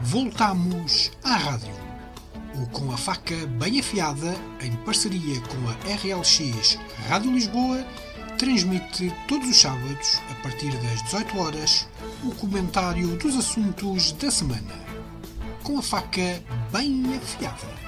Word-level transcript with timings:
Voltamos 0.00 1.10
à 1.24 1.36
rádio. 1.36 1.74
O 2.54 2.70
Com 2.70 2.92
a 2.92 2.96
Faca 2.96 3.34
Bem 3.58 3.80
Afiada, 3.80 4.32
em 4.62 4.74
parceria 4.84 5.40
com 5.40 5.68
a 5.68 5.72
RLX 5.96 6.78
Rádio 7.08 7.32
Lisboa, 7.32 7.84
transmite 8.38 9.12
todos 9.26 9.48
os 9.50 9.60
sábados, 9.60 10.22
a 10.30 10.42
partir 10.42 10.70
das 10.70 11.02
18 11.02 11.38
horas, 11.40 11.88
o 12.24 12.32
comentário 12.36 13.18
dos 13.18 13.36
assuntos 13.36 14.12
da 14.12 14.30
semana. 14.30 14.74
Com 15.64 15.78
a 15.78 15.82
Faca 15.82 16.42
Bem 16.72 17.16
Afiada. 17.16 17.78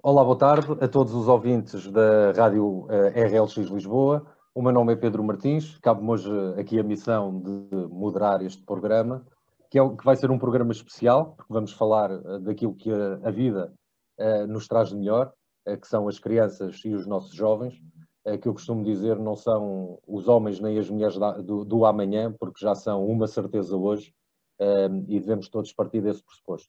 Olá, 0.00 0.22
boa 0.22 0.38
tarde 0.38 0.72
a 0.80 0.86
todos 0.86 1.12
os 1.14 1.26
ouvintes 1.26 1.90
da 1.90 2.30
Rádio 2.36 2.86
eh, 2.88 3.26
RLX 3.26 3.56
Lisboa. 3.56 4.37
O 4.54 4.62
meu 4.62 4.72
nome 4.72 4.94
é 4.94 4.96
Pedro 4.96 5.22
Martins, 5.22 5.78
cabe-me 5.78 6.10
hoje 6.10 6.30
aqui 6.58 6.80
a 6.80 6.82
missão 6.82 7.40
de 7.40 7.76
moderar 7.90 8.42
este 8.42 8.64
programa, 8.64 9.24
que, 9.70 9.78
é, 9.78 9.88
que 9.88 10.04
vai 10.04 10.16
ser 10.16 10.30
um 10.30 10.38
programa 10.38 10.72
especial, 10.72 11.34
porque 11.36 11.52
vamos 11.52 11.72
falar 11.72 12.10
uh, 12.10 12.40
daquilo 12.40 12.74
que 12.74 12.90
a, 12.90 13.20
a 13.22 13.30
vida 13.30 13.72
uh, 14.18 14.46
nos 14.46 14.66
traz 14.66 14.88
de 14.88 14.96
melhor, 14.96 15.32
uh, 15.68 15.78
que 15.78 15.86
são 15.86 16.08
as 16.08 16.18
crianças 16.18 16.80
e 16.84 16.94
os 16.94 17.06
nossos 17.06 17.34
jovens, 17.34 17.74
que 18.42 18.46
eu 18.46 18.52
costumo 18.52 18.84
dizer 18.84 19.18
não 19.18 19.34
são 19.34 19.98
os 20.06 20.28
homens 20.28 20.60
nem 20.60 20.78
as 20.78 20.90
mulheres 20.90 21.16
da, 21.16 21.32
do, 21.38 21.64
do, 21.64 21.86
amanhã, 21.86 22.30
porque 22.38 22.62
já 22.62 22.74
são 22.74 23.06
uma 23.06 23.26
certeza 23.26 23.74
hoje, 23.74 24.12
e 25.08 25.18
devemos 25.18 25.48
todos 25.48 25.72
partir 25.72 26.02
desse 26.02 26.22
pressuposto. 26.22 26.68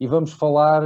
E 0.00 0.08
vamos 0.08 0.32
falar 0.32 0.82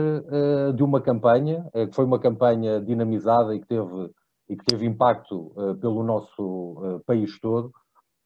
de 0.77 0.83
uma 0.83 1.01
campanha, 1.01 1.67
que 1.73 1.95
foi 1.95 2.05
uma 2.05 2.19
campanha 2.19 2.83
dinamizada 2.83 3.55
e 3.55 3.61
que 3.61 3.67
teve 3.67 4.11
e 4.51 4.57
que 4.57 4.65
teve 4.65 4.85
impacto 4.85 5.53
uh, 5.55 5.77
pelo 5.77 6.03
nosso 6.03 6.43
uh, 6.43 7.01
país 7.07 7.39
todo, 7.39 7.73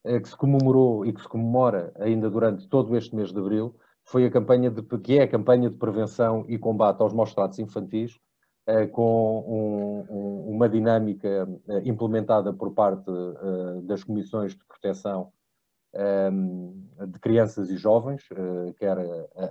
uh, 0.07 0.21
que 0.23 0.29
se 0.29 0.35
comemorou 0.35 1.05
e 1.05 1.13
que 1.13 1.21
se 1.21 1.29
comemora 1.29 1.93
ainda 1.97 2.31
durante 2.31 2.67
todo 2.67 2.97
este 2.97 3.15
mês 3.15 3.31
de 3.31 3.39
abril, 3.39 3.77
foi 4.07 4.25
a 4.25 4.31
campanha 4.31 4.71
de, 4.71 4.83
que 5.01 5.19
é 5.19 5.25
a 5.25 5.29
campanha 5.29 5.69
de 5.69 5.77
prevenção 5.77 6.47
e 6.49 6.59
combate 6.59 7.03
aos 7.03 7.13
maus-tratos 7.13 7.59
infantis, 7.59 8.19
com 8.93 9.45
um, 9.47 10.15
um, 10.15 10.55
uma 10.55 10.67
dinâmica 10.71 11.47
implementada 11.85 12.51
por 12.51 12.73
parte 12.73 13.11
das 13.83 14.03
comissões 14.03 14.53
de 14.53 14.65
proteção 14.65 15.31
de 17.07 17.19
crianças 17.21 17.69
e 17.69 17.77
jovens, 17.77 18.27
quer 18.79 18.97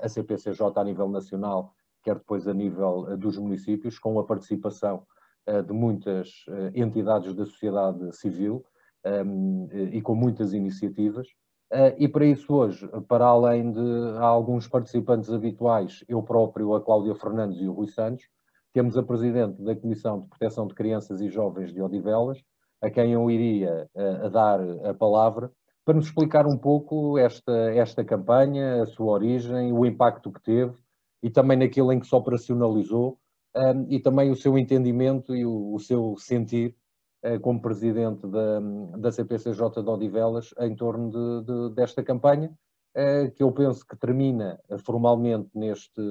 a 0.01 0.09
CPCJ 0.09 0.63
a 0.75 0.83
nível 0.83 1.07
nacional, 1.09 1.75
quer 2.03 2.15
depois 2.15 2.47
a 2.47 2.53
nível 2.55 3.15
dos 3.15 3.37
municípios, 3.37 3.99
com 3.99 4.19
a 4.19 4.23
participação 4.23 5.03
eh, 5.03 5.22
de 5.63 5.73
muitas 5.73 6.29
eh, 6.47 6.71
entidades 6.75 7.33
da 7.35 7.45
sociedade 7.45 8.15
civil 8.15 8.63
ehm, 9.03 9.67
e 9.91 10.01
com 10.01 10.15
muitas 10.15 10.53
iniciativas. 10.53 11.27
Eh, 11.71 11.95
e 11.99 12.07
para 12.07 12.25
isso 12.25 12.53
hoje, 12.53 12.87
para 13.07 13.25
além 13.25 13.71
de 13.71 14.17
alguns 14.19 14.67
participantes 14.67 15.29
habituais, 15.31 16.03
eu 16.07 16.21
próprio, 16.23 16.73
a 16.75 16.81
Cláudia 16.81 17.15
Fernandes 17.15 17.59
e 17.61 17.67
o 17.67 17.73
Rui 17.73 17.87
Santos, 17.87 18.25
temos 18.73 18.97
a 18.97 19.03
Presidente 19.03 19.61
da 19.61 19.75
Comissão 19.75 20.21
de 20.21 20.27
Proteção 20.29 20.67
de 20.67 20.73
Crianças 20.73 21.21
e 21.21 21.29
Jovens 21.29 21.73
de 21.73 21.81
Odivelas, 21.81 22.41
a 22.81 22.89
quem 22.89 23.13
eu 23.13 23.29
iria 23.29 23.87
dar 24.31 24.59
a 24.83 24.93
palavra, 24.93 25.51
para 25.85 25.93
nos 25.93 26.07
explicar 26.07 26.47
um 26.47 26.57
pouco 26.57 27.17
esta, 27.17 27.51
esta 27.73 28.03
campanha, 28.03 28.81
a 28.81 28.85
sua 28.87 29.11
origem, 29.13 29.71
o 29.71 29.85
impacto 29.85 30.31
que 30.31 30.41
teve 30.41 30.73
e 31.21 31.29
também 31.29 31.57
naquilo 31.57 31.91
em 31.91 31.99
que 31.99 32.07
se 32.07 32.15
operacionalizou 32.15 33.17
um, 33.55 33.85
e 33.89 33.99
também 33.99 34.31
o 34.31 34.35
seu 34.35 34.57
entendimento 34.57 35.35
e 35.35 35.45
o, 35.45 35.73
o 35.73 35.79
seu 35.79 36.15
sentir 36.17 36.75
uh, 37.23 37.39
como 37.39 37.61
presidente 37.61 38.27
da, 38.27 38.59
da 38.97 39.11
CPCJ 39.11 39.81
de 39.83 39.89
Odivelas 39.89 40.53
em 40.59 40.75
torno 40.75 41.09
de, 41.11 41.45
de, 41.45 41.75
desta 41.75 42.03
campanha, 42.03 42.51
uh, 42.95 43.31
que 43.31 43.43
eu 43.43 43.51
penso 43.51 43.85
que 43.85 43.95
termina 43.95 44.59
formalmente 44.79 45.49
neste, 45.53 46.01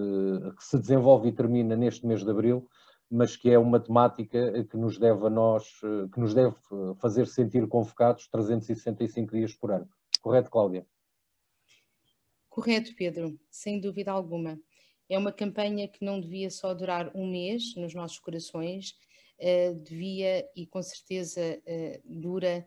que 0.56 0.64
se 0.64 0.78
desenvolve 0.78 1.28
e 1.28 1.32
termina 1.32 1.76
neste 1.76 2.06
mês 2.06 2.24
de 2.24 2.30
abril, 2.30 2.68
mas 3.10 3.36
que 3.36 3.50
é 3.50 3.58
uma 3.58 3.78
temática 3.78 4.64
que 4.64 4.76
nos 4.76 4.98
deve 4.98 5.26
a 5.26 5.30
nós, 5.30 5.68
que 6.14 6.18
nos 6.18 6.32
deve 6.32 6.56
fazer 6.98 7.26
sentir 7.26 7.68
convocados 7.68 8.26
365 8.28 9.32
dias 9.32 9.54
por 9.54 9.70
ano. 9.70 9.86
Correto, 10.22 10.50
Cláudia? 10.50 10.86
Correto, 12.48 12.94
Pedro, 12.96 13.38
sem 13.50 13.80
dúvida 13.80 14.12
alguma. 14.12 14.58
É 15.12 15.18
uma 15.18 15.30
campanha 15.30 15.86
que 15.86 16.02
não 16.02 16.18
devia 16.18 16.48
só 16.48 16.72
durar 16.72 17.14
um 17.14 17.30
mês 17.30 17.74
nos 17.76 17.92
nossos 17.92 18.18
corações, 18.18 18.94
uh, 19.38 19.74
devia 19.74 20.48
e 20.56 20.66
com 20.66 20.82
certeza 20.82 21.60
uh, 21.66 22.02
dura 22.02 22.66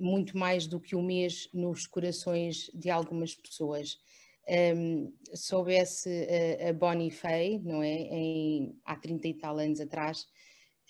muito 0.00 0.36
mais 0.36 0.66
do 0.66 0.80
que 0.80 0.96
um 0.96 1.02
mês 1.02 1.48
nos 1.54 1.86
corações 1.86 2.68
de 2.74 2.90
algumas 2.90 3.36
pessoas. 3.36 3.96
Um, 4.76 5.14
soubesse 5.34 6.08
uh, 6.08 6.70
a 6.70 6.72
Bonnie 6.72 7.12
Fay, 7.12 7.60
não 7.60 7.80
é, 7.80 7.92
em, 7.94 8.76
há 8.84 8.96
30 8.96 9.28
e 9.28 9.34
tal 9.34 9.56
anos 9.56 9.80
atrás, 9.80 10.26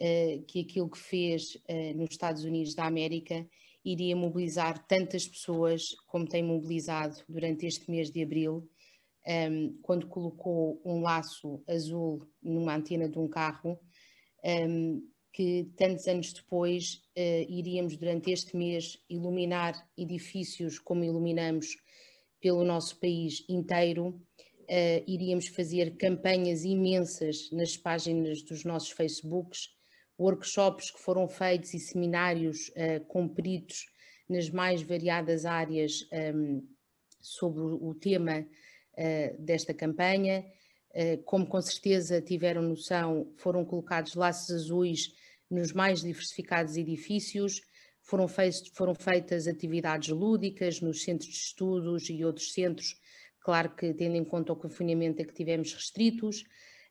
uh, 0.01 0.43
que 0.47 0.61
aquilo 0.61 0.89
que 0.89 0.99
fez 0.99 1.55
uh, 1.69 1.99
nos 1.99 2.13
Estados 2.13 2.45
Unidos 2.45 2.75
da 2.75 2.87
América 2.87 3.47
iria 3.85 4.17
mobilizar 4.17 4.87
tantas 4.87 5.29
pessoas 5.29 5.91
como 6.07 6.27
tem 6.27 6.43
mobilizado 6.43 7.23
durante 7.29 7.67
este 7.67 7.91
mês 7.91 8.11
de 8.11 8.23
abril 8.23 8.67
um, 9.27 9.79
quando 9.83 10.07
colocou 10.07 10.81
um 10.85 11.01
laço 11.01 11.63
azul 11.67 12.27
numa 12.43 12.77
antena 12.77 13.09
de 13.09 13.19
um 13.19 13.29
carro, 13.29 13.79
um, 14.45 15.03
que 15.33 15.69
tantos 15.77 16.07
anos 16.07 16.33
depois 16.33 17.03
uh, 17.17 17.51
iríamos 17.51 17.97
durante 17.97 18.31
este 18.31 18.57
mês 18.57 19.03
iluminar 19.09 19.75
edifícios 19.97 20.79
como 20.79 21.03
iluminamos 21.03 21.77
pelo 22.41 22.63
nosso 22.63 23.01
país 23.01 23.45
inteiro, 23.49 24.09
uh, 24.09 25.05
iríamos 25.07 25.49
fazer 25.49 25.97
campanhas 25.97 26.65
imensas 26.65 27.51
nas 27.51 27.77
páginas 27.77 28.43
dos 28.43 28.65
nossos 28.65 28.91
Facebooks, 28.91 29.71
workshops 30.19 30.91
que 30.91 31.01
foram 31.01 31.29
feitos 31.29 31.75
e 31.75 31.81
seminários 31.81 32.69
uh, 32.69 33.05
com 33.07 33.27
peritos 33.27 33.87
nas 34.29 34.49
mais 34.49 34.83
variadas 34.83 35.45
áreas 35.45 36.07
um, 36.35 36.67
sobre 37.21 37.63
o 37.63 37.95
tema 37.95 38.47
desta 39.39 39.75
campanha. 39.75 40.45
Uh, 40.95 41.23
como 41.25 41.47
com 41.47 41.61
certeza 41.61 42.21
tiveram 42.23 42.63
noção, 42.63 43.33
foram 43.37 43.65
colocados 43.65 44.15
laços 44.15 44.55
azuis 44.55 45.13
nos 45.51 45.73
mais 45.73 46.03
diversificados 46.03 46.77
edifícios, 46.77 47.61
foram, 48.01 48.29
feitos, 48.29 48.71
foram 48.75 48.95
feitas 48.95 49.49
atividades 49.49 50.11
lúdicas 50.11 50.81
nos 50.81 51.03
centros 51.03 51.31
de 51.31 51.37
estudos 51.37 52.09
e 52.11 52.25
outros 52.25 52.53
centros, 52.53 53.01
claro 53.41 53.75
que 53.75 53.93
tendo 53.95 54.17
em 54.17 54.25
conta 54.25 54.53
o 54.53 54.57
confinamento 54.57 55.23
a 55.23 55.25
que 55.25 55.33
tivemos 55.33 55.73
restritos, 55.73 56.45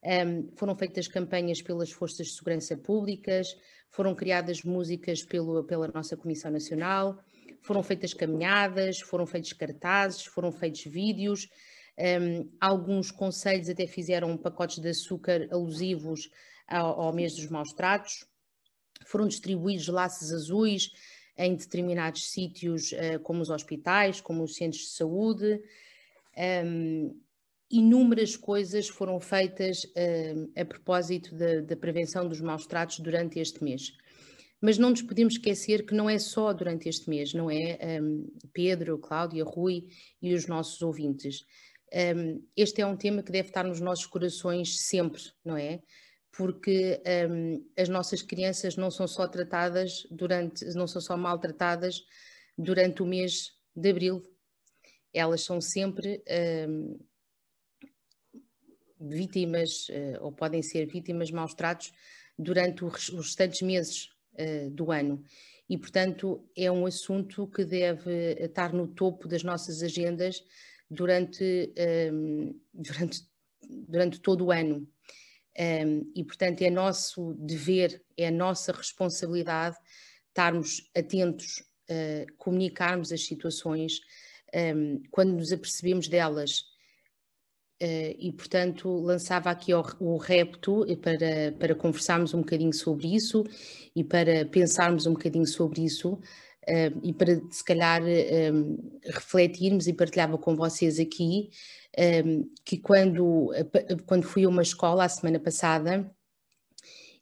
um, 0.03 0.51
foram 0.57 0.75
feitas 0.75 1.07
campanhas 1.07 1.61
pelas 1.61 1.91
forças 1.91 2.27
de 2.27 2.33
segurança 2.33 2.75
públicas, 2.75 3.55
foram 3.89 4.13
criadas 4.13 4.63
músicas 4.63 5.23
pelo, 5.23 5.63
pela 5.63 5.87
nossa 5.87 6.17
Comissão 6.17 6.51
Nacional, 6.51 7.23
foram 7.61 7.81
feitas 7.81 8.13
caminhadas, 8.13 8.99
foram 8.99 9.25
feitos 9.25 9.53
cartazes, 9.53 10.25
foram 10.25 10.51
feitos 10.51 10.83
vídeos, 10.83 11.47
um, 11.97 12.49
alguns 12.59 13.11
conselhos 13.11 13.69
até 13.69 13.85
fizeram 13.85 14.35
pacotes 14.37 14.79
de 14.79 14.89
açúcar 14.89 15.47
alusivos 15.51 16.29
ao, 16.67 17.01
ao 17.01 17.13
mês 17.13 17.35
dos 17.35 17.47
maus 17.49 17.71
tratos. 17.73 18.25
Foram 19.05 19.27
distribuídos 19.27 19.87
laços 19.87 20.31
azuis 20.31 20.91
em 21.37 21.55
determinados 21.55 22.31
sítios, 22.31 22.91
uh, 22.91 23.19
como 23.21 23.41
os 23.41 23.49
hospitais, 23.49 24.21
como 24.21 24.43
os 24.43 24.55
centros 24.55 24.83
de 24.83 24.89
saúde. 24.89 25.61
Um, 26.65 27.19
inúmeras 27.69 28.35
coisas 28.35 28.87
foram 28.87 29.19
feitas 29.19 29.83
uh, 29.83 30.51
a 30.55 30.65
propósito 30.65 31.35
da, 31.35 31.75
prevenção 31.75 32.27
dos 32.27 32.41
maus 32.41 32.65
tratos 32.65 32.99
durante 32.99 33.39
este 33.39 33.63
mês. 33.63 33.93
Mas 34.61 34.77
não 34.77 34.91
nos 34.91 35.01
podemos 35.01 35.33
esquecer 35.33 35.85
que 35.85 35.93
não 35.93 36.09
é 36.09 36.17
só 36.17 36.53
durante 36.53 36.87
este 36.87 37.09
mês, 37.09 37.33
não 37.33 37.51
é, 37.51 37.99
um, 38.01 38.31
Pedro, 38.53 38.97
Cláudia, 38.97 39.43
Rui 39.43 39.87
e 40.21 40.33
os 40.33 40.47
nossos 40.47 40.81
ouvintes 40.81 41.45
um, 41.93 42.43
este 42.57 42.81
é 42.81 42.85
um 42.85 42.97
tema 42.97 43.21
que 43.21 43.31
deve 43.31 43.49
estar 43.49 43.63
nos 43.63 43.79
nossos 43.79 44.05
corações 44.05 44.79
sempre, 44.79 45.21
não 45.45 45.55
é? 45.55 45.81
Porque 46.31 46.99
um, 47.29 47.63
as 47.77 47.87
nossas 47.87 48.21
crianças 48.23 48.75
não 48.75 48.89
são 48.89 49.07
só 49.07 49.27
tratadas 49.27 50.07
durante, 50.09 50.65
não 50.73 50.87
são 50.87 50.99
só 50.99 51.15
maltratadas 51.15 52.03
durante 52.57 53.03
o 53.03 53.05
mês 53.05 53.51
de 53.75 53.89
abril, 53.89 54.23
elas 55.13 55.41
são 55.41 55.61
sempre 55.61 56.23
um, 56.67 56.99
vítimas, 58.99 59.87
uh, 59.89 60.17
ou 60.21 60.31
podem 60.31 60.63
ser 60.63 60.87
vítimas 60.87 61.27
de 61.27 61.35
maus 61.35 61.53
tratos 61.53 61.93
durante 62.37 62.83
os 62.83 63.09
restantes 63.09 63.61
meses 63.61 64.09
uh, 64.33 64.69
do 64.71 64.91
ano. 64.91 65.23
E, 65.69 65.77
portanto, 65.77 66.49
é 66.57 66.71
um 66.71 66.85
assunto 66.85 67.47
que 67.47 67.63
deve 67.63 68.33
estar 68.39 68.73
no 68.73 68.87
topo 68.87 69.27
das 69.27 69.43
nossas 69.43 69.83
agendas 69.83 70.43
durante, 70.89 71.73
um, 72.11 72.59
durante, 72.73 73.21
durante 73.61 74.19
todo 74.19 74.45
o 74.45 74.51
ano. 74.51 74.87
Um, 75.57 76.11
e, 76.15 76.23
portanto, 76.23 76.61
é 76.61 76.69
nosso 76.69 77.35
dever, 77.35 78.03
é 78.17 78.27
a 78.27 78.31
nossa 78.31 78.71
responsabilidade 78.71 79.77
estarmos 80.29 80.89
atentos, 80.97 81.63
uh, 81.89 82.25
comunicarmos 82.37 83.11
as 83.11 83.23
situações, 83.23 83.99
um, 84.75 85.01
quando 85.11 85.33
nos 85.33 85.53
apercebemos 85.53 86.07
delas. 86.07 86.61
Uh, 87.81 88.15
e, 88.17 88.31
portanto, 88.31 88.89
lançava 88.89 89.51
aqui 89.51 89.73
o, 89.73 89.83
o 89.99 90.17
repto 90.17 90.85
para, 91.01 91.51
para 91.59 91.75
conversarmos 91.75 92.33
um 92.33 92.39
bocadinho 92.39 92.73
sobre 92.73 93.13
isso 93.13 93.43
e 93.95 94.03
para 94.03 94.45
pensarmos 94.45 95.05
um 95.05 95.13
bocadinho 95.13 95.45
sobre 95.45 95.83
isso 95.83 96.19
uh, 96.67 96.99
e 97.03 97.13
para, 97.13 97.41
se 97.49 97.63
calhar, 97.63 98.01
um, 98.03 98.77
refletirmos 99.05 99.87
e 99.87 99.93
partilhava 99.93 100.37
com 100.37 100.55
vocês 100.55 100.99
aqui 100.99 101.49
um, 102.25 102.49
que 102.65 102.77
quando, 102.77 103.51
quando 104.05 104.23
fui 104.23 104.45
a 104.45 104.49
uma 104.49 104.61
escola 104.61 105.05
a 105.05 105.09
semana 105.09 105.39
passada, 105.39 106.09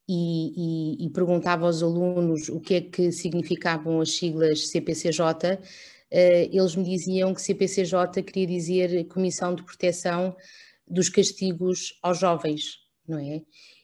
e, 0.07 0.97
e, 1.01 1.05
e, 1.05 1.09
perguntava 1.09 1.65
aos 1.65 1.81
alunos 1.81 2.49
o 2.49 2.59
que 2.59 2.73
é 2.73 2.81
que 2.81 3.11
significavam 3.13 4.01
as 4.01 4.11
siglas 4.11 4.67
CPCJ, 4.67 5.57
eh, 6.11 6.49
eles 6.51 6.75
me 6.75 6.83
diziam 6.83 7.33
que 7.33 7.41
CPCJ 7.41 8.21
queria 8.23 8.45
dizer 8.45 9.05
Comissão 9.05 9.55
de 9.55 9.63
Proteção 9.63 10.35
dos 10.85 11.07
Castigos 11.07 11.97
aos 12.03 12.19
Jovens, 12.19 12.79
não 13.07 13.17
é? 13.17 13.41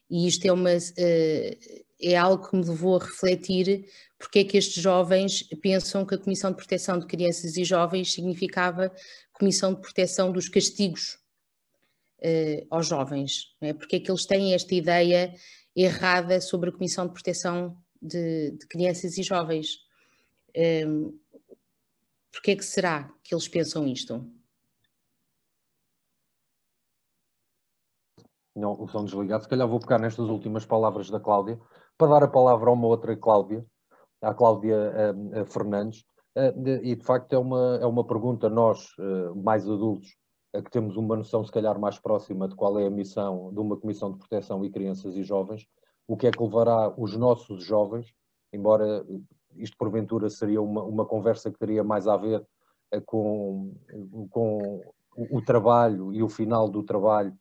E 0.09 0.27
isto 0.27 0.45
é, 0.45 0.51
uma, 0.51 0.71
eh, 0.98 1.57
é 2.01 2.18
algo 2.18 2.50
que 2.50 2.57
me 2.57 2.65
levou 2.65 2.98
a 2.98 3.04
refletir 3.04 3.86
porque 4.18 4.40
é 4.40 4.44
que 4.44 4.58
estes 4.58 4.81
jovens 4.81 5.44
pensam 5.62 6.06
que 6.06 6.16
a 6.16 6.18
Comissão 6.18 6.52
de 6.52 6.58
Proteção 6.58 6.98
de 6.98 7.06
Crianças 7.06 7.56
e 7.56 7.64
Jovens 7.64 8.14
significava 8.14 8.92
Comissão 9.31 9.74
de 9.74 9.81
Proteção 9.81 10.31
dos 10.31 10.50
Castigos 10.50 11.19
uh, 12.19 12.68
aos 12.69 12.88
jovens, 12.88 13.56
não 13.62 13.69
é? 13.69 13.74
Porque 13.74 13.98
é 13.98 14.00
que 14.00 14.10
eles 14.10 14.25
têm 14.25 14.54
esta 14.54 14.74
ideia 14.74 15.34
errada 15.75 16.42
sobre 16.42 16.69
a 16.69 16.74
Comissão 16.74 17.06
de 17.06 17.14
Proteção 17.14 17.78
de, 18.02 18.52
de 18.52 18.68
Crianças 18.68 19.18
e 19.18 19.24
Jovens. 19.24 19.78
Um, 20.56 20.62
ehm, 20.62 21.19
Porquê 22.38 22.52
é 22.52 22.56
que 22.56 22.66
será 22.66 23.12
que 23.24 23.34
eles 23.34 23.48
pensam 23.48 23.88
isto? 23.88 24.24
Não, 28.56 28.80
o 28.80 28.88
som 28.88 29.06
desligado. 29.06 29.42
Se 29.42 29.50
calhar 29.50 29.68
vou 29.68 29.80
pegar 29.80 29.98
nestas 29.98 30.30
últimas 30.30 30.64
palavras 30.64 31.10
da 31.10 31.19
Cláudia 31.19 31.60
para 31.98 32.12
dar 32.12 32.24
a 32.24 32.28
palavra 32.28 32.69
a 32.69 32.74
uma 32.74 32.86
outra 32.86 33.18
Cláudia, 33.18 33.66
à 34.22 34.34
Cláudia 34.34 34.75
uh, 35.14 35.46
Fernandes. 35.46 36.06
Uh, 36.36 36.68
e 36.84 36.96
de 36.96 37.04
facto 37.04 37.34
é 37.34 37.38
uma, 37.38 37.80
é 37.81 37.86
uma 37.86 38.06
pergunta, 38.06 38.50
nós, 38.50 38.94
uh, 39.00 39.36
mais 39.36 39.68
adultos, 39.68 40.16
que 40.64 40.72
temos 40.72 40.98
uma 40.98 41.16
noção 41.16 41.44
se 41.44 41.52
calhar 41.52 41.80
mais 41.80 42.00
próxima 42.00 42.48
de 42.48 42.56
qual 42.56 42.80
é 42.80 42.88
a 42.88 42.90
missão 42.90 43.54
de 43.54 43.60
uma 43.60 43.78
Comissão 43.78 44.12
de 44.12 44.18
Proteção 44.18 44.64
e 44.66 44.72
Crianças 44.72 45.16
e 45.16 45.24
Jovens, 45.24 45.68
o 46.08 46.16
que 46.16 46.25
é 46.25 46.31
que 46.31 46.42
levará 46.42 46.94
os 46.98 47.16
nossos 47.16 47.64
jovens, 47.64 48.12
embora 48.52 49.06
isto 49.56 49.78
porventura 49.78 50.30
seria 50.30 50.62
uma, 50.62 50.84
uma 50.84 51.06
conversa 51.06 51.52
que 51.52 51.60
teria 51.60 51.84
mais 51.84 52.08
a 52.08 52.16
ver 52.16 52.44
eh, 52.92 53.02
com, 53.02 53.75
com 54.31 54.81
o, 55.16 55.42
trabalho 55.42 56.14
e 56.14 56.24
o 56.24 56.30
final 56.30 56.69
do 56.69 56.81
trabalho 56.81 57.38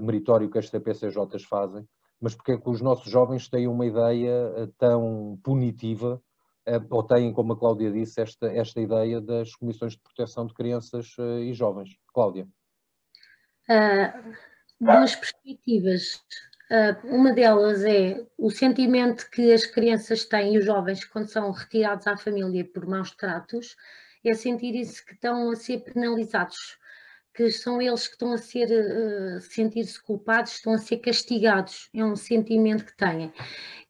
meritório 0.00 0.50
que 0.50 0.58
as 0.58 0.68
CPCJs 0.68 1.44
fazem, 1.44 1.86
mas 2.20 2.34
porque 2.34 2.52
é 2.52 2.58
que 2.58 2.68
os 2.68 2.80
nossos 2.80 3.10
jovens 3.10 3.48
têm 3.48 3.68
uma 3.68 3.86
ideia 3.86 4.52
uh, 4.56 4.66
tão 4.78 5.38
punitiva 5.42 6.20
ou 6.90 7.00
têm, 7.04 7.32
como 7.32 7.52
a 7.52 7.56
Cláudia 7.56 7.92
disse, 7.92 8.20
esta, 8.20 8.48
esta 8.48 8.80
ideia 8.80 9.20
das 9.20 9.54
comissões 9.54 9.92
de 9.92 10.00
proteção 10.00 10.48
de 10.48 10.52
crianças 10.52 11.14
e 11.40 11.54
jovens. 11.54 11.96
Cláudia. 12.12 12.48
Uh, 13.68 14.34
duas 14.80 15.14
perspectivas. 15.14 16.20
Uh, 16.70 17.14
uma 17.14 17.32
delas 17.32 17.84
é 17.84 18.26
o 18.36 18.50
sentimento 18.50 19.30
que 19.30 19.52
as 19.52 19.64
crianças 19.64 20.24
têm 20.24 20.54
e 20.54 20.58
os 20.58 20.64
jovens 20.64 21.04
quando 21.04 21.28
são 21.28 21.52
retirados 21.52 22.06
à 22.08 22.16
família 22.16 22.64
por 22.64 22.86
maus 22.86 23.12
tratos, 23.12 23.76
é 24.24 24.34
sentirem-se 24.34 25.04
que 25.04 25.14
estão 25.14 25.50
a 25.50 25.56
ser 25.56 25.78
penalizados, 25.80 26.78
que 27.36 27.50
são 27.50 27.82
eles 27.82 28.08
que 28.08 28.14
estão 28.14 28.32
a 28.32 28.38
ser 28.38 28.66
uh, 28.70 29.40
sentir-se 29.42 30.02
culpados, 30.02 30.52
estão 30.52 30.72
a 30.72 30.78
ser 30.78 30.96
castigados. 30.96 31.90
É 31.94 32.02
um 32.02 32.16
sentimento 32.16 32.86
que 32.86 32.96
têm. 32.96 33.30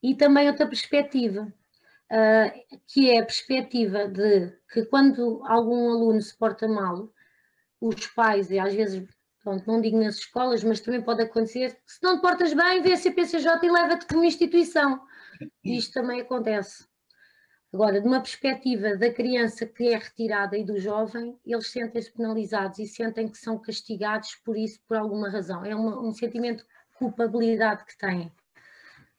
E 0.02 0.16
também 0.16 0.48
outra 0.48 0.66
perspectiva, 0.66 1.42
uh, 1.42 2.78
que 2.88 3.08
é 3.10 3.20
a 3.20 3.24
perspectiva 3.24 4.08
de 4.08 4.52
que 4.72 4.84
quando 4.86 5.40
algum 5.46 5.90
aluno 5.90 6.20
se 6.20 6.36
porta 6.36 6.66
mal, 6.66 7.08
os 7.80 8.08
pais, 8.08 8.50
e 8.50 8.58
às 8.58 8.74
vezes, 8.74 9.06
pronto, 9.44 9.64
não 9.64 9.80
digo 9.80 9.98
nas 9.98 10.16
escolas, 10.16 10.64
mas 10.64 10.80
também 10.80 11.00
pode 11.00 11.22
acontecer, 11.22 11.78
se 11.86 12.02
não 12.02 12.16
te 12.16 12.22
portas 12.22 12.52
bem, 12.52 12.82
vê 12.82 12.94
a 12.94 12.96
CPCJ 12.96 13.60
e 13.62 13.70
leva-te 13.70 14.06
como 14.06 14.24
instituição. 14.24 15.00
Isto 15.64 15.92
também 15.92 16.20
acontece. 16.20 16.84
Agora, 17.76 18.00
de 18.00 18.06
uma 18.06 18.22
perspectiva 18.22 18.96
da 18.96 19.12
criança 19.12 19.66
que 19.66 19.88
é 19.88 19.98
retirada 19.98 20.56
e 20.56 20.64
do 20.64 20.80
jovem, 20.80 21.38
eles 21.44 21.70
sentem-se 21.70 22.10
penalizados 22.10 22.78
e 22.78 22.86
sentem 22.86 23.28
que 23.28 23.36
são 23.36 23.58
castigados 23.58 24.34
por 24.36 24.56
isso, 24.56 24.80
por 24.88 24.96
alguma 24.96 25.28
razão. 25.28 25.62
É 25.62 25.74
uma, 25.74 26.00
um 26.00 26.10
sentimento 26.10 26.64
de 26.64 26.96
culpabilidade 26.98 27.84
que 27.84 27.94
têm. 27.98 28.32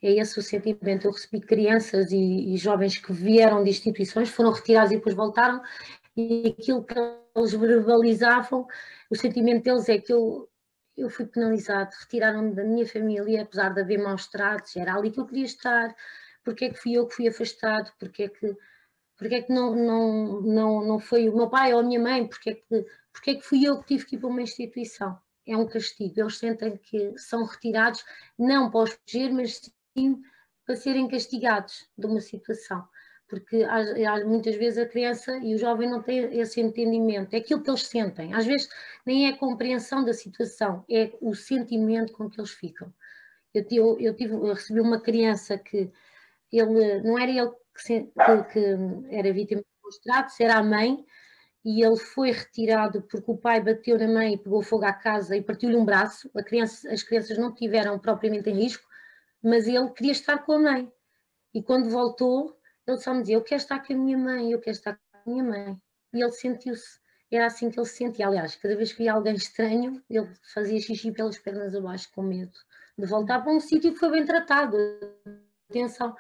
É 0.01 0.12
esse 0.12 0.39
o 0.39 0.42
sentimento. 0.42 1.06
Eu 1.06 1.12
recebi 1.12 1.39
crianças 1.39 2.12
e, 2.12 2.51
e 2.51 2.57
jovens 2.57 2.98
que 2.98 3.13
vieram 3.13 3.63
de 3.63 3.69
instituições, 3.69 4.30
foram 4.30 4.51
retirados 4.51 4.92
e 4.92 4.95
depois 4.95 5.13
voltaram, 5.13 5.62
e 6.15 6.56
aquilo 6.59 6.83
que 6.83 6.95
eles 7.36 7.54
verbalizavam, 7.54 8.65
o 9.07 9.15
sentimento 9.15 9.65
deles 9.65 9.88
é 9.88 10.00
que 10.00 10.12
eu, 10.12 10.50
eu 10.98 11.12
fui 11.12 11.27
penalizado, 11.27 11.92
retiraram-me 12.00 12.56
da 12.56 12.63
minha 12.63 12.88
família, 12.88 13.44
apesar 13.44 13.71
de 13.71 13.81
haver 13.81 14.00
maus 14.00 14.25
tratos, 14.25 14.75
era 14.75 14.95
ali 14.95 15.12
que 15.12 15.19
eu 15.19 15.27
queria 15.27 15.45
estar, 15.45 15.95
porque 16.47 16.63
é 16.63 16.69
que 16.69 16.79
fui 16.79 16.94
eu 16.94 17.05
que 17.05 17.13
fui 17.13 17.27
afastado, 17.27 17.91
porque 17.99 18.23
é 18.23 18.29
que, 18.29 18.55
porque 19.17 19.35
é 19.35 19.41
que 19.41 19.51
não, 19.51 19.75
não, 19.75 20.41
não, 20.41 20.85
não 20.85 20.99
foi 20.99 21.27
o 21.27 21.35
meu 21.35 21.49
pai 21.49 21.73
ou 21.73 21.81
a 21.81 21.83
minha 21.83 21.99
mãe, 21.99 22.25
porque 22.25 22.51
é, 22.51 22.53
que, 22.53 22.85
porque 23.11 23.31
é 23.31 23.35
que 23.35 23.41
fui 23.41 23.67
eu 23.67 23.79
que 23.79 23.88
tive 23.88 24.05
que 24.05 24.15
ir 24.15 24.19
para 24.19 24.29
uma 24.29 24.41
instituição. 24.41 25.19
É 25.45 25.57
um 25.57 25.67
castigo, 25.67 26.21
eles 26.21 26.38
sentem 26.38 26.77
que 26.77 27.17
são 27.17 27.44
retirados, 27.44 28.01
não 28.39 28.71
para 28.71 28.79
os 28.79 28.94
proteger, 28.94 29.33
mas 29.33 29.59
sim 29.97 30.21
para 30.65 30.77
serem 30.77 31.09
castigados 31.09 31.85
de 31.97 32.05
uma 32.05 32.21
situação 32.21 32.88
porque 33.27 33.63
há, 33.63 34.13
há, 34.13 34.25
muitas 34.25 34.55
vezes 34.55 34.79
a 34.79 34.85
criança 34.85 35.38
e 35.39 35.53
o 35.53 35.57
jovem 35.57 35.89
não 35.89 36.01
têm 36.01 36.39
esse 36.39 36.61
entendimento, 36.61 37.33
é 37.33 37.39
aquilo 37.39 37.61
que 37.61 37.69
eles 37.69 37.85
sentem. 37.85 38.33
Às 38.33 38.45
vezes 38.45 38.69
nem 39.05 39.27
é 39.27 39.31
a 39.31 39.38
compreensão 39.38 40.05
da 40.05 40.13
situação, 40.13 40.85
é 40.89 41.11
o 41.19 41.35
sentimento 41.35 42.13
com 42.13 42.29
que 42.29 42.39
eles 42.39 42.51
ficam. 42.51 42.94
Eu, 43.53 43.65
eu, 43.69 43.99
eu, 43.99 44.15
tive, 44.15 44.33
eu 44.33 44.53
recebi 44.53 44.79
uma 44.79 45.01
criança 45.01 45.57
que 45.57 45.91
ele 46.51 47.01
não 47.01 47.17
era 47.17 47.31
ele 47.31 47.51
que, 47.85 48.03
que, 48.03 48.44
que 48.51 49.15
era 49.15 49.33
vítima 49.33 49.61
de 49.61 50.01
tratos, 50.01 50.39
era 50.39 50.55
a 50.55 50.63
mãe, 50.63 51.05
e 51.63 51.83
ele 51.83 51.97
foi 51.97 52.31
retirado 52.31 53.01
porque 53.01 53.29
o 53.31 53.38
pai 53.38 53.61
bateu 53.61 53.97
na 53.97 54.07
mãe 54.07 54.33
e 54.33 54.38
pegou 54.38 54.61
fogo 54.61 54.85
à 54.85 54.94
casa 54.94 55.35
e 55.35 55.42
partiu-lhe 55.42 55.75
um 55.75 55.85
braço. 55.85 56.30
Criança, 56.45 56.92
as 56.92 57.04
crianças 57.04 57.37
não 57.37 57.54
tiveram 57.54 57.99
propriamente 57.99 58.49
em 58.49 58.56
risco, 58.56 58.87
mas 59.44 59.68
ele 59.68 59.89
queria 59.92 60.11
estar 60.11 60.39
com 60.39 60.54
a 60.54 60.59
mãe. 60.59 60.92
E 61.54 61.61
quando 61.61 61.89
voltou, 61.89 62.57
ele 62.85 62.97
só 62.97 63.13
me 63.13 63.21
dizia: 63.21 63.35
Eu 63.35 63.44
quero 63.44 63.61
estar 63.61 63.85
com 63.85 63.94
a 63.94 63.95
minha 63.97 64.18
mãe, 64.18 64.51
eu 64.51 64.59
quero 64.59 64.77
estar 64.77 64.94
com 64.94 65.18
a 65.18 65.33
minha 65.33 65.44
mãe. 65.44 65.77
E 66.13 66.21
ele 66.21 66.31
sentiu-se, 66.31 66.99
era 67.31 67.47
assim 67.47 67.69
que 67.69 67.80
ele 67.80 67.85
se 67.85 67.97
sentia. 67.97 68.27
Aliás, 68.27 68.56
cada 68.56 68.75
vez 68.75 68.94
que 68.94 68.99
via 68.99 69.13
alguém 69.13 69.35
estranho, 69.35 70.01
ele 70.09 70.30
fazia 70.54 70.80
xixi 70.80 71.11
pelas 71.11 71.37
pernas 71.37 71.75
abaixo 71.75 72.09
com 72.13 72.23
medo 72.23 72.57
de 72.97 73.06
voltar 73.06 73.42
para 73.42 73.54
um 73.54 73.59
sítio 73.59 73.94
que 73.94 73.99
foi 73.99 74.09
bem 74.09 74.25
tratado. 74.25 74.75
Atenção, 75.69 76.16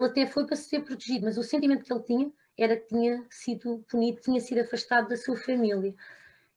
ele 0.00 0.10
até 0.10 0.26
foi 0.26 0.46
para 0.46 0.56
ser 0.56 0.80
protegido, 0.84 1.24
mas 1.24 1.36
o 1.36 1.42
sentimento 1.42 1.84
que 1.84 1.92
ele 1.92 2.02
tinha 2.02 2.32
era 2.56 2.76
que 2.76 2.86
tinha 2.86 3.26
sido 3.30 3.84
punido, 3.90 4.20
tinha 4.20 4.40
sido 4.40 4.60
afastado 4.60 5.08
da 5.08 5.16
sua 5.16 5.36
família. 5.36 5.94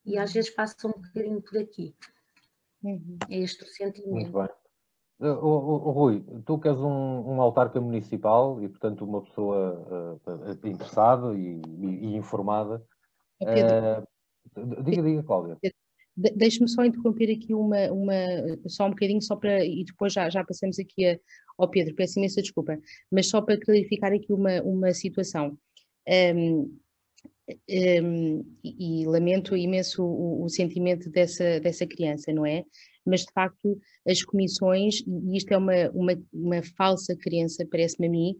E 0.06 0.18
às 0.18 0.32
vezes 0.32 0.50
passa 0.50 0.88
um 0.88 0.92
bocadinho 0.92 1.42
por 1.42 1.58
aqui. 1.58 1.96
Uhum. 2.84 3.18
É 3.30 3.38
este 3.40 3.64
o 3.64 3.68
sentimento. 3.68 4.14
Muito 4.14 4.32
bem. 4.32 4.50
Uh, 5.20 5.34
oh, 5.42 5.88
oh, 5.88 5.92
Rui, 5.92 6.24
tu 6.46 6.60
que 6.60 6.68
és 6.68 6.78
um, 6.78 7.34
um 7.34 7.42
autarca 7.42 7.82
municipal 7.82 8.62
e, 8.62 8.70
portanto, 8.70 9.04
uma 9.04 9.24
pessoa 9.24 10.20
uh, 10.24 10.68
interessada 10.68 11.34
e, 11.34 11.60
e, 11.66 11.86
e 11.86 12.16
informada. 12.16 12.86
Uh, 13.42 14.84
diga, 14.84 15.02
diga, 15.02 15.24
Cláudia. 15.24 15.58
Deixe-me 16.18 16.68
só 16.68 16.84
interromper 16.84 17.32
aqui 17.32 17.54
uma, 17.54 17.92
uma, 17.92 18.14
só 18.68 18.88
um 18.88 18.90
bocadinho, 18.90 19.22
só 19.22 19.36
para, 19.36 19.64
e 19.64 19.84
depois 19.84 20.14
já, 20.14 20.30
já 20.30 20.44
passamos 20.44 20.80
aqui 20.80 21.06
a, 21.06 21.20
ao 21.58 21.70
Pedro, 21.70 21.94
peço 21.94 22.18
imensa 22.18 22.42
desculpa, 22.42 22.80
mas 23.12 23.28
só 23.28 23.42
para 23.42 23.60
clarificar 23.60 24.12
aqui 24.12 24.34
uma, 24.34 24.62
uma 24.64 24.94
situação. 24.94 25.58
Um, 26.36 26.76
um, 27.70 28.46
e, 28.64 29.02
e, 29.02 29.06
lamento 29.06 29.56
imenso 29.56 30.04
o, 30.04 30.44
o, 30.44 30.50
sentimento 30.50 31.10
dessa, 31.10 31.60
dessa 31.60 31.86
criança, 31.86 32.34
não 32.34 32.46
é? 32.46 32.66
mas 33.08 33.22
de 33.22 33.32
facto 33.32 33.80
as 34.08 34.22
comissões, 34.22 35.02
e 35.08 35.38
isto 35.38 35.52
é 35.54 35.58
uma, 35.58 35.90
uma, 35.92 36.14
uma 36.34 36.64
falsa 36.76 37.16
crença, 37.16 37.66
parece-me 37.70 38.08
a 38.08 38.12
mim, 38.12 38.36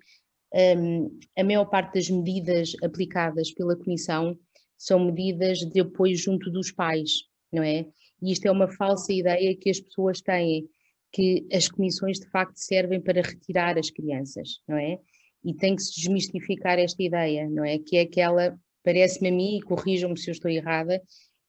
um, 0.78 1.20
a 1.38 1.44
maior 1.44 1.66
parte 1.66 1.96
das 1.96 2.10
medidas 2.10 2.74
aplicadas 2.84 3.52
pela 3.54 3.76
comissão 3.76 4.38
são 4.78 5.00
medidas 5.00 5.60
de 5.60 5.80
apoio 5.80 6.16
junto 6.16 6.52
dos 6.52 6.72
pais, 6.72 7.24
não 7.52 7.64
é? 7.64 7.86
E 8.22 8.32
isto 8.32 8.46
é 8.46 8.52
uma 8.52 8.68
falsa 8.68 9.14
ideia 9.14 9.56
que 9.56 9.70
as 9.70 9.80
pessoas 9.80 10.22
têm, 10.22 10.68
que 11.12 11.46
as 11.52 11.68
comissões 11.68 12.20
de 12.20 12.30
facto 12.30 12.56
servem 12.56 13.02
para 13.02 13.22
retirar 13.22 13.78
as 13.78 13.90
crianças, 13.90 14.60
não 14.68 14.78
é? 14.78 15.00
E 15.44 15.54
tem 15.54 15.76
que 15.76 15.82
se 15.82 15.96
desmistificar 15.96 16.80
esta 16.80 17.02
ideia, 17.02 17.50
não 17.50 17.64
é? 17.64 17.78
Que 17.78 17.98
é 17.98 18.02
aquela 18.02 18.58
parece-me 18.88 19.28
a 19.28 19.32
mim, 19.34 19.58
e 19.58 19.62
corrijam-me 19.62 20.18
se 20.18 20.30
eu 20.30 20.32
estou 20.32 20.50
errada, 20.50 21.02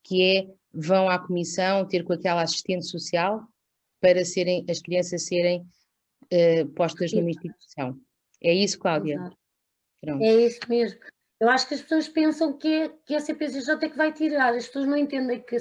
que 0.03 0.21
é 0.21 0.47
vão 0.73 1.07
à 1.07 1.17
comissão 1.17 1.87
ter 1.87 2.03
com 2.03 2.11
aquela 2.11 2.41
assistente 2.41 2.85
social 2.85 3.41
para 4.01 4.25
serem, 4.25 4.65
as 4.69 4.81
crianças 4.81 5.25
serem 5.25 5.61
uh, 5.61 6.67
postas 6.75 7.13
numa 7.13 7.29
instituição. 7.29 7.97
É 8.43 8.53
isso, 8.53 8.77
Cláudia? 8.77 9.31
É 10.21 10.45
isso 10.45 10.59
mesmo. 10.67 10.99
Eu 11.39 11.49
acho 11.49 11.67
que 11.67 11.73
as 11.73 11.81
pessoas 11.81 12.07
pensam 12.09 12.57
que, 12.57 12.67
é, 12.67 12.89
que 13.05 13.15
a 13.15 13.19
CPCJ 13.19 13.85
é 13.85 13.89
que 13.89 13.97
vai 13.97 14.11
tirar, 14.11 14.53
as 14.53 14.67
pessoas 14.67 14.87
não 14.87 14.97
entendem 14.97 15.41
que, 15.41 15.57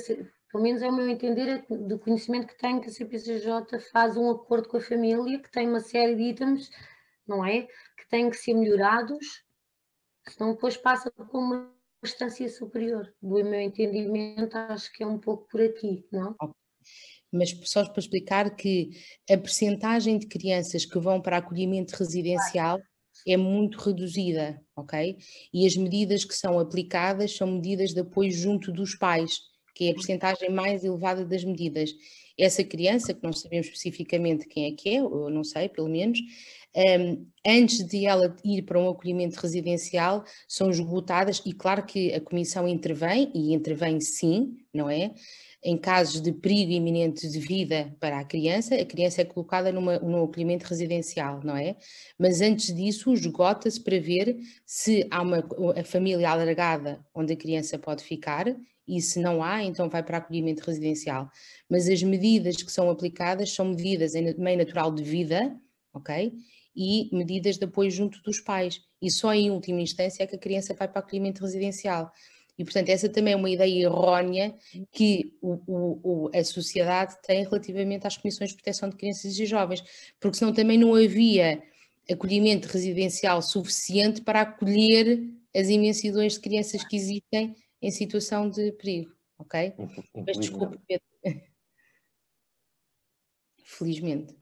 pelo 0.50 0.62
menos 0.62 0.82
é 0.82 0.88
o 0.88 0.92
meu 0.92 1.08
entender 1.08 1.48
é 1.48 1.76
do 1.76 1.98
conhecimento 1.98 2.48
que 2.48 2.58
tenho, 2.58 2.80
que 2.80 2.88
a 2.88 2.92
CPCJ 2.92 3.78
faz 3.92 4.16
um 4.16 4.28
acordo 4.30 4.68
com 4.68 4.78
a 4.78 4.80
família, 4.80 5.38
que 5.38 5.50
tem 5.50 5.68
uma 5.68 5.80
série 5.80 6.16
de 6.16 6.22
itens, 6.22 6.70
não 7.26 7.44
é? 7.44 7.62
Que 7.62 8.08
têm 8.10 8.28
que 8.28 8.36
ser 8.36 8.54
melhorados, 8.54 9.44
senão 10.28 10.52
depois 10.52 10.76
passa 10.76 11.12
por 11.12 11.28
uma 11.32 11.72
instância 12.02 12.48
superior. 12.48 13.14
Do 13.22 13.44
meu 13.44 13.60
entendimento, 13.60 14.56
acho 14.56 14.92
que 14.92 15.04
é 15.04 15.06
um 15.06 15.18
pouco 15.18 15.46
por 15.48 15.60
aqui, 15.60 16.04
não? 16.10 16.34
Mas 17.30 17.50
só 17.64 17.84
para 17.84 18.00
explicar 18.00 18.56
que 18.56 18.90
a 19.30 19.36
percentagem 19.36 20.18
de 20.18 20.26
crianças 20.26 20.84
que 20.84 20.98
vão 20.98 21.20
para 21.20 21.36
acolhimento 21.36 21.94
residencial 21.94 22.80
é 23.32 23.36
muito 23.36 23.78
reduzida, 23.78 24.60
ok? 24.76 25.16
E 25.52 25.66
as 25.66 25.76
medidas 25.76 26.24
que 26.24 26.34
são 26.34 26.58
aplicadas 26.58 27.36
são 27.36 27.46
medidas 27.46 27.92
de 27.92 28.00
apoio 28.00 28.30
junto 28.30 28.72
dos 28.72 28.94
pais, 28.94 29.40
que 29.74 29.88
é 29.88 29.90
a 29.90 29.94
percentagem 29.94 30.50
mais 30.50 30.84
elevada 30.84 31.24
das 31.24 31.44
medidas. 31.44 31.90
Essa 32.36 32.62
criança, 32.62 33.12
que 33.12 33.22
não 33.22 33.32
sabemos 33.32 33.66
especificamente 33.66 34.46
quem 34.46 34.66
é 34.66 34.72
que 34.72 34.90
é, 34.90 35.02
ou 35.02 35.28
não 35.28 35.42
sei, 35.42 35.68
pelo 35.68 35.88
menos, 35.88 36.18
um, 36.76 37.26
antes 37.46 37.84
de 37.84 38.06
ela 38.06 38.36
ir 38.44 38.62
para 38.62 38.78
um 38.78 38.88
acolhimento 38.88 39.38
residencial, 39.40 40.24
são 40.46 40.70
esgotadas, 40.70 41.42
e 41.44 41.52
claro 41.52 41.84
que 41.84 42.12
a 42.12 42.20
Comissão 42.20 42.68
intervém, 42.68 43.30
e 43.34 43.52
intervém 43.52 44.00
sim, 44.00 44.56
não 44.72 44.88
é? 44.88 45.12
Em 45.62 45.76
casos 45.76 46.20
de 46.20 46.32
perigo 46.32 46.70
iminente 46.70 47.28
de 47.28 47.38
vida 47.40 47.94
para 47.98 48.20
a 48.20 48.24
criança, 48.24 48.76
a 48.76 48.84
criança 48.84 49.22
é 49.22 49.24
colocada 49.24 49.72
numa, 49.72 49.98
num 49.98 50.22
acolhimento 50.22 50.66
residencial, 50.66 51.40
não 51.42 51.56
é? 51.56 51.76
Mas 52.18 52.40
antes 52.40 52.72
disso, 52.74 53.12
esgota-se 53.12 53.80
para 53.80 53.98
ver 53.98 54.36
se 54.64 55.06
há 55.10 55.20
uma 55.20 55.44
a 55.76 55.84
família 55.84 56.30
alargada 56.30 57.04
onde 57.12 57.32
a 57.32 57.36
criança 57.36 57.78
pode 57.78 58.04
ficar 58.04 58.46
e 58.88 59.02
se 59.02 59.20
não 59.20 59.42
há, 59.42 59.62
então 59.62 59.88
vai 59.90 60.02
para 60.02 60.16
acolhimento 60.16 60.64
residencial. 60.64 61.30
Mas 61.68 61.88
as 61.88 62.02
medidas 62.02 62.62
que 62.62 62.72
são 62.72 62.88
aplicadas 62.88 63.52
são 63.52 63.66
medidas 63.66 64.14
em 64.14 64.34
meio 64.38 64.56
natural 64.56 64.92
de 64.94 65.02
vida, 65.02 65.54
ok? 65.92 66.32
E 66.74 67.10
medidas 67.12 67.58
de 67.58 67.64
apoio 67.66 67.90
junto 67.90 68.22
dos 68.22 68.40
pais. 68.40 68.80
E 69.02 69.10
só 69.10 69.34
em 69.34 69.50
última 69.50 69.80
instância 69.82 70.22
é 70.22 70.26
que 70.26 70.36
a 70.36 70.38
criança 70.38 70.72
vai 70.74 70.88
para 70.88 71.00
acolhimento 71.00 71.42
residencial. 71.42 72.10
E, 72.58 72.64
portanto, 72.64 72.88
essa 72.88 73.08
também 73.08 73.34
é 73.34 73.36
uma 73.36 73.48
ideia 73.48 73.84
errónea 73.84 74.54
que 74.90 75.32
o, 75.40 75.60
o, 75.66 76.30
a 76.34 76.42
sociedade 76.42 77.16
tem 77.22 77.44
relativamente 77.44 78.06
às 78.06 78.16
comissões 78.16 78.50
de 78.50 78.56
proteção 78.56 78.88
de 78.88 78.96
crianças 78.96 79.38
e 79.38 79.46
jovens, 79.46 79.82
porque 80.18 80.38
senão 80.38 80.52
também 80.52 80.76
não 80.76 80.94
havia 80.94 81.62
acolhimento 82.10 82.66
residencial 82.68 83.40
suficiente 83.40 84.22
para 84.22 84.40
acolher 84.40 85.20
as 85.54 85.68
imensidões 85.68 86.34
de 86.34 86.40
crianças 86.40 86.82
que 86.84 86.96
existem 86.96 87.54
em 87.80 87.90
situação 87.90 88.50
de 88.50 88.72
perigo, 88.72 89.12
ok? 89.38 89.72
Mas 90.26 90.38
desculpe, 90.38 90.78
Pedro. 90.86 91.06
Felizmente. 93.62 94.34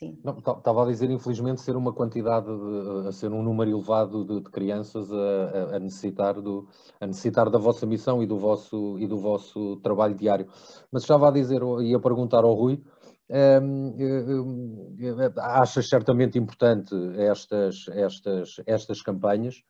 Estava 0.00 0.84
a 0.84 0.86
dizer, 0.86 1.10
infelizmente, 1.10 1.60
ser 1.60 1.76
uma 1.76 1.92
quantidade, 1.92 2.46
de, 2.46 3.12
ser 3.12 3.32
um 3.32 3.42
número 3.42 3.70
elevado 3.70 4.24
de, 4.24 4.40
de 4.40 4.50
crianças 4.50 5.10
a, 5.12 5.76
a, 5.76 5.78
necessitar 5.78 6.40
do, 6.40 6.68
a 7.00 7.06
necessitar 7.06 7.50
da 7.50 7.58
vossa 7.58 7.84
missão 7.86 8.22
e 8.22 8.26
do 8.26 8.38
vosso, 8.38 8.98
e 8.98 9.06
do 9.06 9.18
vosso 9.18 9.76
trabalho 9.78 10.14
diário. 10.14 10.46
Mas 10.92 11.02
estava 11.02 11.28
a 11.28 11.32
dizer 11.32 11.60
e 11.82 11.94
a 11.94 12.00
perguntar 12.00 12.44
ao 12.44 12.54
Rui, 12.54 12.82
hum, 13.62 14.94
achas 15.36 15.88
certamente 15.88 16.38
importante 16.38 16.94
estas, 17.16 17.86
estas, 17.88 18.56
estas 18.66 19.02
campanhas, 19.02 19.62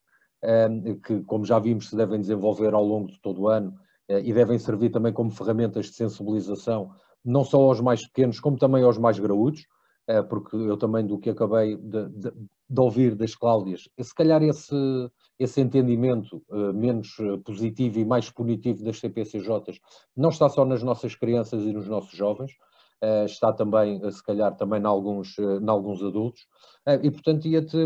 hum, 0.44 1.00
que, 1.00 1.22
como 1.22 1.44
já 1.44 1.58
vimos, 1.58 1.88
se 1.88 1.96
devem 1.96 2.20
desenvolver 2.20 2.74
ao 2.74 2.84
longo 2.84 3.08
de 3.08 3.20
todo 3.20 3.42
o 3.42 3.48
ano 3.48 3.74
eh, 4.08 4.20
e 4.20 4.32
devem 4.32 4.58
servir 4.58 4.90
também 4.90 5.12
como 5.12 5.30
ferramentas 5.30 5.86
de 5.86 5.94
sensibilização, 5.94 6.90
não 7.24 7.44
só 7.44 7.58
aos 7.60 7.80
mais 7.80 8.06
pequenos, 8.06 8.40
como 8.40 8.58
também 8.58 8.82
aos 8.82 8.98
mais 8.98 9.18
graúdos, 9.18 9.66
porque 10.22 10.56
eu 10.56 10.76
também 10.76 11.06
do 11.06 11.18
que 11.18 11.30
acabei 11.30 11.76
de, 11.76 12.08
de, 12.08 12.32
de 12.70 12.80
ouvir 12.80 13.14
das 13.14 13.34
Cláudias, 13.34 13.88
se 14.00 14.14
calhar 14.14 14.42
esse, 14.42 14.74
esse 15.38 15.60
entendimento 15.60 16.42
uh, 16.48 16.72
menos 16.72 17.16
eh, 17.20 17.36
positivo 17.44 17.98
e 17.98 18.04
mais 18.04 18.30
punitivo 18.30 18.84
das 18.84 18.98
CPCJs 18.98 19.80
não 20.16 20.30
está 20.30 20.48
só 20.48 20.64
nas 20.64 20.82
nossas 20.82 21.14
crianças 21.14 21.62
e 21.62 21.72
nos 21.72 21.86
nossos 21.86 22.16
jovens, 22.16 22.52
está 23.24 23.52
também, 23.52 24.04
uh, 24.04 24.10
se 24.10 24.22
calhar, 24.22 24.56
também 24.56 24.80
em 24.80 24.86
alguns, 24.86 25.38
em 25.38 25.68
alguns 25.68 26.02
adultos, 26.02 26.46
e 27.02 27.10
portanto 27.10 27.46
ia-te 27.46 27.76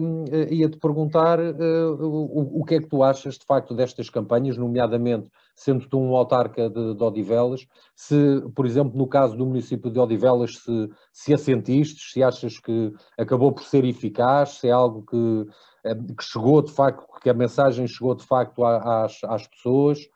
ia 0.51 0.69
-te 0.69 0.79
perguntar 0.79 1.39
o, 1.41 2.61
o 2.61 2.65
que 2.65 2.77
é 2.77 2.81
que 2.81 2.89
tu 2.89 3.03
achas 3.03 3.37
de 3.37 3.45
facto 3.45 3.75
destas 3.75 4.09
campanhas, 4.09 4.57
nomeadamente 4.57 5.29
sendo 5.55 5.89
tu 5.89 5.99
um 5.99 6.17
autarca 6.17 6.69
de, 6.69 6.95
de, 6.95 7.03
Odivelas, 7.03 7.67
se, 7.95 8.41
por 8.55 8.67
exemplo, 8.67 8.97
no 8.97 9.07
caso 9.07 9.37
do 9.37 9.47
município 9.47 9.91
de 9.91 9.99
Odivelas, 9.99 10.59
se, 10.59 10.91
se 11.13 11.35
a 11.35 11.39
se 11.39 12.23
achas 12.23 12.59
que 12.59 12.93
acabou 13.19 13.53
por 13.53 13.63
ser 13.63 13.85
eficaz, 13.85 14.59
se 14.59 14.69
é 14.69 14.73
algo 14.73 15.05
que, 15.05 15.47
eh, 15.85 15.95
que 15.95 16.25
chegou 16.25 16.63
de 16.63 16.73
facto, 16.73 17.07
que 17.21 17.31
a 17.31 17.35
mensagem 17.35 17.87
chegou 17.87 18.15
de 18.15 18.25
facto 18.25 18.65
às, 18.65 19.19
às 19.25 19.47
pessoas, 19.47 19.99
eh, 20.01 20.12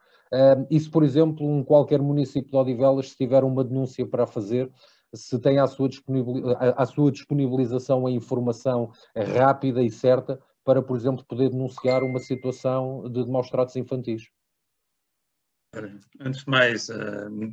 e 0.69 0.79
se, 0.79 0.89
por 0.89 1.03
exemplo, 1.03 1.47
um 1.47 1.63
qualquer 1.63 2.01
município 2.01 2.51
de 2.51 2.57
Odivelas, 2.57 3.09
se 3.09 3.17
tiver 3.17 3.43
uma 3.43 3.63
denúncia 3.63 4.05
para 4.05 4.27
fazer, 4.27 4.71
se 5.13 5.39
tem 5.39 5.59
à 5.59 5.67
sua, 5.67 5.89
à 6.75 6.85
sua 6.85 7.11
disponibilização 7.11 8.05
a 8.05 8.11
informação 8.11 8.91
rápida 9.15 9.81
e 9.81 9.89
certa 9.89 10.39
para, 10.63 10.81
por 10.81 10.97
exemplo, 10.97 11.25
poder 11.25 11.49
denunciar 11.49 12.03
uma 12.03 12.19
situação 12.19 13.09
de 13.09 13.25
maus 13.25 13.49
tratos 13.49 13.77
infantis. 13.77 14.29
Antes 16.19 16.43
de 16.43 16.49
mais, 16.49 16.89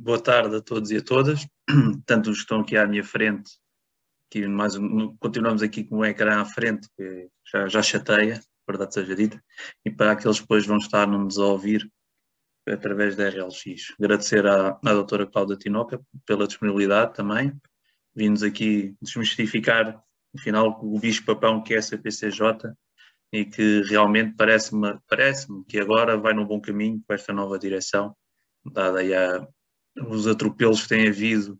boa 0.01 0.21
tarde 0.21 0.57
a 0.57 0.61
todos 0.61 0.91
e 0.91 0.97
a 0.97 1.01
todas, 1.01 1.47
tanto 2.05 2.29
os 2.29 2.37
que 2.37 2.43
estão 2.43 2.59
aqui 2.59 2.75
à 2.75 2.85
minha 2.85 3.03
frente, 3.03 3.51
que 4.29 4.45
mais, 4.47 4.73
continuamos 5.19 5.61
aqui 5.61 5.83
com 5.83 5.99
o 5.99 6.05
ecrã 6.05 6.41
à 6.41 6.45
frente, 6.45 6.89
que 6.97 7.29
já, 7.49 7.67
já 7.67 7.81
chateia, 7.81 8.41
verdade 8.67 8.93
seja 8.93 9.15
dita, 9.15 9.41
e 9.85 9.91
para 9.91 10.11
aqueles 10.11 10.37
que 10.37 10.43
depois 10.43 10.65
vão 10.65 10.77
estar 10.77 11.03
a 11.03 11.07
nos 11.07 11.37
ouvir 11.37 11.89
através 12.67 13.15
da 13.15 13.29
RLX. 13.29 13.93
Agradecer 13.99 14.45
à, 14.45 14.79
à 14.83 14.93
doutora 14.93 15.27
Cláudia 15.27 15.55
Tinoca 15.55 16.01
pela 16.25 16.47
disponibilidade 16.47 17.13
também, 17.13 17.53
vindo 18.15 18.43
aqui 18.45 18.95
desmistificar, 19.01 20.01
afinal, 20.37 20.79
o 20.81 20.99
bicho-papão 20.99 21.61
que 21.61 21.73
é 21.73 21.77
a 21.77 21.81
CPCJ 21.81 22.73
e 23.31 23.45
que 23.45 23.81
realmente 23.83 24.35
parece-me 24.35 24.97
parece 25.07 25.47
que 25.67 25.79
agora 25.79 26.17
vai 26.17 26.33
num 26.33 26.45
bom 26.45 26.59
caminho 26.59 27.01
com 27.05 27.13
esta 27.13 27.33
nova 27.33 27.59
direção, 27.59 28.15
dada 28.65 28.99
aí 28.99 29.13
a, 29.13 29.47
os 30.07 30.27
atropelos 30.27 30.83
que 30.83 30.89
têm 30.89 31.07
havido 31.07 31.59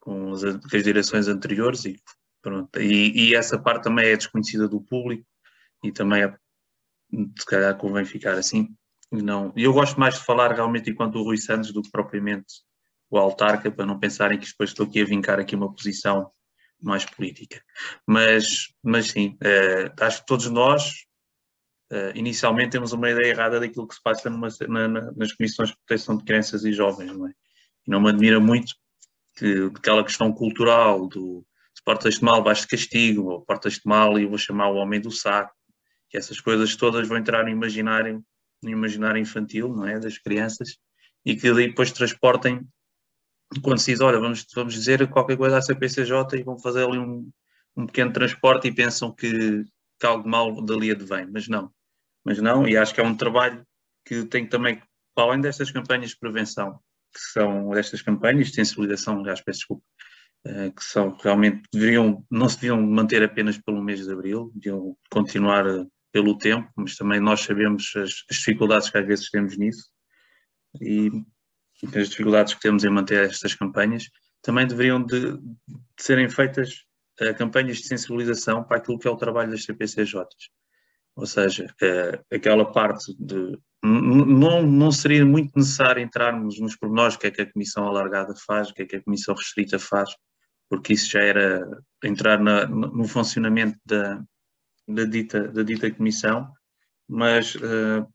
com 0.00 0.32
as, 0.32 0.42
com 0.42 0.76
as 0.76 0.84
direções 0.84 1.28
anteriores 1.28 1.84
e, 1.84 2.00
pronto, 2.42 2.80
e, 2.80 3.30
e, 3.30 3.34
essa 3.34 3.58
parte 3.58 3.84
também 3.84 4.06
é 4.06 4.16
desconhecida 4.16 4.68
do 4.68 4.80
público 4.80 5.26
e 5.82 5.92
também 5.92 6.22
é, 6.22 6.36
se 7.38 7.46
calhar 7.46 7.76
convém 7.76 8.04
ficar 8.04 8.34
assim. 8.34 8.74
Não, 9.10 9.52
eu 9.56 9.72
gosto 9.72 9.98
mais 9.98 10.14
de 10.14 10.24
falar 10.24 10.52
realmente 10.52 10.90
enquanto 10.90 11.16
o 11.16 11.22
Rui 11.22 11.36
Santos 11.36 11.72
do 11.72 11.82
que 11.82 11.90
propriamente 11.90 12.46
o 13.08 13.18
autarca, 13.18 13.70
para 13.70 13.86
não 13.86 13.98
pensarem 13.98 14.38
que 14.38 14.46
depois 14.46 14.70
estou 14.70 14.86
aqui 14.86 15.00
a 15.00 15.04
vincar 15.04 15.38
aqui 15.38 15.54
uma 15.54 15.72
posição 15.72 16.30
mais 16.80 17.04
política. 17.04 17.62
Mas, 18.06 18.68
mas 18.82 19.08
sim, 19.08 19.38
uh, 19.42 20.04
acho 20.04 20.20
que 20.20 20.26
todos 20.26 20.50
nós, 20.50 21.04
uh, 21.92 22.16
inicialmente, 22.16 22.70
temos 22.70 22.92
uma 22.92 23.10
ideia 23.10 23.28
errada 23.28 23.60
daquilo 23.60 23.86
que 23.86 23.94
se 23.94 24.02
passa 24.02 24.28
numa, 24.28 24.48
na, 24.68 24.88
na, 24.88 25.12
nas 25.12 25.32
comissões 25.32 25.70
de 25.70 25.76
proteção 25.76 26.16
de 26.16 26.24
crianças 26.24 26.64
e 26.64 26.72
jovens, 26.72 27.16
não 27.16 27.28
é? 27.28 27.32
E 27.86 27.90
não 27.90 28.00
me 28.00 28.10
admira 28.10 28.40
muito 28.40 28.74
que 29.36 29.70
aquela 29.76 30.02
questão 30.04 30.32
cultural 30.32 31.06
do 31.06 31.46
se 31.76 31.84
portas-te 31.84 32.24
mal, 32.24 32.42
vais 32.42 32.60
de 32.60 32.68
castigo, 32.68 33.30
ou 33.30 33.42
portas-te 33.42 33.86
mal 33.86 34.18
e 34.18 34.24
vou 34.24 34.38
chamar 34.38 34.70
o 34.70 34.76
homem 34.76 34.98
do 34.98 35.10
saco, 35.10 35.54
que 36.08 36.16
essas 36.16 36.40
coisas 36.40 36.74
todas 36.74 37.06
vão 37.06 37.18
entrar 37.18 37.44
no 37.44 37.50
imaginário, 37.50 38.24
no 38.62 38.70
imaginário 38.70 39.20
infantil, 39.20 39.68
não 39.68 39.86
é? 39.86 39.98
Das 39.98 40.18
crianças, 40.18 40.78
e 41.24 41.36
que 41.36 41.52
depois 41.52 41.90
transportem 41.92 42.66
quando 43.62 43.78
se 43.78 43.92
diz, 43.92 44.00
olha, 44.00 44.18
vamos, 44.18 44.44
vamos 44.54 44.74
dizer 44.74 45.06
qualquer 45.08 45.36
coisa 45.36 45.58
à 45.58 45.62
CPCJ 45.62 46.38
e 46.38 46.42
vão 46.42 46.58
fazer 46.58 46.84
ali 46.84 46.98
um, 46.98 47.30
um 47.76 47.86
pequeno 47.86 48.12
transporte 48.12 48.68
e 48.68 48.74
pensam 48.74 49.12
que, 49.12 49.64
que 49.98 50.06
algo 50.06 50.28
mal 50.28 50.60
dali 50.64 50.90
advém, 50.90 51.26
mas 51.30 51.48
não. 51.48 51.70
Mas 52.24 52.38
não, 52.38 52.66
e 52.66 52.76
acho 52.76 52.92
que 52.92 53.00
é 53.00 53.04
um 53.04 53.16
trabalho 53.16 53.64
que 54.04 54.24
tem 54.24 54.48
também, 54.48 54.82
para 55.14 55.24
além 55.24 55.40
destas 55.40 55.70
campanhas 55.70 56.10
de 56.10 56.18
prevenção, 56.18 56.80
que 57.12 57.20
são 57.20 57.74
estas 57.74 58.02
campanhas 58.02 58.48
de 58.48 58.54
sensibilização, 58.54 59.20
aliás, 59.20 59.40
peço 59.40 59.60
desculpa, 59.60 59.84
uh, 60.46 60.72
que 60.72 60.84
são 60.84 61.16
realmente, 61.22 61.62
deveriam, 61.72 62.24
não 62.30 62.48
se 62.48 62.56
deviam 62.56 62.80
manter 62.82 63.22
apenas 63.22 63.58
pelo 63.58 63.82
mês 63.82 64.04
de 64.04 64.12
Abril, 64.12 64.50
deviam 64.54 64.96
continuar 65.10 65.66
a, 65.66 65.86
pelo 66.16 66.38
tempo, 66.38 66.66
mas 66.74 66.96
também 66.96 67.20
nós 67.20 67.42
sabemos 67.42 67.92
as, 67.94 68.24
as 68.30 68.38
dificuldades 68.38 68.88
que 68.88 68.96
às 68.96 69.06
vezes 69.06 69.28
temos 69.28 69.58
nisso 69.58 69.90
e, 70.80 71.10
e 71.82 71.98
as 71.98 72.08
dificuldades 72.08 72.54
que 72.54 72.60
temos 72.60 72.84
em 72.84 72.88
manter 72.88 73.28
estas 73.28 73.54
campanhas. 73.54 74.08
Também 74.40 74.66
deveriam 74.66 75.04
de, 75.04 75.32
de 75.36 75.78
serem 76.00 76.26
feitas 76.26 76.86
uh, 77.20 77.34
campanhas 77.36 77.76
de 77.76 77.86
sensibilização 77.88 78.64
para 78.64 78.78
aquilo 78.78 78.98
que 78.98 79.06
é 79.06 79.10
o 79.10 79.16
trabalho 79.16 79.50
das 79.50 79.64
CPCJs. 79.64 80.48
Ou 81.16 81.26
seja, 81.26 81.66
uh, 81.66 82.34
aquela 82.34 82.64
parte 82.64 83.14
de. 83.18 83.58
Não, 83.84 84.62
não 84.62 84.90
seria 84.90 85.24
muito 85.26 85.52
necessário 85.54 86.02
entrarmos 86.02 86.58
nos 86.58 86.76
pormenores, 86.76 87.14
o 87.14 87.18
que 87.18 87.26
é 87.26 87.30
que 87.30 87.42
a 87.42 87.52
Comissão 87.52 87.86
Alargada 87.86 88.34
faz, 88.46 88.70
o 88.70 88.74
que 88.74 88.82
é 88.82 88.86
que 88.86 88.96
a 88.96 89.02
Comissão 89.02 89.34
Restrita 89.34 89.78
faz, 89.78 90.08
porque 90.70 90.94
isso 90.94 91.10
já 91.10 91.20
era 91.20 91.62
entrar 92.02 92.40
na, 92.40 92.66
no 92.66 93.06
funcionamento 93.06 93.78
da, 93.84 94.18
da, 94.86 95.04
dita, 95.04 95.48
da 95.48 95.62
dita 95.62 95.90
Comissão, 95.90 96.52
mas 97.08 97.54
uh, 97.56 98.06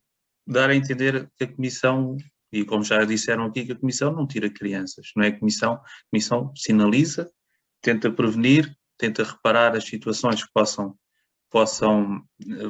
dar 0.45 0.69
a 0.69 0.75
entender 0.75 1.29
que 1.37 1.43
a 1.43 1.47
Comissão, 1.47 2.17
e 2.51 2.63
como 2.65 2.83
já 2.83 3.03
disseram 3.03 3.45
aqui, 3.45 3.65
que 3.65 3.71
a 3.71 3.79
Comissão 3.79 4.11
não 4.11 4.27
tira 4.27 4.49
crianças, 4.49 5.11
não 5.15 5.23
é? 5.23 5.27
A 5.27 5.39
Comissão, 5.39 5.73
a 5.73 5.83
Comissão 6.11 6.51
sinaliza, 6.55 7.31
tenta 7.81 8.11
prevenir, 8.11 8.75
tenta 8.97 9.23
reparar 9.23 9.75
as 9.75 9.85
situações 9.85 10.43
que 10.43 10.51
possam, 10.53 10.95
possam, 11.49 12.23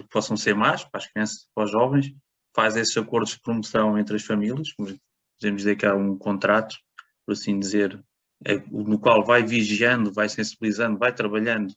possam 0.09 0.37
ser 0.37 0.55
más 0.55 0.83
para 0.83 0.99
as 0.99 1.07
crianças, 1.07 1.47
para 1.53 1.65
os 1.65 1.71
jovens, 1.71 2.13
faz 2.55 2.75
esses 2.75 2.95
acordos 2.97 3.31
de 3.31 3.41
promoção 3.41 3.97
entre 3.97 4.15
as 4.15 4.23
famílias, 4.23 4.73
podemos 4.73 5.61
dizer 5.61 5.75
que 5.75 5.85
há 5.85 5.95
um 5.95 6.17
contrato, 6.17 6.77
por 7.25 7.33
assim 7.33 7.59
dizer, 7.59 8.01
é, 8.45 8.57
no 8.69 8.99
qual 8.99 9.23
vai 9.23 9.43
vigiando, 9.43 10.11
vai 10.11 10.27
sensibilizando, 10.27 10.97
vai 10.97 11.13
trabalhando 11.13 11.73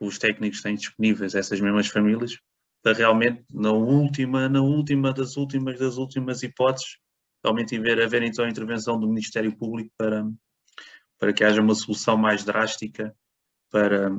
os 0.00 0.18
técnicos 0.18 0.62
têm 0.62 0.74
disponíveis 0.74 1.34
essas 1.34 1.60
mesmas 1.60 1.88
famílias, 1.88 2.38
para 2.82 2.96
realmente, 2.96 3.44
na 3.52 3.72
última, 3.72 4.48
na 4.48 4.62
última 4.62 5.12
das 5.12 5.36
últimas 5.36 5.78
das 5.78 5.98
últimas 5.98 6.42
hipóteses, 6.42 6.96
realmente 7.44 7.76
haver, 7.76 8.00
haver 8.00 8.22
então 8.22 8.44
a 8.44 8.48
intervenção 8.48 8.98
do 8.98 9.06
Ministério 9.06 9.54
Público 9.56 9.90
para, 9.96 10.26
para 11.18 11.32
que 11.32 11.44
haja 11.44 11.60
uma 11.60 11.74
solução 11.74 12.16
mais 12.16 12.42
drástica 12.42 13.14
para, 13.70 14.10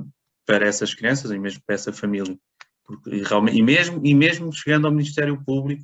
para 0.45 0.67
essas 0.67 0.93
crianças 0.93 1.31
e 1.31 1.39
mesmo 1.39 1.61
para 1.65 1.75
essa 1.75 1.91
família. 1.91 2.37
Porque, 2.83 3.09
e, 3.09 3.23
realmente, 3.23 3.57
e, 3.57 3.63
mesmo, 3.63 4.01
e 4.05 4.13
mesmo 4.13 4.53
chegando 4.53 4.85
ao 4.85 4.93
Ministério 4.93 5.43
Público, 5.43 5.83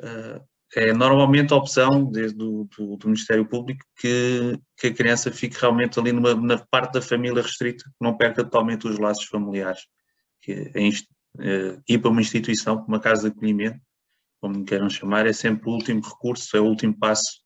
uh, 0.00 0.42
é 0.74 0.92
normalmente 0.92 1.52
a 1.52 1.56
opção 1.56 2.04
desde 2.04 2.36
do, 2.36 2.68
do, 2.76 2.96
do, 2.96 3.08
Ministério 3.08 3.46
Público 3.46 3.84
que, 3.96 4.58
que 4.76 4.88
a 4.88 4.94
criança 4.94 5.30
fique 5.30 5.58
realmente 5.60 5.98
ali 5.98 6.12
numa, 6.12 6.34
na 6.34 6.58
parte 6.58 6.94
da 6.94 7.02
família 7.02 7.42
restrita, 7.42 7.84
que 7.84 7.96
não 8.00 8.16
perca 8.16 8.42
totalmente 8.42 8.86
os 8.86 8.98
laços 8.98 9.26
familiares. 9.26 9.82
Que 10.42 10.52
é, 10.52 10.88
é, 11.38 11.78
ir 11.88 11.98
para 11.98 12.10
uma 12.10 12.20
instituição, 12.20 12.84
uma 12.88 13.00
casa 13.00 13.30
de 13.30 13.36
acolhimento, 13.36 13.80
como 14.40 14.64
queiram 14.64 14.90
chamar, 14.90 15.26
é 15.26 15.32
sempre 15.32 15.68
o 15.68 15.72
último 15.72 16.00
recurso, 16.00 16.56
é 16.56 16.60
o 16.60 16.64
último 16.64 16.96
passo 16.98 17.40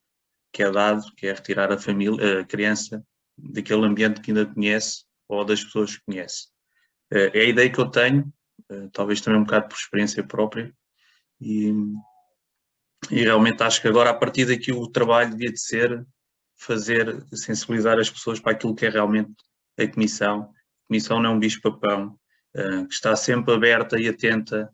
que 0.53 0.63
é 0.63 0.71
dado, 0.71 1.03
que 1.17 1.27
é 1.27 1.33
retirar 1.33 1.73
a 1.73 1.79
família, 1.79 2.41
a 2.41 2.45
criança 2.45 3.05
daquele 3.37 3.87
ambiente 3.87 4.21
que 4.21 4.31
ainda 4.31 4.47
conhece 4.47 5.05
ou 5.29 5.45
das 5.45 5.63
pessoas 5.63 5.97
que 5.97 6.05
conhece. 6.05 6.49
É, 7.13 7.39
é 7.39 7.43
a 7.43 7.49
ideia 7.49 7.71
que 7.71 7.79
eu 7.79 7.89
tenho, 7.89 8.33
é, 8.69 8.89
talvez 8.93 9.21
também 9.21 9.41
um 9.41 9.45
bocado 9.45 9.69
por 9.69 9.77
experiência 9.77 10.27
própria, 10.27 10.75
e, 11.41 11.73
e 13.09 13.23
realmente 13.23 13.63
acho 13.63 13.81
que 13.81 13.89
agora 13.89 14.11
a 14.11 14.15
partir 14.15 14.47
daqui 14.47 14.73
o 14.73 14.87
trabalho 14.87 15.31
devia 15.31 15.53
de 15.53 15.61
ser 15.61 16.07
fazer, 16.57 17.25
sensibilizar 17.33 17.99
as 17.99 18.11
pessoas 18.11 18.39
para 18.39 18.53
aquilo 18.53 18.75
que 18.75 18.87
é 18.87 18.91
realmente 18.91 19.33
a 19.79 19.87
comissão. 19.89 20.43
A 20.43 20.89
comissão 20.89 21.21
não 21.21 21.31
é 21.31 21.35
um 21.35 21.39
bicho-papão, 21.39 22.19
uh, 22.57 22.87
que 22.87 22.95
está 22.95 23.17
sempre 23.17 23.55
aberta 23.55 23.99
e 23.99 24.09
atenta 24.09 24.71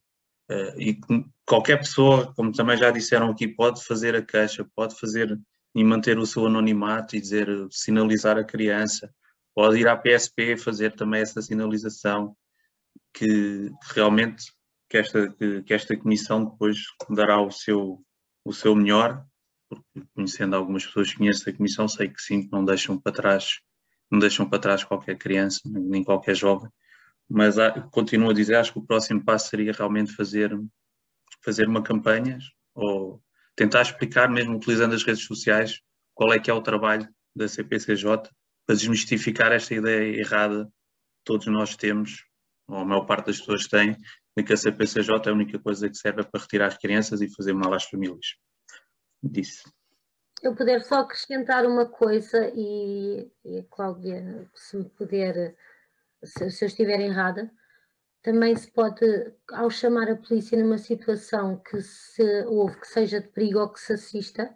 uh, 0.50 0.80
e 0.80 0.98
qualquer 1.46 1.78
pessoa, 1.78 2.32
como 2.34 2.52
também 2.52 2.76
já 2.76 2.90
disseram 2.90 3.30
aqui, 3.30 3.46
pode 3.46 3.84
fazer 3.84 4.16
a 4.16 4.22
queixa, 4.22 4.66
pode 4.74 4.98
fazer 4.98 5.38
e 5.74 5.84
manter 5.84 6.18
o 6.18 6.26
seu 6.26 6.46
anonimato 6.46 7.14
e 7.14 7.20
dizer, 7.20 7.48
sinalizar 7.70 8.38
a 8.38 8.44
criança, 8.44 9.12
pode 9.54 9.78
ir 9.78 9.86
à 9.86 9.96
PSP 9.96 10.56
fazer 10.56 10.94
também 10.94 11.20
essa 11.20 11.40
sinalização, 11.40 12.34
que 13.12 13.70
realmente 13.94 14.44
que 14.88 14.98
esta, 14.98 15.28
que, 15.32 15.62
que 15.62 15.74
esta 15.74 15.96
comissão 15.96 16.44
depois 16.44 16.78
dará 17.10 17.40
o 17.40 17.50
seu, 17.50 18.02
o 18.46 18.52
seu 18.52 18.76
melhor, 18.76 19.26
porque 19.68 20.08
conhecendo 20.14 20.54
algumas 20.54 20.86
pessoas 20.86 21.10
que 21.10 21.18
conheço 21.18 21.44
da 21.44 21.52
comissão, 21.52 21.88
sei 21.88 22.08
que 22.08 22.22
sim, 22.22 22.42
que 22.42 22.52
não 22.52 22.64
deixam 22.64 22.96
para 22.96 23.10
trás, 23.10 23.60
não 24.08 24.20
deixam 24.20 24.48
para 24.48 24.60
trás 24.60 24.84
qualquer 24.84 25.18
criança, 25.18 25.60
nem 25.64 26.04
qualquer 26.04 26.36
jovem, 26.36 26.70
mas 27.28 27.58
há, 27.58 27.72
continuo 27.90 28.30
a 28.30 28.32
dizer, 28.32 28.54
acho 28.54 28.72
que 28.72 28.78
o 28.78 28.86
próximo 28.86 29.24
passo 29.24 29.48
seria 29.48 29.72
realmente 29.72 30.12
fazer, 30.12 30.56
fazer 31.42 31.66
uma 31.66 31.82
campanha 31.82 32.38
ou 32.72 33.20
tentar 33.56 33.82
explicar, 33.82 34.30
mesmo 34.30 34.56
utilizando 34.56 34.94
as 34.94 35.02
redes 35.02 35.24
sociais, 35.24 35.80
qual 36.14 36.32
é 36.32 36.38
que 36.38 36.48
é 36.48 36.54
o 36.54 36.62
trabalho 36.62 37.08
da 37.34 37.48
CPCJ 37.48 38.30
para 38.64 38.76
desmistificar 38.76 39.50
esta 39.50 39.74
ideia 39.74 40.20
errada 40.20 40.66
que 40.66 41.24
todos 41.24 41.48
nós 41.48 41.74
temos, 41.74 42.24
ou 42.68 42.78
a 42.78 42.84
maior 42.84 43.06
parte 43.06 43.26
das 43.26 43.40
pessoas 43.40 43.66
tem, 43.66 43.96
de 44.36 44.44
que 44.44 44.52
a 44.52 44.56
CPCJ 44.56 45.10
é 45.26 45.30
a 45.30 45.34
única 45.34 45.58
coisa 45.58 45.88
que 45.88 45.96
serve 45.96 46.22
para 46.24 46.40
retirar 46.40 46.66
as 46.66 46.76
crianças 46.76 47.20
e 47.20 47.34
fazer 47.34 47.54
mal 47.54 47.72
às 47.72 47.84
famílias. 47.84 48.36
Disse. 49.22 49.62
Eu 50.42 50.54
puder 50.54 50.82
só 50.82 51.00
acrescentar 51.00 51.64
uma 51.64 51.86
coisa 51.86 52.52
e, 52.54 53.30
e 53.44 53.62
Cláudia, 53.70 54.48
se 54.54 54.76
me 54.76 54.84
puder, 54.90 55.56
se, 56.22 56.50
se 56.50 56.64
eu 56.64 56.66
estiver 56.66 57.00
errada, 57.00 57.50
também 58.22 58.54
se 58.54 58.70
pode, 58.70 59.32
ao 59.52 59.70
chamar 59.70 60.10
a 60.10 60.16
polícia 60.16 60.62
numa 60.62 60.78
situação 60.78 61.56
que 61.58 61.80
se 61.80 62.44
houve 62.46 62.78
que 62.80 62.86
seja 62.88 63.20
de 63.20 63.28
perigo 63.28 63.60
ou 63.60 63.72
que 63.72 63.80
se 63.80 63.94
assista, 63.94 64.54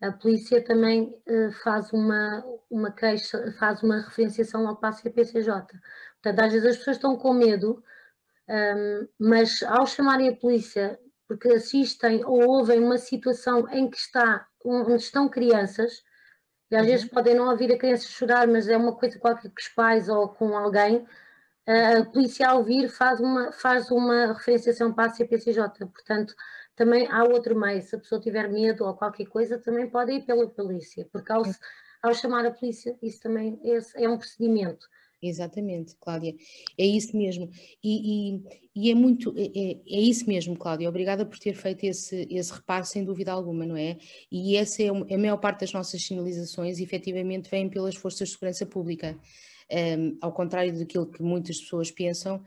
a 0.00 0.12
polícia 0.12 0.64
também 0.64 1.12
uh, 1.28 1.52
faz 1.62 1.92
uma, 1.92 2.42
uma 2.70 2.92
queixa, 2.92 3.52
faz 3.58 3.82
uma 3.82 4.00
referenciação 4.00 4.66
ao 4.66 4.76
passo 4.76 5.02
CPCJ. 5.02 5.52
Portanto, 6.22 6.40
às 6.40 6.52
vezes 6.52 6.68
as 6.70 6.76
pessoas 6.78 6.96
estão 6.96 7.16
com 7.16 7.34
medo 7.34 7.82
um, 8.48 9.08
mas 9.18 9.62
ao 9.62 9.86
chamarem 9.86 10.30
a 10.30 10.36
polícia 10.36 10.98
porque 11.26 11.48
assistem 11.48 12.24
ou 12.24 12.46
ouvem 12.48 12.80
uma 12.80 12.96
situação 12.96 13.68
em 13.68 13.90
que 13.90 13.98
está, 13.98 14.46
onde 14.64 14.94
estão 14.96 15.28
crianças, 15.28 16.02
e 16.70 16.76
às 16.76 16.82
uhum. 16.82 16.88
vezes 16.88 17.08
podem 17.08 17.34
não 17.34 17.50
ouvir 17.50 17.70
a 17.70 17.78
criança 17.78 18.08
chorar, 18.08 18.46
mas 18.48 18.66
é 18.66 18.76
uma 18.76 18.94
coisa 18.94 19.18
qualquer 19.18 19.50
com 19.50 19.60
os 19.60 19.68
pais 19.68 20.08
ou 20.08 20.28
com 20.28 20.56
alguém, 20.56 21.06
a 21.68 22.02
polícia 22.06 22.48
ao 22.48 22.58
ouvir 22.58 22.88
faz 22.88 23.20
uma, 23.20 23.52
faz 23.52 23.90
uma 23.90 24.32
referenciação 24.32 24.90
para 24.92 25.10
a 25.10 25.14
CPCJ, 25.14 25.86
portanto 25.92 26.34
também 26.74 27.06
há 27.10 27.24
outro 27.24 27.58
meio, 27.58 27.82
se 27.82 27.94
a 27.94 27.98
pessoa 27.98 28.20
tiver 28.20 28.48
medo 28.48 28.86
ou 28.86 28.94
qualquer 28.94 29.26
coisa, 29.26 29.58
também 29.58 29.90
pode 29.90 30.12
ir 30.12 30.22
pela 30.22 30.48
polícia, 30.48 31.06
porque 31.12 31.30
ao, 31.30 31.42
ao 32.02 32.14
chamar 32.14 32.46
a 32.46 32.50
polícia, 32.50 32.96
isso 33.02 33.20
também 33.20 33.60
é, 33.64 34.04
é 34.04 34.08
um 34.08 34.16
procedimento. 34.16 34.86
Exatamente, 35.20 35.96
Cláudia. 35.96 36.34
É 36.76 36.86
isso 36.86 37.16
mesmo. 37.16 37.50
E, 37.82 38.36
e, 38.36 38.42
e 38.74 38.90
é 38.90 38.94
muito, 38.94 39.34
é, 39.36 39.46
é, 39.46 39.70
é 39.86 40.00
isso 40.00 40.26
mesmo, 40.28 40.56
Cláudia. 40.56 40.88
Obrigada 40.88 41.26
por 41.26 41.38
ter 41.38 41.54
feito 41.54 41.84
esse, 41.84 42.26
esse 42.30 42.52
reparo, 42.52 42.84
sem 42.84 43.04
dúvida 43.04 43.32
alguma, 43.32 43.66
não 43.66 43.76
é? 43.76 43.98
E 44.30 44.56
essa 44.56 44.82
é 44.82 44.88
a 44.88 45.18
maior 45.18 45.38
parte 45.38 45.60
das 45.60 45.72
nossas 45.72 46.02
sinalizações, 46.02 46.78
efetivamente, 46.78 47.50
vêm 47.50 47.68
pelas 47.68 47.96
forças 47.96 48.28
de 48.28 48.34
segurança 48.34 48.64
pública. 48.64 49.18
Um, 49.70 50.16
ao 50.20 50.32
contrário 50.32 50.78
daquilo 50.78 51.10
que 51.10 51.22
muitas 51.22 51.60
pessoas 51.60 51.90
pensam, 51.90 52.42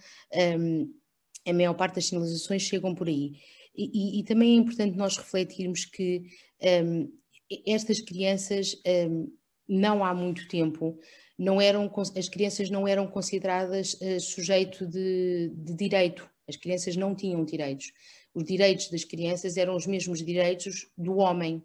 um, 0.57 0.91
a 1.45 1.53
maior 1.53 1.73
parte 1.73 1.95
das 1.95 2.05
sinalizações 2.05 2.61
chegam 2.61 2.95
por 2.95 3.07
aí. 3.07 3.33
E, 3.75 4.19
e, 4.19 4.23
também 4.23 4.53
é 4.53 4.55
importante 4.55 4.97
nós 4.97 5.17
refletirmos 5.17 5.85
que 5.85 6.23
um, 6.83 7.11
estas 7.65 7.99
crianças, 7.99 8.75
não 9.67 10.03
há 10.03 10.13
muito 10.13 10.47
tempo, 10.47 10.99
não 11.41 11.59
eram, 11.59 11.91
as 12.15 12.29
crianças 12.29 12.69
não 12.69 12.87
eram 12.87 13.07
consideradas 13.07 13.95
uh, 13.95 14.19
sujeito 14.19 14.85
de, 14.85 15.51
de 15.55 15.73
direito, 15.73 16.29
as 16.47 16.55
crianças 16.55 16.95
não 16.95 17.15
tinham 17.15 17.43
direitos. 17.43 17.91
Os 18.31 18.43
direitos 18.43 18.91
das 18.91 19.03
crianças 19.03 19.57
eram 19.57 19.75
os 19.75 19.87
mesmos 19.87 20.23
direitos 20.23 20.87
do 20.95 21.17
homem, 21.17 21.63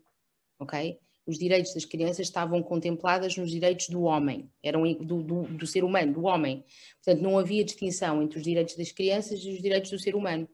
ok? 0.59 0.99
Os 1.27 1.39
direitos 1.39 1.75
das 1.75 1.85
crianças 1.85 2.21
estavam 2.21 2.63
contemplados 2.63 3.37
nos 3.37 3.51
direitos 3.51 3.91
do 3.91 4.05
homem, 4.05 4.51
eram 4.63 4.91
do, 4.95 5.23
do, 5.23 5.43
do 5.43 5.67
ser 5.67 5.85
humano, 5.85 6.15
do 6.15 6.25
homem. 6.25 6.65
Portanto, 7.05 7.23
não 7.23 7.39
havia 7.39 7.63
distinção 7.63 8.23
entre 8.23 8.39
os 8.39 8.45
direitos 8.45 8.77
das 8.77 8.91
crianças 8.91 9.41
e 9.45 9.51
os 9.51 9.61
direitos 9.61 9.91
do 9.91 9.99
ser 9.99 10.15
humano 10.15 10.49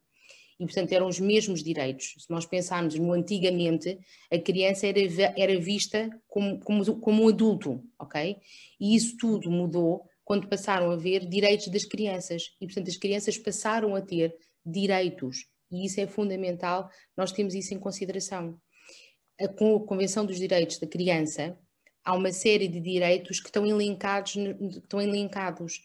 e, 0.59 0.65
portanto, 0.65 0.93
eram 0.93 1.07
os 1.09 1.19
mesmos 1.19 1.63
direitos. 1.63 2.15
Se 2.19 2.31
nós 2.31 2.47
pensarmos 2.47 2.95
no 2.95 3.13
antigamente, 3.13 3.99
a 4.31 4.39
criança 4.39 4.87
era, 4.87 5.01
era 5.37 5.61
vista 5.61 6.09
como, 6.29 6.59
como, 6.61 7.01
como 7.01 7.25
um 7.25 7.29
adulto, 7.29 7.83
ok? 7.99 8.37
E 8.81 8.95
isso 8.95 9.17
tudo 9.17 9.51
mudou 9.51 10.05
quando 10.25 10.49
passaram 10.49 10.91
a 10.91 10.97
ver 10.97 11.29
direitos 11.29 11.69
das 11.69 11.85
crianças. 11.85 12.55
E, 12.61 12.67
portanto, 12.67 12.89
as 12.89 12.97
crianças 12.97 13.39
passaram 13.39 13.95
a 13.95 14.01
ter 14.01 14.35
direitos. 14.65 15.47
E 15.71 15.87
isso 15.87 16.01
é 16.01 16.07
fundamental, 16.07 16.91
nós 17.17 17.33
temos 17.33 17.55
isso 17.55 17.73
em 17.75 17.79
consideração. 17.79 18.59
Com 19.57 19.77
a 19.77 19.87
Convenção 19.87 20.25
dos 20.25 20.39
Direitos 20.39 20.79
da 20.79 20.87
Criança, 20.87 21.59
há 22.05 22.15
uma 22.15 22.31
série 22.31 22.69
de 22.69 22.79
direitos 22.79 23.41
que 23.41 23.47
estão 23.47 23.67
elencados, 23.67 24.37
estão 24.37 25.01
elencados. 25.01 25.81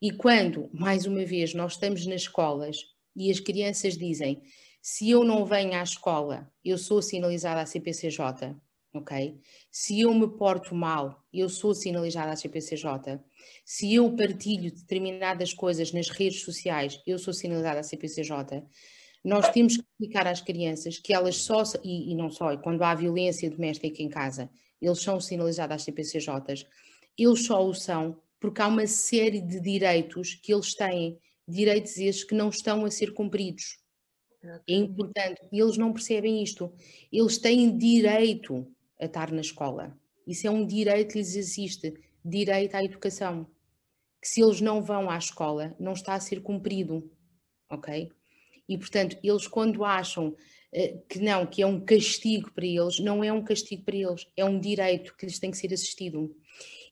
E 0.00 0.10
quando, 0.12 0.68
mais 0.72 1.06
uma 1.06 1.24
vez, 1.24 1.54
nós 1.54 1.72
estamos 1.72 2.06
nas 2.06 2.22
escolas 2.22 2.76
e 3.14 3.30
as 3.30 3.40
crianças 3.40 3.96
dizem: 3.96 4.42
se 4.80 5.10
eu 5.10 5.24
não 5.24 5.44
venho 5.44 5.74
à 5.74 5.82
escola, 5.82 6.50
eu 6.64 6.78
sou 6.78 7.02
sinalizada 7.02 7.60
à 7.60 7.66
CPCJ, 7.66 8.56
ok? 8.94 9.38
Se 9.70 10.00
eu 10.00 10.14
me 10.14 10.26
porto 10.26 10.74
mal, 10.74 11.22
eu 11.32 11.48
sou 11.48 11.74
sinalizada 11.74 12.32
à 12.32 12.36
CPCJ. 12.36 13.20
Se 13.64 13.94
eu 13.94 14.14
partilho 14.16 14.72
determinadas 14.72 15.52
coisas 15.52 15.92
nas 15.92 16.08
redes 16.08 16.42
sociais, 16.42 17.00
eu 17.06 17.18
sou 17.18 17.32
sinalizada 17.32 17.80
à 17.80 17.82
CPCJ. 17.82 18.64
Nós 19.22 19.50
temos 19.50 19.76
que 19.76 19.82
explicar 19.82 20.26
às 20.26 20.40
crianças 20.40 20.98
que 20.98 21.12
elas 21.12 21.36
só, 21.36 21.62
e, 21.84 22.10
e 22.10 22.14
não 22.14 22.30
só, 22.30 22.56
quando 22.56 22.82
há 22.82 22.94
violência 22.94 23.50
doméstica 23.50 24.02
em 24.02 24.08
casa, 24.08 24.50
eles 24.80 25.00
são 25.00 25.20
sinalizados 25.20 25.76
às 25.76 25.82
CPCJs, 25.82 26.66
eles 27.18 27.44
só 27.44 27.62
o 27.66 27.74
são 27.74 28.18
porque 28.40 28.62
há 28.62 28.66
uma 28.66 28.86
série 28.86 29.40
de 29.40 29.60
direitos 29.60 30.34
que 30.34 30.52
eles 30.52 30.74
têm, 30.74 31.18
direitos 31.50 31.96
esses 31.98 32.24
que 32.24 32.34
não 32.34 32.48
estão 32.48 32.84
a 32.84 32.90
ser 32.90 33.12
cumpridos. 33.12 33.78
É 34.66 34.74
importante, 34.74 35.42
e 35.52 35.60
eles 35.60 35.76
não 35.76 35.92
percebem 35.92 36.42
isto. 36.42 36.72
Eles 37.12 37.36
têm 37.36 37.76
direito 37.76 38.66
a 38.98 39.04
estar 39.04 39.30
na 39.30 39.42
escola. 39.42 39.98
Isso 40.26 40.46
é 40.46 40.50
um 40.50 40.66
direito 40.66 41.12
que 41.12 41.18
lhes 41.18 41.34
existe, 41.34 41.92
direito 42.24 42.74
à 42.74 42.84
educação. 42.84 43.46
Que 44.20 44.28
se 44.28 44.42
eles 44.42 44.60
não 44.60 44.82
vão 44.82 45.10
à 45.10 45.18
escola, 45.18 45.74
não 45.78 45.92
está 45.92 46.14
a 46.14 46.20
ser 46.20 46.40
cumprido, 46.40 47.10
ok? 47.68 48.10
E 48.68 48.78
portanto, 48.78 49.18
eles 49.22 49.46
quando 49.46 49.84
acham 49.84 50.28
uh, 50.28 51.06
que 51.08 51.18
não, 51.18 51.46
que 51.46 51.62
é 51.62 51.66
um 51.66 51.80
castigo 51.80 52.50
para 52.52 52.66
eles, 52.66 52.98
não 53.00 53.24
é 53.24 53.32
um 53.32 53.42
castigo 53.42 53.82
para 53.82 53.96
eles, 53.96 54.26
é 54.36 54.44
um 54.44 54.60
direito 54.60 55.16
que 55.16 55.26
lhes 55.26 55.38
tem 55.38 55.50
que 55.50 55.58
ser 55.58 55.72
assistido. 55.72 56.34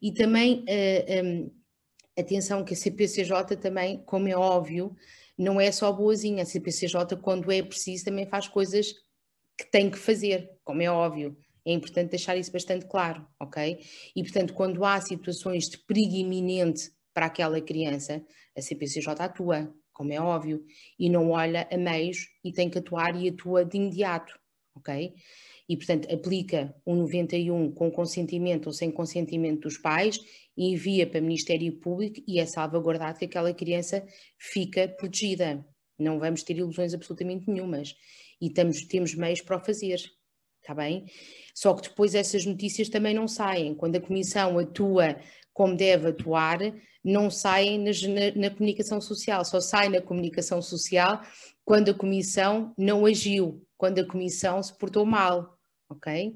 E 0.01 0.13
também, 0.13 0.61
uh, 0.61 0.65
eh, 0.67 1.23
um, 1.23 1.51
atenção 2.21 2.65
que 2.65 2.75
a 2.75 2.77
CPCJ 2.77 3.57
também, 3.57 4.03
como 4.05 4.29
é 4.29 4.37
óbvio, 4.37 4.95
não 5.37 5.61
é 5.61 5.71
só 5.71 5.93
boazinha. 5.93 6.43
A 6.43 6.47
CPCJ, 6.47 7.17
quando 7.23 7.51
é 7.53 7.63
preciso, 7.63 8.05
também 8.05 8.27
faz 8.27 8.49
coisas 8.49 8.93
que 9.57 9.71
tem 9.71 9.91
que 9.91 9.99
fazer, 9.99 10.51
como 10.65 10.83
é 10.83 10.91
óbvio. 10.91 11.37
É 11.65 11.73
importante 11.73 12.11
deixar 12.11 12.37
isso 12.37 12.51
bastante 12.51 12.87
claro, 12.87 13.27
ok? 13.41 13.79
E, 14.15 14.23
portanto, 14.23 14.55
quando 14.55 14.85
há 14.85 15.01
situações 15.01 15.69
de 15.69 15.79
perigo 15.79 16.15
iminente 16.15 16.91
para 17.13 17.27
aquela 17.27 17.61
criança, 17.61 18.25
a 18.57 18.61
CPCJ 18.61 19.15
atua, 19.19 19.73
como 19.93 20.13
é 20.13 20.21
óbvio, 20.21 20.65
e 20.99 21.11
não 21.11 21.31
olha 21.31 21.69
a 21.71 21.77
meios 21.77 22.29
e 22.45 22.53
tem 22.53 22.71
que 22.71 22.79
atuar 22.79 23.15
e 23.17 23.29
atua 23.29 23.65
de 23.65 23.77
imediato, 23.77 24.39
ok? 24.79 25.15
E, 25.69 25.77
portanto, 25.77 26.13
aplica 26.13 26.75
o 26.85 26.95
91 26.95 27.73
com 27.73 27.91
consentimento 27.91 28.69
ou 28.69 28.73
sem 28.73 28.91
consentimento 28.91 29.63
dos 29.63 29.77
pais 29.77 30.19
e 30.57 30.73
envia 30.73 31.07
para 31.07 31.21
o 31.21 31.23
Ministério 31.23 31.71
Público 31.75 32.23
e 32.27 32.41
é 32.41 32.47
salvaguardado 32.47 33.19
que 33.19 33.27
aquela 33.27 33.53
criança 33.53 34.05
fica 34.39 34.89
protegida. 34.89 35.65
Não 35.99 36.19
vamos 36.19 36.43
ter 36.43 36.57
ilusões 36.57 36.95
absolutamente 36.95 37.51
nenhumas. 37.51 37.95
E 38.41 38.47
estamos, 38.47 38.83
temos 38.87 39.15
meios 39.15 39.43
para 39.43 39.59
o 39.59 39.61
fazer, 39.65 40.01
está 40.63 40.75
bem? 40.75 41.05
Só 41.55 41.75
que 41.75 41.89
depois 41.89 42.15
essas 42.15 42.47
notícias 42.47 42.89
também 42.89 43.13
não 43.13 43.29
saem. 43.29 43.75
Quando 43.75 43.97
a 43.97 44.01
Comissão 44.01 44.59
atua 44.59 45.21
como 45.53 45.77
deve 45.77 46.09
atuar, 46.09 46.61
não 47.05 47.31
saem 47.31 47.79
na, 47.79 47.91
na, 48.37 48.51
comunicação 48.51 49.01
social, 49.01 49.45
só 49.45 49.61
sai 49.61 49.89
na 49.89 50.01
comunicação 50.01 50.63
social 50.63 51.21
quando 51.69 51.91
a 51.91 51.95
Comissão 51.95 52.73
não 52.79 53.05
agiu, 53.05 53.63
quando 53.77 53.99
a 53.99 54.07
Comissão 54.07 54.63
se 54.63 54.73
portou 54.73 55.05
mal, 55.05 55.59
ok? 55.87 56.35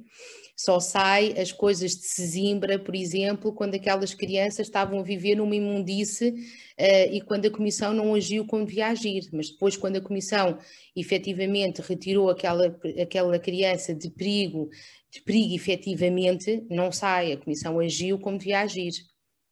Só 0.55 0.79
sai 0.79 1.33
as 1.41 1.51
coisas 1.51 1.93
de 1.93 2.05
Sesimbra, 2.05 2.79
por 2.79 2.95
exemplo, 2.95 3.51
quando 3.55 3.75
aquelas 3.75 4.13
crianças 4.13 4.67
estavam 4.67 5.01
a 5.01 5.03
viver 5.03 5.37
numa 5.37 5.57
imundice 5.57 6.35
uh, 6.79 7.15
e 7.15 7.23
quando 7.23 7.47
a 7.47 7.51
Comissão 7.51 7.95
não 7.95 8.15
agiu 8.15 8.47
como 8.47 8.67
devia 8.67 8.89
agir. 8.89 9.31
Mas 9.33 9.49
depois, 9.49 9.75
quando 9.75 9.97
a 9.97 10.03
Comissão 10.03 10.59
efetivamente 10.95 11.81
retirou 11.81 12.29
aquela, 12.29 12.79
aquela 13.01 13.39
criança 13.39 13.95
de 13.95 14.11
perigo, 14.11 14.69
de 15.11 15.23
perigo 15.23 15.55
efetivamente, 15.55 16.63
não 16.69 16.93
sai. 16.93 17.33
A 17.33 17.39
Comissão 17.39 17.81
agiu 17.81 18.19
como 18.19 18.37
devia 18.37 18.61
agir. 18.61 18.93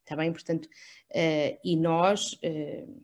Está 0.04 0.14
bem? 0.14 0.30
Portanto, 0.30 0.66
uh, 0.66 1.58
e 1.64 1.74
nós. 1.74 2.34
Uh, 2.44 3.00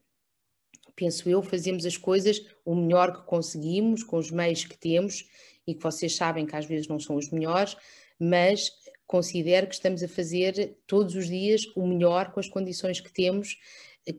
penso 0.97 1.29
eu, 1.29 1.43
fazemos 1.43 1.85
as 1.85 1.97
coisas 1.97 2.45
o 2.65 2.75
melhor 2.75 3.13
que 3.13 3.27
conseguimos, 3.27 4.03
com 4.03 4.17
os 4.17 4.31
meios 4.31 4.65
que 4.65 4.77
temos, 4.77 5.29
e 5.67 5.75
que 5.75 5.83
vocês 5.83 6.17
sabem 6.17 6.47
que 6.47 6.57
às 6.57 6.65
vezes 6.65 6.89
não 6.89 6.99
são 6.99 7.17
os 7.17 7.31
melhores, 7.31 7.77
mas 8.19 8.73
considero 9.07 9.67
que 9.67 9.75
estamos 9.75 10.03
a 10.03 10.09
fazer 10.09 10.79
todos 10.87 11.15
os 11.15 11.29
dias 11.29 11.67
o 11.77 11.87
melhor 11.87 12.33
com 12.33 12.41
as 12.41 12.49
condições 12.49 13.01
que 13.01 13.13
temos, 13.13 13.59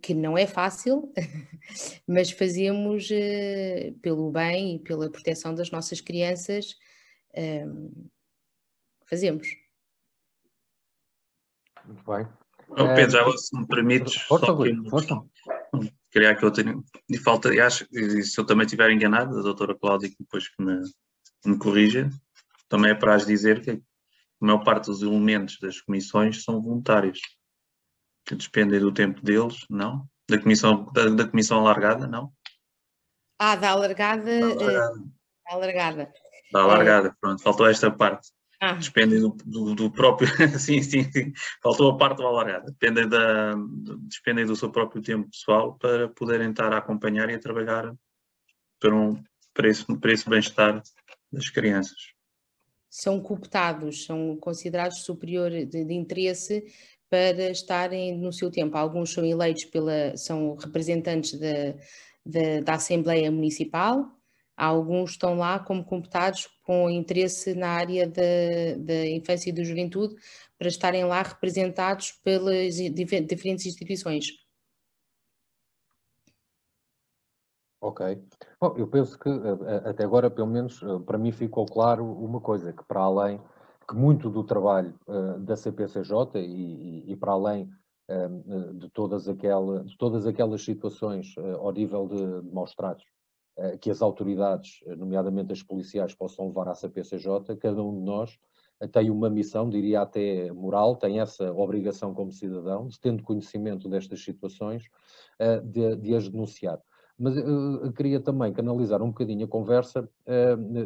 que 0.02 0.14
não 0.14 0.38
é 0.38 0.46
fácil, 0.46 1.12
mas 2.08 2.30
fazemos 2.30 3.10
uh, 3.10 3.94
pelo 4.02 4.32
bem 4.32 4.76
e 4.76 4.80
pela 4.80 5.10
proteção 5.10 5.56
das 5.56 5.72
nossas 5.72 6.02
crianças, 6.02 6.76
uh, 7.34 8.10
fazemos. 9.06 9.48
Muito 11.86 12.04
bem. 12.04 12.28
Oh, 12.70 12.94
Pedro, 12.94 13.12
já 13.12 13.38
se 13.38 13.58
me 13.58 13.66
permites, 13.66 14.16
força, 14.16 14.48
só 14.48 14.90
força. 14.90 15.24
Queria 16.12 16.36
que 16.36 16.44
eu 16.44 16.52
tenha, 16.52 16.76
de 17.10 17.18
falta, 17.20 17.54
e 17.54 17.60
acho, 17.60 17.86
e 17.92 18.24
se 18.24 18.40
eu 18.40 18.46
também 18.46 18.66
estiver 18.66 18.90
enganado, 18.92 19.38
a 19.38 19.42
doutora 19.42 19.78
Cláudia 19.78 20.10
depois 20.20 20.48
que 20.48 20.64
me 20.64 20.82
me 21.46 21.58
corrija, 21.58 22.10
também 22.68 22.92
é 22.92 22.96
para 22.96 23.16
as 23.16 23.26
dizer 23.26 23.62
que 23.62 23.72
a 23.72 23.80
maior 24.40 24.64
parte 24.64 24.86
dos 24.86 25.02
elementos 25.02 25.58
das 25.60 25.82
comissões 25.82 26.44
são 26.44 26.62
voluntários, 26.62 27.20
que 28.26 28.36
despendem 28.36 28.80
do 28.80 28.92
tempo 28.92 29.22
deles, 29.22 29.66
não? 29.70 30.08
Da 30.30 30.40
comissão, 30.40 30.92
da, 30.92 31.10
da 31.10 31.28
comissão 31.28 31.60
alargada, 31.60 32.08
não? 32.08 32.32
Ah, 33.40 33.56
da 33.56 33.72
alargada. 33.72 34.40
Da 34.40 34.46
alargada. 34.46 35.04
Da 35.46 35.54
alargada. 35.54 36.14
Da 36.52 36.62
alargada, 36.62 37.18
pronto, 37.22 37.42
faltou 37.42 37.68
esta 37.68 37.90
parte. 37.90 38.30
Ah. 38.60 38.74
Dependem 38.74 39.20
do, 39.20 39.38
do, 39.46 39.76
do, 39.76 39.92
próprio. 39.92 40.28
sim, 40.60 40.82
sim, 40.82 41.04
sim, 41.12 41.32
faltou 41.62 41.92
a 41.92 41.98
parte 41.98 42.18
da 42.18 42.26
alargada. 42.26 42.66
Dependem, 42.66 43.08
da, 43.08 43.56
dependem 44.10 44.46
do 44.46 44.56
seu 44.56 44.72
próprio 44.72 45.02
tempo 45.02 45.30
pessoal 45.30 45.78
para 45.78 46.10
poderem 46.10 46.50
estar 46.50 46.74
a 46.74 46.78
acompanhar 46.78 47.30
e 47.30 47.36
a 47.36 47.40
trabalhar 47.40 47.94
para, 48.80 48.96
um, 48.96 49.24
para 49.54 49.68
esse, 49.68 49.86
para 50.00 50.12
esse 50.12 50.28
bem-estar 50.28 50.82
das 51.32 51.50
crianças. 51.50 52.14
São 52.90 53.22
cooptados, 53.22 54.06
são 54.06 54.36
considerados 54.38 55.04
superior 55.04 55.52
de, 55.52 55.86
de 55.86 55.94
interesse 55.94 56.66
para 57.10 57.52
estarem 57.52 58.18
no 58.18 58.34
seu 58.34 58.50
tempo. 58.50 58.76
Alguns 58.76 59.14
são 59.14 59.24
eleitos 59.24 59.66
pela, 59.66 60.18
são 60.18 60.56
representantes 60.56 61.40
da, 61.40 61.74
da, 62.26 62.62
da 62.64 62.74
Assembleia 62.74 63.32
Municipal, 63.32 64.17
alguns 64.58 65.12
estão 65.12 65.36
lá 65.38 65.60
como 65.60 65.86
computados 65.86 66.50
com 66.64 66.90
interesse 66.90 67.54
na 67.54 67.70
área 67.70 68.10
da, 68.10 69.06
infância 69.06 69.52
e 69.52 69.54
da 69.54 69.64
juventude 69.64 70.16
para 70.58 70.68
estarem 70.68 71.06
lá 71.06 71.22
representados 71.22 72.14
pelas 72.24 72.76
diferentes 72.76 73.68
instituições. 73.68 74.26
Ok. 77.80 78.20
Bom, 78.60 78.74
eu 78.76 78.88
penso 78.88 79.20
que 79.20 79.30
até 79.86 80.04
agora, 80.04 80.32
pelo 80.32 80.48
menos 80.48 80.82
eh, 80.82 81.00
para 81.06 81.20
mim, 81.20 81.32
ficou 81.32 81.64
claro 81.68 82.04
uma 82.04 82.42
coisa, 82.42 82.74
que 82.74 82.84
para 82.84 83.02
além 83.02 83.40
que 83.88 83.96
muito 83.96 84.30
do 84.30 84.44
trabalho 84.44 85.00
uh, 85.08 85.40
da 85.40 85.56
CPCJ 85.56 86.42
e, 86.42 87.10
e, 87.10 87.16
para 87.16 87.32
além 87.32 87.70
uh, 88.10 88.74
de, 88.74 88.90
todas 88.90 89.24
de 89.26 89.98
todas 89.98 90.28
aquelas 90.28 90.62
situações 90.62 91.34
ao 91.38 91.72
nível 91.72 92.06
de, 92.08 92.42
de 92.42 92.54
maus 92.54 92.76
tratos 92.76 93.06
que 93.82 93.90
as 93.90 94.02
autoridades, 94.02 94.80
nomeadamente 94.98 95.52
as 95.52 95.64
policiais, 95.64 96.14
possam 96.14 96.48
levar 96.48 96.70
à 96.70 96.76
CPCJ, 96.76 97.56
cada 97.60 97.82
um 97.84 97.98
de 97.98 98.06
nós 98.06 98.40
tem 98.92 99.10
uma 99.10 99.30
missão, 99.30 99.68
diria 99.70 100.02
até 100.02 100.52
moral, 100.52 100.96
tem 100.96 101.20
essa 101.20 101.52
obrigação 101.52 102.14
como 102.14 102.32
cidadão, 102.32 102.88
tendo 103.02 103.24
conhecimento 103.24 103.90
destas 103.90 104.24
situações, 104.24 104.84
de, 105.64 105.96
de 105.96 106.16
as 106.16 106.30
denunciar. 106.30 106.80
Mas 107.18 107.36
eu 107.36 107.92
queria 107.94 108.20
também 108.20 108.54
canalizar 108.54 109.02
um 109.02 109.08
bocadinho 109.08 109.46
a 109.46 109.50
conversa, 109.50 110.08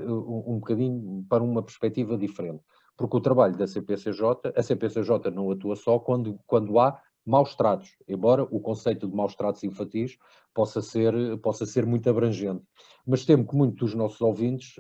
um 0.10 0.60
bocadinho 0.60 1.26
para 1.28 1.44
uma 1.44 1.62
perspectiva 1.62 2.18
diferente, 2.18 2.64
porque 2.96 3.18
o 3.18 3.22
trabalho 3.22 3.58
da 3.58 3.68
CPCJ, 3.68 4.54
a 4.56 4.64
CPCJ 4.64 5.30
não 5.30 5.52
atua 5.52 5.76
só 5.76 6.00
quando, 6.00 6.40
quando 6.48 6.80
há 6.80 6.98
maus 7.26 7.56
tratos, 7.56 7.98
embora 8.08 8.44
o 8.44 8.62
conceito 8.62 9.08
de 9.08 9.16
maus 9.16 9.36
tratos 9.36 9.64
infantis 9.64 10.18
possa 10.54 10.82
ser, 10.82 11.14
possa 11.40 11.66
ser 11.66 11.86
muito 11.86 12.10
abrangente. 12.10 12.64
Mas 13.06 13.26
temo 13.26 13.48
que 13.48 13.56
muitos 13.56 13.92
dos 13.92 13.96
nossos 13.96 14.22
ouvintes 14.22 14.76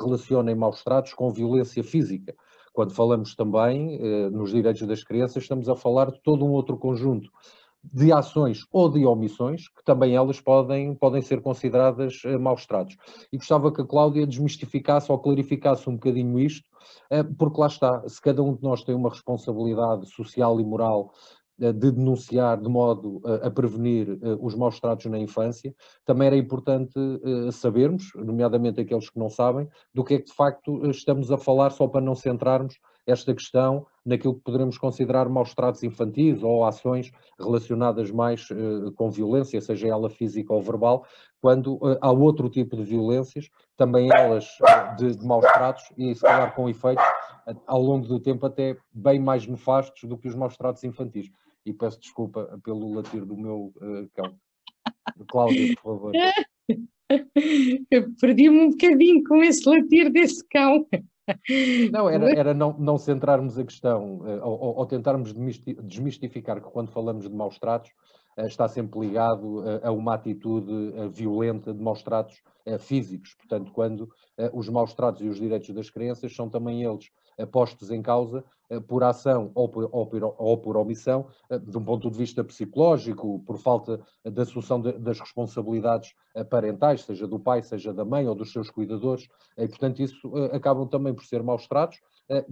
relacionem 0.00 0.54
maus 0.54 0.82
tratos 0.82 1.14
com 1.14 1.30
violência 1.30 1.84
física. 1.84 2.34
Quando 2.72 2.94
falamos 2.94 3.34
também 3.34 3.98
nos 4.30 4.52
direitos 4.52 4.86
das 4.86 5.02
crianças, 5.02 5.42
estamos 5.42 5.68
a 5.68 5.76
falar 5.76 6.10
de 6.10 6.22
todo 6.22 6.44
um 6.44 6.50
outro 6.50 6.76
conjunto 6.76 7.28
de 7.92 8.12
ações 8.12 8.66
ou 8.72 8.90
de 8.90 9.06
omissões, 9.06 9.68
que 9.68 9.84
também 9.84 10.14
elas 10.14 10.40
podem, 10.40 10.94
podem 10.94 11.22
ser 11.22 11.40
consideradas 11.40 12.22
maus 12.40 12.66
tratos. 12.66 12.96
E 13.32 13.36
gostava 13.36 13.72
que 13.72 13.80
a 13.80 13.86
Cláudia 13.86 14.26
desmistificasse 14.26 15.10
ou 15.10 15.18
clarificasse 15.18 15.88
um 15.88 15.94
bocadinho 15.94 16.38
isto, 16.40 16.68
porque 17.38 17.60
lá 17.60 17.68
está, 17.68 18.02
se 18.08 18.20
cada 18.20 18.42
um 18.42 18.54
de 18.54 18.62
nós 18.62 18.82
tem 18.82 18.94
uma 18.94 19.10
responsabilidade 19.10 20.06
social 20.12 20.60
e 20.60 20.64
moral 20.64 21.12
de 21.58 21.90
denunciar 21.90 22.60
de 22.60 22.68
modo 22.68 23.20
a 23.42 23.50
prevenir 23.50 24.18
os 24.40 24.54
maus 24.54 24.78
tratos 24.78 25.06
na 25.06 25.18
infância, 25.18 25.74
também 26.04 26.28
era 26.28 26.36
importante 26.36 26.94
sabermos, 27.52 28.12
nomeadamente 28.14 28.80
aqueles 28.80 29.10
que 29.10 29.18
não 29.18 29.28
sabem, 29.28 29.68
do 29.92 30.04
que 30.04 30.14
é 30.14 30.18
que 30.18 30.26
de 30.26 30.34
facto 30.34 30.88
estamos 30.88 31.32
a 31.32 31.38
falar, 31.38 31.70
só 31.70 31.88
para 31.88 32.00
não 32.00 32.14
centrarmos 32.14 32.78
esta 33.08 33.34
questão 33.34 33.86
naquilo 34.04 34.34
que 34.34 34.42
poderemos 34.42 34.76
considerar 34.76 35.28
maus 35.28 35.54
tratos 35.54 35.82
infantis 35.82 36.42
ou 36.42 36.64
ações 36.64 37.10
relacionadas 37.38 38.10
mais 38.10 38.46
com 38.96 39.10
violência, 39.10 39.60
seja 39.60 39.88
ela 39.88 40.10
física 40.10 40.52
ou 40.52 40.60
verbal, 40.60 41.04
quando 41.40 41.80
há 42.00 42.10
outro 42.10 42.50
tipo 42.50 42.76
de 42.76 42.84
violências, 42.84 43.48
também 43.76 44.10
elas 44.12 44.46
de, 44.98 45.16
de, 45.16 45.26
maus 45.26 45.44
tratos 45.52 45.84
e 45.96 46.14
se 46.14 46.20
calhar 46.20 46.54
com 46.54 46.68
efeitos 46.68 47.04
ao 47.66 47.80
longo 47.80 48.06
do 48.06 48.20
tempo 48.20 48.44
até 48.44 48.76
bem 48.92 49.18
mais 49.18 49.46
nefastos 49.46 50.08
do 50.08 50.18
que 50.18 50.28
os 50.28 50.34
maus 50.34 50.56
tratos 50.56 50.84
infantis. 50.84 51.30
E 51.68 51.72
peço 51.74 52.00
desculpa 52.00 52.58
pelo 52.64 52.94
latir 52.94 53.26
do 53.26 53.36
meu 53.36 53.72
cão. 54.14 54.34
Cláudia, 55.28 55.74
por 55.82 55.82
favor. 55.82 56.12
Perdi-me 58.20 58.58
um 58.58 58.70
bocadinho 58.70 59.22
com 59.24 59.42
esse 59.42 59.68
latir 59.68 60.10
desse 60.10 60.42
cão. 60.48 60.86
Não, 61.92 62.08
era, 62.08 62.30
era 62.32 62.54
não, 62.54 62.74
não 62.78 62.96
centrarmos 62.96 63.58
a 63.58 63.64
questão, 63.64 64.22
eh, 64.26 64.40
ou, 64.42 64.76
ou, 64.78 64.86
tentarmos 64.86 65.34
desmistificar 65.82 66.58
que 66.62 66.70
quando 66.70 66.90
falamos 66.90 67.28
de 67.28 67.34
maus 67.34 67.58
tratos, 67.58 67.90
eh, 68.38 68.46
está 68.46 68.66
sempre 68.66 68.98
ligado 69.00 69.60
a, 69.60 69.88
a 69.88 69.92
uma 69.92 70.14
atitude 70.14 70.72
violenta 71.12 71.74
de 71.74 71.82
maus 71.82 72.02
tratos 72.02 72.40
físicos. 72.80 73.34
Portanto, 73.34 73.70
quando 73.72 74.08
os 74.54 74.70
maus 74.70 74.94
tratos 74.94 75.20
e 75.20 75.28
os 75.28 75.38
direitos 75.38 75.68
das 75.70 75.90
crianças 75.90 76.34
são 76.34 76.48
também 76.48 76.82
eles 76.82 77.10
postos 77.46 77.90
em 77.90 78.02
causa 78.02 78.44
por 78.86 79.02
ação 79.02 79.50
ou 79.54 79.68
por, 79.68 79.88
ou 79.90 80.06
por, 80.06 80.34
ou 80.36 80.58
por 80.58 80.76
omissão, 80.76 81.26
de 81.62 81.78
um 81.78 81.84
ponto 81.84 82.10
de 82.10 82.18
vista 82.18 82.44
psicológico, 82.44 83.42
por 83.46 83.56
falta 83.58 84.00
da 84.24 84.44
solução 84.44 84.80
das 84.80 85.18
responsabilidades 85.18 86.14
parentais, 86.50 87.02
seja 87.02 87.26
do 87.26 87.38
pai, 87.38 87.62
seja 87.62 87.94
da 87.94 88.04
mãe 88.04 88.28
ou 88.28 88.34
dos 88.34 88.52
seus 88.52 88.70
cuidadores, 88.70 89.26
e 89.56 89.66
portanto 89.66 90.00
isso 90.00 90.30
acabam 90.52 90.86
também 90.86 91.14
por 91.14 91.24
ser 91.24 91.42
maus 91.42 91.66
tratos, 91.66 91.98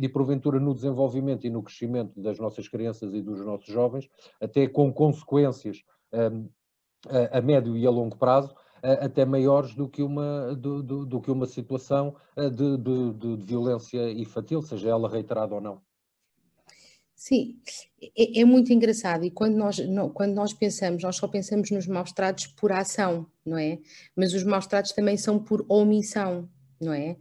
e 0.01 0.09
porventura 0.09 0.59
no 0.59 0.75
desenvolvimento 0.75 1.47
e 1.47 1.51
no 1.51 1.63
crescimento 1.63 2.19
das 2.19 2.39
nossas 2.39 2.67
crianças 2.67 3.13
e 3.13 3.21
dos 3.21 3.45
nossos 3.45 3.67
jovens, 3.67 4.09
até 4.41 4.67
com 4.67 4.91
consequências 4.91 5.83
a 7.31 7.41
médio 7.43 7.77
e 7.77 7.87
a 7.87 7.91
longo 7.91 8.17
prazo, 8.17 8.55
até 9.01 9.25
maiores 9.25 9.75
do 9.75 9.89
que 9.89 10.03
uma, 10.03 10.55
do, 10.55 10.83
do, 10.83 11.07
do 11.07 11.21
que 11.21 11.31
uma 11.31 11.47
situação 11.47 12.15
de, 12.37 12.77
de, 12.77 13.13
de, 13.15 13.45
violência 13.45 14.11
infantil, 14.13 14.63
seja 14.63 14.91
ela 14.91 15.09
reiterada 15.09 15.55
ou 15.55 15.61
não. 15.61 15.81
Sim, 17.15 17.57
é, 18.17 18.41
é, 18.41 18.45
muito 18.45 18.73
engraçado 18.73 19.25
e 19.25 19.31
quando 19.31 19.57
nós, 19.57 19.79
não, 19.79 20.11
quando 20.11 20.35
nós 20.35 20.53
pensamos, 20.53 21.03
nós 21.03 21.17
só 21.17 21.27
pensamos 21.27 21.71
nos 21.71 21.87
maus 21.87 22.13
tratos 22.13 22.47
por 22.47 22.71
ação, 22.71 23.27
não 23.45 23.57
é? 23.57 23.79
Mas 24.15 24.35
os 24.35 24.45
maus 24.45 24.67
tratos 24.67 24.93
também 24.93 25.17
são 25.17 25.39
por 25.39 25.65
omissão, 25.67 26.47
não 26.79 26.93
é? 26.93 27.17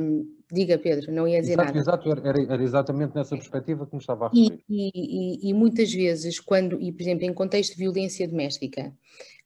Um, 0.00 0.34
diga 0.52 0.78
Pedro, 0.78 1.12
não 1.12 1.26
ia 1.26 1.40
dizer 1.40 1.54
exato, 1.54 1.66
nada. 1.68 1.78
Exato, 1.78 2.10
era, 2.10 2.42
era, 2.52 2.62
exatamente 2.62 3.14
nessa 3.14 3.36
perspectiva 3.36 3.86
que 3.86 3.94
me 3.94 4.00
estava 4.00 4.26
a 4.26 4.28
referir. 4.28 4.62
E, 4.68 4.90
e, 4.94 5.50
e, 5.50 5.54
muitas 5.54 5.92
vezes, 5.92 6.38
quando, 6.40 6.80
e 6.80 6.92
por 6.92 7.02
exemplo, 7.02 7.24
em 7.24 7.32
contexto 7.32 7.72
de 7.72 7.78
violência 7.78 8.28
doméstica, 8.28 8.92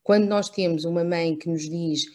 quando 0.09 0.27
nós 0.27 0.49
temos 0.49 0.87
uma 0.87 1.05
mãe 1.05 1.37
que 1.37 1.51
nos 1.51 1.69
diz 1.69 2.07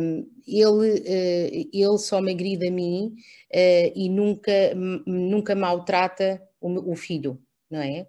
um, 0.00 0.26
ele, 0.46 1.00
uh, 1.00 1.70
ele 1.70 1.98
só 1.98 2.18
me 2.18 2.32
agride 2.32 2.66
a 2.66 2.70
mim 2.70 3.14
uh, 3.52 3.92
e 3.94 4.08
nunca, 4.08 4.74
nunca 5.06 5.54
maltrata 5.54 6.42
o, 6.58 6.92
o 6.92 6.96
filho, 6.96 7.38
não 7.70 7.82
é? 7.82 8.08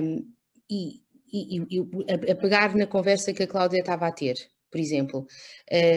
Um, 0.00 0.32
e, 0.70 1.02
e, 1.30 1.58
e 1.58 1.78
a, 2.08 2.32
a, 2.32 2.36
pegar 2.36 2.74
na 2.74 2.86
conversa 2.86 3.34
que 3.34 3.42
a 3.42 3.46
Cláudia 3.46 3.80
estava 3.80 4.06
a 4.06 4.12
ter, 4.12 4.36
por 4.70 4.80
exemplo, 4.80 5.26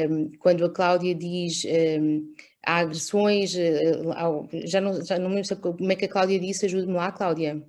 um, 0.10 0.30
quando 0.38 0.66
a 0.66 0.74
Cláudia 0.74 1.16
diz 1.16 1.64
um, 2.02 2.34
há 2.66 2.80
agressões, 2.80 3.56
uh, 3.56 4.50
já, 4.66 4.82
não, 4.82 5.02
já 5.06 5.18
não 5.18 5.30
me 5.30 5.36
lembro 5.36 5.56
como 5.56 5.90
é 5.90 5.96
que 5.96 6.04
a 6.04 6.10
Cláudia 6.10 6.38
disse, 6.38 6.66
ajude-me 6.66 6.96
lá, 6.96 7.14
Cláudia. 7.14 7.66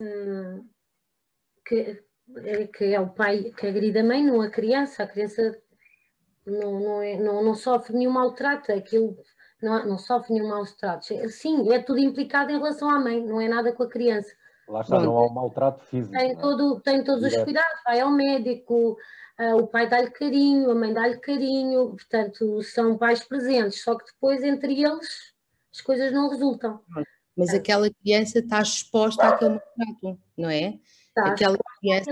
Hum, 0.00 0.66
que 1.66 2.05
que 2.72 2.84
é 2.84 3.00
o 3.00 3.08
pai 3.08 3.52
que 3.56 3.66
agride 3.66 3.98
a 3.98 4.04
mãe, 4.04 4.24
não 4.24 4.40
a 4.40 4.50
criança. 4.50 5.02
A 5.02 5.06
criança 5.06 5.56
não, 6.46 6.80
não, 6.80 7.02
é, 7.02 7.16
não, 7.16 7.42
não 7.42 7.54
sofre 7.54 7.96
nenhum 7.96 8.12
maltrato, 8.12 8.72
aquilo 8.72 9.16
não, 9.62 9.86
não 9.86 9.98
sofre 9.98 10.34
nenhum 10.34 10.48
maltrato. 10.48 11.06
Sim, 11.28 11.72
é 11.72 11.80
tudo 11.80 11.98
implicado 11.98 12.50
em 12.52 12.58
relação 12.58 12.88
à 12.88 12.98
mãe, 13.00 13.24
não 13.24 13.40
é 13.40 13.48
nada 13.48 13.72
com 13.72 13.82
a 13.82 13.88
criança. 13.88 14.32
Lá 14.68 14.80
está, 14.80 14.98
não 15.00 15.16
há 15.16 15.26
um 15.26 15.32
maltrato 15.32 15.84
físico. 15.84 16.12
Tem, 16.12 16.32
é? 16.32 16.36
todo, 16.36 16.80
tem 16.80 17.04
todos 17.04 17.24
os 17.24 17.36
cuidados, 17.42 17.82
vai 17.84 18.00
ao 18.00 18.10
médico, 18.10 18.96
uh, 19.38 19.56
o 19.56 19.66
pai 19.66 19.88
dá-lhe 19.88 20.10
carinho, 20.10 20.70
a 20.70 20.74
mãe 20.74 20.92
dá-lhe 20.92 21.18
carinho, 21.18 21.90
portanto, 21.90 22.62
são 22.62 22.98
pais 22.98 23.22
presentes, 23.22 23.82
só 23.82 23.96
que 23.96 24.04
depois 24.06 24.42
entre 24.42 24.82
eles 24.82 25.34
as 25.72 25.80
coisas 25.80 26.12
não 26.12 26.28
resultam. 26.28 26.80
Mas 27.36 27.54
aquela 27.54 27.88
criança 27.90 28.38
está 28.38 28.60
exposta 28.60 29.28
àquele 29.28 29.60
maltrato, 29.76 30.18
não 30.36 30.50
é? 30.50 30.78
Está 31.16 31.30
aquela 31.30 31.58
criança 31.80 32.10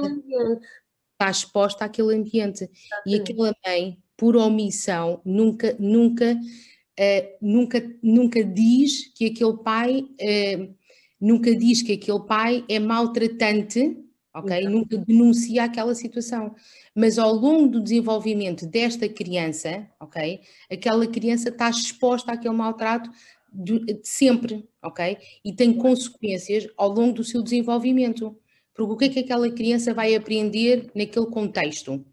está 1.14 1.30
exposta 1.30 1.84
àquele 1.84 2.14
ambiente. 2.14 2.64
Exatamente. 2.64 3.06
E 3.06 3.14
aquela 3.16 3.56
mãe, 3.66 3.98
por 4.16 4.36
omissão, 4.36 5.20
nunca, 5.24 5.74
nunca, 5.78 6.32
uh, 6.34 7.36
nunca, 7.40 7.96
nunca 8.02 8.44
diz 8.44 9.12
que 9.14 9.26
aquele 9.26 9.56
pai, 9.58 10.00
uh, 10.00 10.74
nunca 11.20 11.54
diz 11.56 11.82
que 11.82 11.92
aquele 11.92 12.20
pai 12.20 12.64
é 12.68 12.78
maltratante, 12.78 13.96
ok? 14.34 14.58
Exato. 14.58 14.70
Nunca 14.70 14.98
denuncia 14.98 15.64
aquela 15.64 15.94
situação. 15.94 16.54
Mas 16.94 17.18
ao 17.18 17.32
longo 17.32 17.68
do 17.68 17.82
desenvolvimento 17.82 18.66
desta 18.66 19.08
criança, 19.08 19.88
ok? 19.98 20.40
Aquela 20.70 21.06
criança 21.06 21.48
está 21.48 21.70
exposta 21.70 22.32
àquele 22.32 22.54
maltrato 22.54 23.10
de, 23.52 23.78
de 23.84 24.00
sempre, 24.02 24.68
ok? 24.82 25.16
E 25.44 25.52
tem 25.52 25.72
consequências 25.72 26.66
ao 26.76 26.88
longo 26.88 27.14
do 27.14 27.24
seu 27.24 27.42
desenvolvimento. 27.42 28.36
Porque 28.74 28.92
o 28.92 28.96
que 28.96 29.04
é 29.04 29.08
que 29.08 29.18
aquela 29.20 29.50
criança 29.50 29.94
vai 29.94 30.14
aprender 30.14 30.90
naquele 30.94 31.26
contexto? 31.26 32.04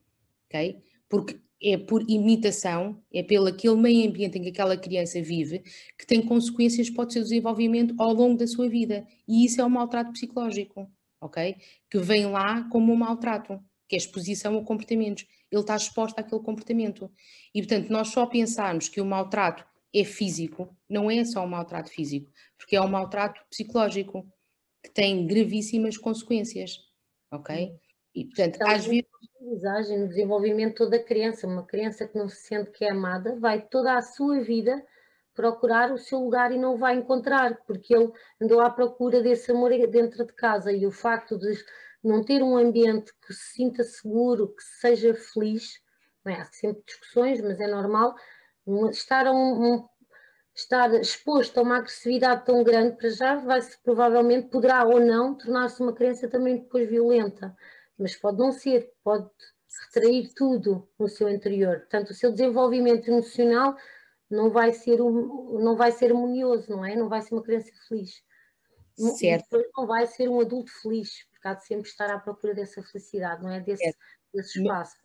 Okay? 0.48 0.78
Porque 1.10 1.40
é 1.64 1.78
por 1.78 2.04
imitação, 2.10 3.02
é 3.14 3.22
pelo 3.22 3.48
aquele 3.48 3.76
meio 3.76 4.10
ambiente 4.10 4.38
em 4.38 4.42
que 4.42 4.50
aquela 4.50 4.76
criança 4.76 5.22
vive, 5.22 5.60
que 5.98 6.08
tem 6.08 6.22
consequências 6.22 6.90
para 6.90 7.08
o 7.08 7.10
seu 7.10 7.22
desenvolvimento 7.22 7.94
ao 8.00 8.14
longo 8.14 8.38
da 8.38 8.48
sua 8.48 8.68
vida. 8.68 9.06
E 9.28 9.46
isso 9.46 9.62
é 9.62 9.66
um 9.66 9.70
maltrato 9.70 10.12
psicológico, 10.12 10.90
ok? 11.20 11.56
Que 11.90 12.00
vem 12.00 12.26
lá 12.26 12.68
como 12.70 12.92
um 12.92 12.96
maltrato, 12.96 13.60
que 13.88 13.96
é 13.96 13.98
exposição 13.98 14.58
a 14.58 14.64
comportamentos. 14.64 15.28
Ele 15.52 15.62
está 15.62 15.76
exposto 15.76 16.18
àquele 16.18 16.42
comportamento. 16.42 17.12
E, 17.54 17.62
portanto, 17.62 17.90
nós 17.90 18.08
só 18.08 18.26
pensarmos 18.26 18.90
que 18.90 19.00
o 19.00 19.06
maltrato 19.06 19.64
é 19.94 20.04
físico, 20.04 20.76
não 20.90 21.12
é 21.12 21.24
só 21.26 21.44
um 21.44 21.48
maltrato 21.48 21.92
físico, 21.92 22.32
porque 22.58 22.76
é 22.76 22.82
um 22.82 22.88
maltrato 22.88 23.42
psicológico 23.50 24.26
que 24.84 24.90
tem 24.92 25.26
gravíssimas 25.28 25.98
consequências, 25.98 26.78
ok? 27.32 27.74
E, 28.14 28.26
portanto, 28.26 28.56
então, 28.56 28.68
às 28.68 28.86
vezes... 28.86 29.06
aprendizagem, 29.36 30.00
no 30.00 30.08
desenvolvimento 30.08 30.76
toda 30.76 30.98
a 30.98 31.04
criança, 31.04 31.48
uma 31.48 31.66
criança 31.66 32.08
que 32.08 32.18
não 32.18 32.28
se 32.28 32.42
sente 32.48 32.72
que 32.72 32.84
é 32.84 32.92
amada, 32.92 33.40
vai 33.40 33.62
toda 33.62 33.96
a 33.96 34.02
sua 34.02 34.42
vida 34.42 34.84
procurar 35.34 35.92
o 35.92 35.98
seu 35.98 36.20
lugar 36.20 36.52
e 36.52 36.58
não 36.58 36.78
vai 36.78 36.96
encontrar, 36.96 37.58
porque 37.66 37.96
ele 37.96 38.12
andou 38.42 38.60
à 38.60 38.70
procura 38.70 39.22
desse 39.22 39.52
amor 39.52 39.72
dentro 39.88 40.26
de 40.26 40.34
casa 40.34 40.72
e 40.72 40.86
o 40.86 40.92
facto 40.92 41.38
de 41.38 41.54
não 42.04 42.24
ter 42.24 42.44
um 42.44 42.58
ambiente 42.58 43.12
que 43.26 43.34
se 43.34 43.54
sinta 43.54 43.84
seguro, 43.84 44.54
que 44.56 44.64
seja 44.64 45.14
feliz, 45.14 45.82
é? 46.26 46.34
há 46.34 46.46
sempre 46.46 46.84
discussões, 46.86 47.42
mas 47.42 47.60
é 47.60 47.68
normal, 47.68 48.16
estar 48.90 49.26
a 49.26 49.32
um, 49.32 49.76
um 49.76 49.88
estar 50.62 50.94
exposto 50.96 51.58
a 51.58 51.62
uma 51.62 51.78
agressividade 51.78 52.46
tão 52.46 52.64
grande 52.64 52.96
para 52.96 53.10
já, 53.10 53.36
vai-se 53.36 53.78
provavelmente 53.84 54.50
poderá 54.50 54.84
ou 54.86 55.00
não 55.00 55.36
tornar-se 55.36 55.82
uma 55.82 55.94
criança 55.94 56.28
também 56.28 56.58
depois 56.58 56.90
violenta, 56.90 57.56
mas 57.98 58.16
pode 58.16 58.38
não 58.38 58.52
ser, 58.52 58.92
pode 59.04 59.30
retrair 59.86 60.34
tudo 60.34 60.88
no 61.00 61.08
seu 61.08 61.30
interior. 61.30 61.80
Portanto, 61.80 62.12
o 62.12 62.14
seu 62.14 62.32
desenvolvimento 62.32 63.08
emocional 63.08 63.76
não 64.30 64.50
vai 64.50 64.74
ser 64.74 65.02
um, 65.02 65.60
não 65.60 65.76
vai 65.76 65.92
ser 65.92 66.12
harmonioso, 66.12 66.72
não 66.72 66.86
é? 66.86 66.96
Não 66.96 67.10
vai 67.10 67.22
ser 67.22 67.34
uma 67.34 67.44
criança 67.44 67.72
feliz. 67.88 68.24
Certo. 68.96 69.58
E 69.58 69.70
não 69.76 69.88
vai 69.88 70.06
ser 70.06 70.30
um 70.30 70.40
adulto 70.40 70.72
feliz, 70.82 71.26
porque 71.32 71.48
há 71.48 71.54
de 71.54 71.66
sempre 71.66 71.90
estar 71.90 72.10
à 72.10 72.20
procura 72.20 72.54
dessa 72.54 72.82
felicidade, 72.84 73.42
não 73.42 73.52
é? 73.52 73.60
Desse, 73.60 73.96
desse 74.34 74.62
espaço 74.62 74.96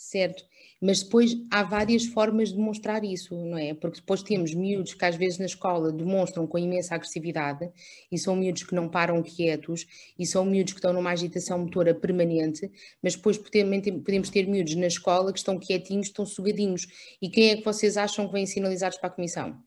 certo? 0.00 0.44
Mas 0.80 1.02
depois 1.02 1.36
há 1.50 1.62
várias 1.62 2.06
formas 2.06 2.48
de 2.48 2.56
demonstrar 2.56 3.04
isso, 3.04 3.34
não 3.34 3.58
é? 3.58 3.74
Porque 3.74 4.00
depois 4.00 4.22
temos 4.22 4.54
miúdos 4.54 4.94
que 4.94 5.04
às 5.04 5.14
vezes 5.14 5.38
na 5.38 5.44
escola 5.44 5.92
demonstram 5.92 6.46
com 6.46 6.58
imensa 6.58 6.94
agressividade 6.94 7.70
e 8.10 8.18
são 8.18 8.34
miúdos 8.34 8.62
que 8.62 8.74
não 8.74 8.88
param 8.88 9.22
quietos 9.22 9.86
e 10.18 10.26
são 10.26 10.44
miúdos 10.44 10.72
que 10.72 10.78
estão 10.78 10.92
numa 10.92 11.10
agitação 11.10 11.58
motora 11.58 11.94
permanente, 11.94 12.72
mas 13.02 13.14
depois 13.14 13.36
podemos 13.36 14.30
ter 14.30 14.46
miúdos 14.46 14.74
na 14.74 14.86
escola 14.86 15.32
que 15.32 15.38
estão 15.38 15.58
quietinhos, 15.58 16.06
estão 16.06 16.24
sugadinhos. 16.24 16.86
E 17.20 17.28
quem 17.28 17.50
é 17.50 17.56
que 17.56 17.64
vocês 17.64 17.98
acham 17.98 18.26
que 18.26 18.32
vêm 18.32 18.46
sinalizados 18.46 18.96
para 18.96 19.08
a 19.08 19.12
comissão? 19.12 19.62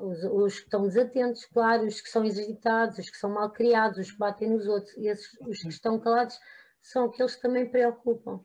Os, 0.00 0.22
os, 0.24 0.54
que 0.58 0.64
estão 0.64 0.86
desatentos, 0.86 1.46
claro, 1.46 1.86
os 1.86 2.00
que 2.00 2.08
são 2.10 2.24
exagitados, 2.24 2.98
os 2.98 3.08
que 3.08 3.16
são 3.16 3.30
mal 3.30 3.50
criados, 3.50 3.98
os 3.98 4.10
que 4.10 4.18
batem 4.18 4.50
nos 4.50 4.66
outros, 4.66 4.94
e 4.96 5.06
esses, 5.06 5.28
os 5.46 5.60
que 5.60 5.68
estão 5.68 5.98
calados 5.98 6.38
são 6.82 7.06
aqueles 7.06 7.36
que 7.36 7.42
também 7.42 7.70
preocupam. 7.70 8.40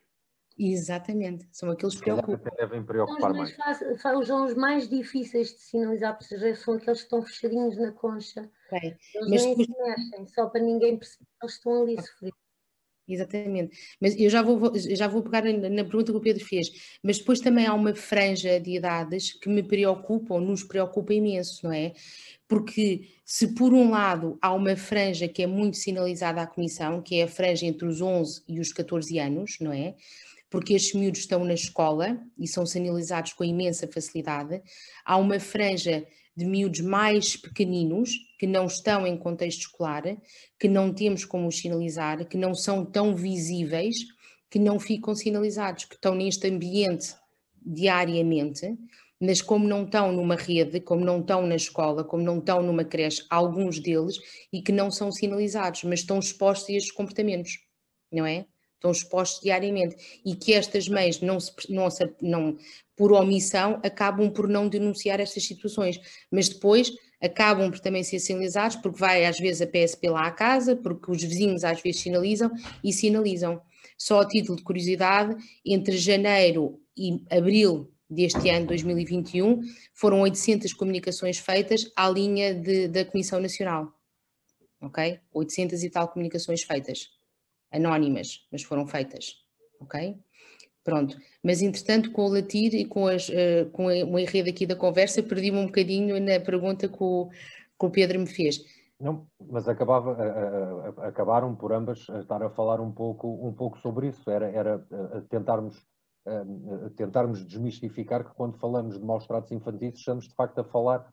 Exatamente, 0.60 1.48
são 1.52 1.70
aqueles 1.70 1.96
que 1.96 2.02
preocupam. 2.02 2.50
devem 2.58 2.84
preocupar 2.84 3.30
são 3.32 3.34
mais. 3.34 3.58
mais. 3.58 4.02
São 4.28 4.46
os 4.46 4.56
mais 4.56 4.90
difíceis 4.90 5.50
de 5.50 5.60
sinalizar, 5.60 6.18
porque 6.18 6.56
são 6.56 6.74
aqueles 6.74 7.00
que 7.00 7.06
estão 7.06 7.22
fechadinhos 7.22 7.78
na 7.78 7.92
concha. 7.92 8.50
Okay. 8.68 8.96
Eles 9.14 9.30
Mas 9.30 9.46
nem 9.46 9.56
se 9.56 9.72
mexem, 9.72 10.26
só 10.28 10.48
para 10.48 10.62
ninguém 10.62 10.98
perceber 10.98 11.26
que 11.26 11.46
eles 11.46 11.56
estão 11.56 11.84
ali 11.84 11.98
a 11.98 12.02
sofrer. 12.02 12.32
Exatamente. 13.08 13.78
Mas 14.02 14.20
eu 14.20 14.30
já 14.30 14.42
vou, 14.42 14.74
já 14.76 15.08
vou 15.08 15.22
pegar 15.22 15.44
na 15.44 15.84
pergunta 15.86 16.12
que 16.12 16.18
o 16.18 16.22
Pedro 16.22 16.44
fez, 16.44 16.98
mas 17.02 17.20
depois 17.20 17.40
também 17.40 17.66
há 17.66 17.74
uma 17.74 17.96
franja 17.96 18.60
de 18.60 18.76
idades 18.76 19.32
que 19.32 19.48
me 19.48 19.64
preocupam, 19.64 20.42
nos 20.42 20.64
preocupa 20.64 21.14
imenso, 21.14 21.66
não 21.66 21.72
é? 21.72 21.94
Porque 22.48 23.08
se 23.24 23.54
por 23.54 23.74
um 23.74 23.92
lado 23.92 24.38
há 24.42 24.54
uma 24.54 24.76
franja 24.76 25.28
que 25.28 25.42
é 25.42 25.48
muito 25.48 25.78
sinalizada 25.78 26.42
à 26.42 26.48
Comissão, 26.48 27.02
que 27.02 27.20
é 27.20 27.24
a 27.24 27.28
franja 27.30 27.66
entre 27.66 27.88
os 27.88 28.02
11 28.02 28.44
e 28.48 28.60
os 28.60 28.74
14 28.74 29.18
anos, 29.20 29.58
não 29.62 29.72
é? 29.72 29.96
Porque 30.50 30.74
estes 30.74 30.94
miúdos 30.94 31.22
estão 31.22 31.44
na 31.44 31.54
escola 31.54 32.20
e 32.38 32.48
são 32.48 32.66
sinalizados 32.66 33.34
com 33.34 33.44
imensa 33.44 33.88
facilidade. 33.88 34.62
Há 35.06 35.18
uma 35.18 35.40
franja 35.40 36.06
de 36.36 36.46
miúdos 36.46 36.82
mais 36.82 37.36
pequeninos, 37.36 38.12
que 38.40 38.46
não 38.46 38.68
estão 38.68 39.08
em 39.08 39.18
contexto 39.18 39.62
escolar, 39.62 40.04
que 40.60 40.68
não 40.68 40.94
temos 40.94 41.26
como 41.26 41.48
os 41.48 41.58
sinalizar, 41.58 42.28
que 42.28 42.38
não 42.38 42.54
são 42.54 42.86
tão 42.86 43.16
visíveis, 43.16 43.96
que 44.50 44.60
não 44.60 44.80
ficam 44.80 45.16
sinalizados, 45.16 45.86
que 45.86 45.96
estão 45.96 46.14
neste 46.14 46.48
ambiente 46.48 47.16
diariamente, 47.60 48.78
mas 49.20 49.42
como 49.42 49.68
não 49.68 49.84
estão 49.84 50.12
numa 50.12 50.36
rede, 50.36 50.80
como 50.80 51.04
não 51.04 51.20
estão 51.20 51.46
na 51.46 51.56
escola, 51.56 52.04
como 52.04 52.24
não 52.24 52.38
estão 52.38 52.62
numa 52.62 52.86
creche, 52.86 53.26
alguns 53.30 53.80
deles, 53.80 54.16
e 54.54 54.62
que 54.62 54.72
não 54.72 54.92
são 54.92 55.12
sinalizados, 55.12 55.84
mas 55.84 56.02
estão 56.02 56.20
expostos 56.20 56.70
a 56.70 56.74
estes 56.74 56.92
comportamentos, 56.92 57.58
não 58.12 58.26
é? 58.26 58.46
Estão 58.78 58.92
expostos 58.92 59.42
diariamente 59.42 60.22
e 60.24 60.36
que 60.36 60.54
estas 60.54 60.88
mães 60.88 61.20
não, 61.20 61.40
se, 61.40 61.52
não, 61.70 61.88
não 62.22 62.58
por 62.96 63.12
omissão 63.12 63.80
acabam 63.84 64.32
por 64.32 64.48
não 64.48 64.70
denunciar 64.70 65.20
estas 65.20 65.44
situações, 65.44 66.00
mas 66.32 66.48
depois 66.48 66.92
acabam 67.22 67.70
por 67.72 67.80
também 67.80 68.04
ser 68.04 68.20
sinalizados 68.20 68.78
porque 68.78 69.00
vai 69.00 69.26
às 69.26 69.40
vezes 69.40 69.62
a 69.62 69.68
PSP 69.68 70.10
lá 70.10 70.28
à 70.28 70.32
casa, 70.32 70.76
porque 70.76 71.12
os 71.12 71.22
vizinhos 71.24 71.64
às 71.64 71.82
vezes 71.82 72.02
sinalizam 72.02 72.52
e 72.84 72.94
sinalizam. 72.94 73.62
Só 73.98 74.22
a 74.22 74.28
título 74.28 74.58
de 74.58 74.64
curiosidade, 74.64 75.36
entre 75.66 75.98
janeiro 75.98 76.80
e 76.96 77.24
abril 77.32 77.92
deste 78.10 78.48
ano 78.50 78.68
2021 78.68 79.60
foram 79.94 80.22
800 80.22 80.72
comunicações 80.74 81.40
feitas 81.40 81.92
à 81.96 82.08
linha 82.08 82.54
de, 82.54 82.88
da 82.88 83.04
Comissão 83.04 83.40
Nacional. 83.40 83.92
Ok? 84.80 85.20
800 85.34 85.84
e 85.84 85.90
tal 85.90 86.08
comunicações 86.08 86.62
feitas 86.62 87.17
anónimas, 87.72 88.48
mas 88.52 88.64
foram 88.64 88.88
feitas, 88.88 89.36
ok? 89.80 90.18
Pronto, 90.88 91.18
mas 91.44 91.62
entretanto 91.62 92.12
com 92.12 92.24
o 92.24 92.30
latir 92.30 92.74
e 92.74 92.86
com, 92.86 93.08
as, 93.08 93.28
uh, 93.28 93.70
com 93.74 93.92
enredo 93.92 94.50
aqui 94.50 94.66
da 94.66 94.74
conversa 94.74 95.22
perdi-me 95.22 95.58
um 95.58 95.66
bocadinho 95.66 96.18
na 96.18 96.40
pergunta 96.40 96.88
que 96.88 97.04
o, 97.04 97.30
que 97.78 97.86
o 97.86 97.90
Pedro 97.90 98.20
me 98.22 98.26
fez. 98.26 98.64
Não, 98.98 99.28
mas 99.52 99.68
acabava, 99.68 100.14
uh, 100.14 100.90
uh, 100.90 101.02
acabaram 101.02 101.54
por 101.54 101.74
ambas 101.74 102.08
estar 102.22 102.42
a 102.42 102.50
falar 102.50 102.80
um 102.80 102.90
pouco, 102.90 103.28
um 103.46 103.52
pouco 103.54 103.78
sobre 103.80 104.08
isso, 104.08 104.30
era, 104.30 104.50
era 104.50 104.88
tentarmos, 105.30 105.86
tentarmos 106.96 107.46
desmistificar 107.46 108.24
que 108.24 108.34
quando 108.34 108.58
falamos 108.58 108.98
de 108.98 109.06
maus 109.06 109.28
tratos 109.28 109.52
infantis 109.52 110.00
estamos 110.00 110.28
de 110.28 110.36
facto 110.36 110.60
a 110.60 110.64
falar 110.64 111.06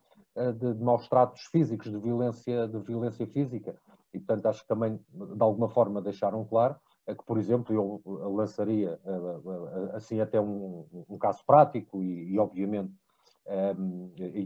de, 0.57 0.73
de 0.73 0.83
maus 0.83 1.07
tratos 1.09 1.41
físicos, 1.51 1.91
de 1.91 1.97
violência, 1.97 2.67
de 2.67 2.79
violência 2.79 3.27
física 3.27 3.77
e, 4.15 4.19
portanto, 4.19 4.45
acho 4.47 4.61
que 4.61 4.67
também, 4.67 4.99
de 5.13 5.41
alguma 5.43 5.69
forma, 5.69 6.01
deixaram 6.01 6.45
claro 6.45 6.75
é 7.07 7.13
que, 7.13 7.23
por 7.23 7.37
exemplo, 7.37 7.73
eu 7.73 8.01
lançaria 8.33 8.99
eh, 9.05 9.11
eh, 9.11 9.95
assim 9.95 10.19
até 10.19 10.41
um, 10.41 10.85
um 11.07 11.17
caso 11.17 11.43
prático 11.45 12.01
e, 12.01 12.33
e 12.33 12.39
obviamente, 12.39 12.91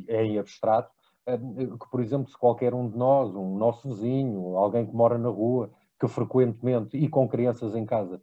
é 0.10 0.25
em 0.25 0.38
abstrato, 0.38 0.91
que, 1.25 1.89
por 1.89 2.01
exemplo, 2.01 2.29
se 2.29 2.38
qualquer 2.38 2.73
um 2.73 2.89
de 2.89 2.97
nós, 2.97 3.34
um 3.34 3.58
nosso 3.58 3.88
vizinho, 3.88 4.58
alguém 4.58 4.86
que 4.86 4.93
mora 4.93 5.17
na 5.17 5.29
rua, 5.29 5.71
que 5.97 6.05
frequentemente 6.05 6.97
e 6.97 7.08
com 7.08 7.25
crianças 7.29 7.73
em 7.75 7.86
casa, 7.86 8.21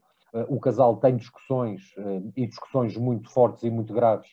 o 0.51 0.61
casal 0.61 0.99
tem 0.99 1.17
discussões 1.17 1.95
e 2.37 2.47
discussões 2.47 2.95
muito 2.95 3.31
fortes 3.31 3.63
e 3.63 3.71
muito 3.71 3.95
graves 3.95 4.29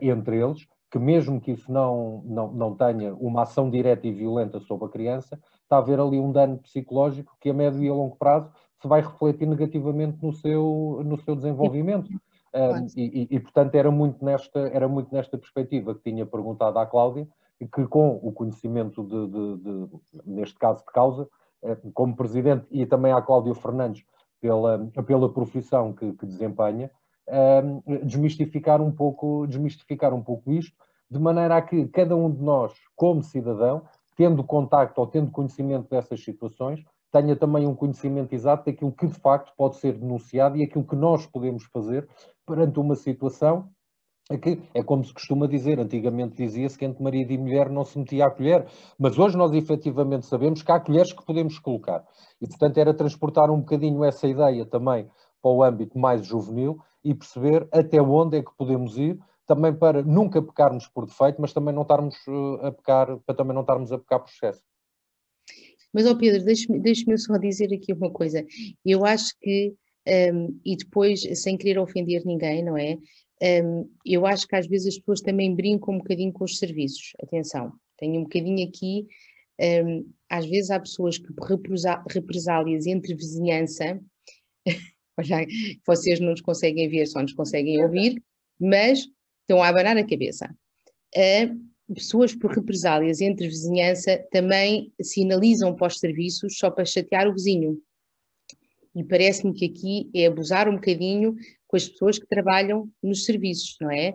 entre 0.00 0.40
eles, 0.40 0.68
que 0.88 1.00
mesmo 1.00 1.40
que 1.40 1.50
isso 1.50 1.72
não, 1.72 2.22
não, 2.26 2.52
não 2.52 2.76
tenha 2.76 3.12
uma 3.16 3.42
ação 3.42 3.68
direta 3.68 4.06
e 4.06 4.12
violenta 4.12 4.60
sobre 4.60 4.84
a 4.84 4.90
criança, 4.90 5.40
está 5.72 5.76
a 5.76 5.78
haver 5.78 5.98
ali 5.98 6.20
um 6.20 6.30
dano 6.30 6.58
psicológico 6.58 7.34
que 7.40 7.48
a 7.48 7.54
médio 7.54 7.82
e 7.82 7.88
a 7.88 7.94
longo 7.94 8.16
prazo 8.16 8.50
se 8.80 8.86
vai 8.86 9.00
refletir 9.00 9.46
negativamente 9.46 10.18
no 10.22 10.32
seu, 10.32 11.00
no 11.04 11.16
seu 11.22 11.34
desenvolvimento. 11.34 12.10
Um, 12.54 12.86
e, 12.94 13.28
e, 13.30 13.40
portanto, 13.40 13.74
era 13.74 13.90
muito, 13.90 14.22
nesta, 14.22 14.58
era 14.68 14.86
muito 14.86 15.10
nesta 15.14 15.38
perspectiva 15.38 15.94
que 15.94 16.02
tinha 16.02 16.26
perguntado 16.26 16.78
à 16.78 16.84
Cláudia, 16.84 17.26
que 17.58 17.86
com 17.86 18.20
o 18.22 18.30
conhecimento, 18.32 19.02
de, 19.04 19.26
de, 19.28 19.56
de, 19.56 19.88
neste 20.26 20.58
caso 20.58 20.80
de 20.80 20.92
causa, 20.92 21.28
eh, 21.62 21.78
como 21.94 22.16
presidente, 22.16 22.66
e 22.70 22.84
também 22.84 23.12
à 23.12 23.22
Cláudia 23.22 23.54
Fernandes, 23.54 24.04
pela, 24.40 24.90
pela 25.06 25.32
profissão 25.32 25.92
que, 25.92 26.12
que 26.12 26.26
desempenha, 26.26 26.90
um, 27.64 28.04
desmistificar, 28.04 28.82
um 28.82 28.90
pouco, 28.90 29.46
desmistificar 29.46 30.12
um 30.12 30.20
pouco 30.20 30.50
isto, 30.50 30.76
de 31.08 31.20
maneira 31.20 31.56
a 31.56 31.62
que 31.62 31.86
cada 31.86 32.16
um 32.16 32.28
de 32.28 32.42
nós, 32.42 32.72
como 32.96 33.22
cidadão, 33.22 33.82
tendo 34.16 34.44
contacto 34.44 35.00
ou 35.00 35.06
tendo 35.06 35.30
conhecimento 35.30 35.88
dessas 35.88 36.22
situações, 36.22 36.84
tenha 37.10 37.36
também 37.36 37.66
um 37.66 37.74
conhecimento 37.74 38.32
exato 38.32 38.66
daquilo 38.66 38.92
que 38.92 39.06
de 39.06 39.14
facto 39.14 39.52
pode 39.56 39.76
ser 39.76 39.98
denunciado 39.98 40.56
e 40.56 40.64
aquilo 40.64 40.86
que 40.86 40.96
nós 40.96 41.26
podemos 41.26 41.64
fazer 41.64 42.08
perante 42.46 42.80
uma 42.80 42.94
situação 42.94 43.68
que 44.38 44.62
é 44.74 44.82
como 44.82 45.04
se 45.04 45.12
costuma 45.12 45.46
dizer, 45.46 45.78
antigamente 45.78 46.36
dizia-se 46.36 46.78
que 46.78 46.84
entre 46.84 47.02
marido 47.02 47.32
e 47.32 47.38
mulher 47.38 47.68
não 47.68 47.84
se 47.84 47.98
metia 47.98 48.26
a 48.26 48.30
colher, 48.30 48.66
mas 48.98 49.18
hoje 49.18 49.36
nós 49.36 49.52
efetivamente 49.52 50.26
sabemos 50.26 50.62
que 50.62 50.72
há 50.72 50.80
colheres 50.80 51.12
que 51.12 51.24
podemos 51.24 51.58
colocar. 51.58 52.04
E 52.40 52.46
portanto 52.46 52.78
era 52.78 52.94
transportar 52.94 53.50
um 53.50 53.58
bocadinho 53.58 54.04
essa 54.04 54.26
ideia 54.26 54.64
também 54.64 55.08
para 55.42 55.50
o 55.50 55.62
âmbito 55.62 55.98
mais 55.98 56.24
juvenil 56.24 56.78
e 57.04 57.14
perceber 57.14 57.68
até 57.72 58.00
onde 58.00 58.38
é 58.38 58.42
que 58.42 58.56
podemos 58.56 58.96
ir 58.96 59.18
também 59.54 59.74
para 59.74 60.02
nunca 60.02 60.40
pecarmos 60.40 60.88
por 60.88 61.04
defeito, 61.04 61.38
mas 61.38 61.52
também 61.52 61.74
não 61.74 61.82
estarmos 61.82 62.16
eh, 62.26 62.66
a 62.66 62.72
pecar, 62.72 63.18
para 63.18 63.34
também 63.34 63.54
não 63.54 63.60
estarmos 63.60 63.92
a 63.92 63.98
pecar 63.98 64.20
por 64.20 64.30
excesso. 64.30 64.62
Mas, 65.92 66.06
ó 66.06 66.14
Pedro, 66.14 66.42
deixe-me 66.42 66.80
deixe 66.80 67.04
só 67.18 67.36
dizer 67.36 67.70
aqui 67.74 67.92
uma 67.92 68.10
coisa. 68.10 68.46
Eu 68.82 69.04
acho 69.04 69.34
que, 69.42 69.74
um, 70.32 70.58
e 70.64 70.74
depois, 70.74 71.20
sem 71.34 71.58
querer 71.58 71.78
ofender 71.78 72.24
ninguém, 72.24 72.64
não 72.64 72.78
é? 72.78 72.96
Um, 73.62 73.90
eu 74.06 74.24
acho 74.24 74.48
que 74.48 74.56
às 74.56 74.66
vezes 74.66 74.86
as 74.86 74.98
pessoas 74.98 75.20
também 75.20 75.54
brincam 75.54 75.94
um 75.94 75.98
bocadinho 75.98 76.32
com 76.32 76.44
os 76.44 76.58
serviços. 76.58 77.12
Atenção, 77.22 77.74
tenho 77.98 78.20
um 78.20 78.22
bocadinho 78.22 78.66
aqui. 78.66 79.06
Um, 79.60 80.10
às 80.30 80.46
vezes 80.46 80.70
há 80.70 80.80
pessoas 80.80 81.18
que 81.18 81.28
represálias 82.08 82.86
entre 82.86 83.14
vizinhança, 83.14 84.00
vocês 85.86 86.20
não 86.20 86.30
nos 86.30 86.40
conseguem 86.40 86.88
ver, 86.88 87.04
só 87.06 87.20
nos 87.20 87.34
conseguem 87.34 87.84
ouvir, 87.84 88.22
mas 88.58 89.06
estão 89.42 89.62
a 89.62 89.68
abanar 89.68 89.96
a 89.96 90.06
cabeça. 90.06 90.54
Pessoas 91.94 92.34
por 92.34 92.50
represálias 92.52 93.20
entre 93.20 93.46
vizinhança 93.46 94.18
também 94.30 94.92
sinalizam 95.00 95.74
pós-serviços 95.74 96.56
só 96.56 96.70
para 96.70 96.84
chatear 96.84 97.28
o 97.28 97.34
vizinho. 97.34 97.78
E 98.94 99.04
parece-me 99.04 99.52
que 99.52 99.66
aqui 99.66 100.10
é 100.14 100.26
abusar 100.26 100.68
um 100.68 100.74
bocadinho 100.74 101.34
com 101.66 101.76
as 101.76 101.88
pessoas 101.88 102.18
que 102.18 102.26
trabalham 102.26 102.88
nos 103.02 103.24
serviços, 103.24 103.76
não 103.80 103.90
é? 103.90 104.10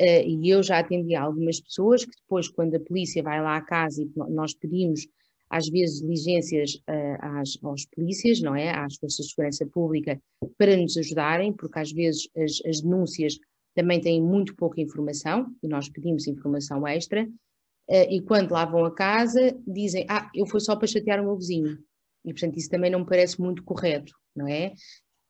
Uh, 0.00 0.28
e 0.28 0.50
eu 0.50 0.62
já 0.62 0.78
atendi 0.78 1.14
algumas 1.14 1.60
pessoas 1.60 2.04
que 2.04 2.10
depois, 2.20 2.48
quando 2.48 2.74
a 2.74 2.80
polícia 2.80 3.22
vai 3.22 3.40
lá 3.40 3.56
à 3.56 3.62
casa 3.62 4.02
e 4.02 4.10
nós 4.28 4.52
pedimos 4.52 5.06
às 5.48 5.68
vezes 5.68 6.00
diligências 6.00 6.74
uh, 6.74 7.38
às, 7.38 7.56
aos 7.62 7.86
polícias, 7.86 8.40
não 8.40 8.54
é? 8.54 8.70
Às 8.70 8.96
forças 8.96 9.26
de 9.26 9.32
segurança 9.32 9.66
pública 9.66 10.20
para 10.58 10.76
nos 10.76 10.96
ajudarem, 10.96 11.52
porque 11.52 11.78
às 11.78 11.92
vezes 11.92 12.28
as, 12.36 12.60
as 12.66 12.80
denúncias 12.82 13.38
também 13.76 14.00
têm 14.00 14.20
muito 14.22 14.56
pouca 14.56 14.80
informação, 14.80 15.54
e 15.62 15.68
nós 15.68 15.88
pedimos 15.88 16.26
informação 16.26 16.86
extra, 16.86 17.28
eh, 17.88 18.14
e 18.14 18.22
quando 18.22 18.50
lá 18.52 18.64
vão 18.64 18.86
a 18.86 18.92
casa, 18.92 19.54
dizem, 19.66 20.06
ah, 20.08 20.28
eu 20.34 20.46
fui 20.46 20.60
só 20.60 20.74
para 20.74 20.88
chatear 20.88 21.20
o 21.20 21.24
meu 21.24 21.36
vizinho. 21.36 21.78
E, 22.24 22.32
portanto, 22.32 22.56
isso 22.56 22.70
também 22.70 22.90
não 22.90 23.00
me 23.00 23.06
parece 23.06 23.40
muito 23.40 23.62
correto, 23.62 24.12
não 24.34 24.48
é? 24.48 24.72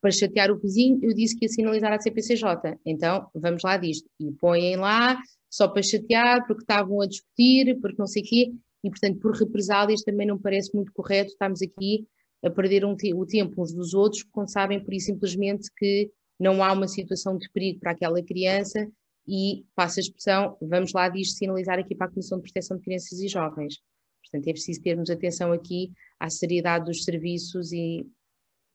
Para 0.00 0.12
chatear 0.12 0.50
o 0.50 0.58
vizinho, 0.58 0.98
eu 1.02 1.12
disse 1.12 1.36
que 1.36 1.44
ia 1.44 1.48
sinalizar 1.48 1.92
a 1.92 2.00
CPCJ. 2.00 2.78
Então, 2.86 3.28
vamos 3.34 3.62
lá 3.64 3.76
disto. 3.76 4.08
E 4.20 4.30
põem 4.32 4.76
lá, 4.76 5.18
só 5.50 5.66
para 5.66 5.82
chatear, 5.82 6.46
porque 6.46 6.62
estavam 6.62 7.00
a 7.00 7.06
discutir, 7.06 7.78
porque 7.80 7.98
não 7.98 8.06
sei 8.06 8.22
o 8.22 8.24
quê. 8.24 8.52
E, 8.84 8.90
portanto, 8.90 9.18
por 9.18 9.34
represálias 9.34 10.02
também 10.02 10.26
não 10.26 10.38
parece 10.38 10.72
muito 10.74 10.92
correto 10.92 11.32
estamos 11.32 11.60
aqui 11.60 12.06
a 12.44 12.50
perder 12.50 12.84
um 12.84 12.94
o 13.14 13.26
tempo 13.26 13.60
uns 13.60 13.72
dos 13.72 13.92
outros, 13.92 14.22
quando 14.22 14.52
sabem, 14.52 14.82
por 14.82 14.94
isso, 14.94 15.06
simplesmente, 15.06 15.68
que 15.76 16.10
não 16.38 16.62
há 16.62 16.72
uma 16.72 16.88
situação 16.88 17.36
de 17.36 17.48
perigo 17.50 17.80
para 17.80 17.92
aquela 17.92 18.22
criança 18.22 18.90
e, 19.26 19.66
passa 19.74 20.00
a 20.00 20.02
expressão, 20.02 20.56
vamos 20.60 20.92
lá 20.92 21.08
disto 21.08 21.36
sinalizar 21.36 21.78
aqui 21.78 21.94
para 21.94 22.06
a 22.06 22.10
Comissão 22.10 22.38
de 22.38 22.42
Proteção 22.42 22.76
de 22.76 22.82
Crianças 22.82 23.18
e 23.20 23.28
Jovens. 23.28 23.80
Portanto, 24.22 24.48
é 24.48 24.52
preciso 24.52 24.82
termos 24.82 25.10
atenção 25.10 25.52
aqui 25.52 25.92
à 26.18 26.28
seriedade 26.28 26.86
dos 26.86 27.04
serviços 27.04 27.72
e 27.72 28.06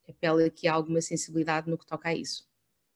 apela 0.07 0.45
aqui 0.45 0.67
a 0.67 0.73
alguma 0.73 1.01
sensibilidade 1.01 1.69
no 1.69 1.77
que 1.77 1.85
toca 1.85 2.09
a 2.09 2.15
isso. 2.15 2.45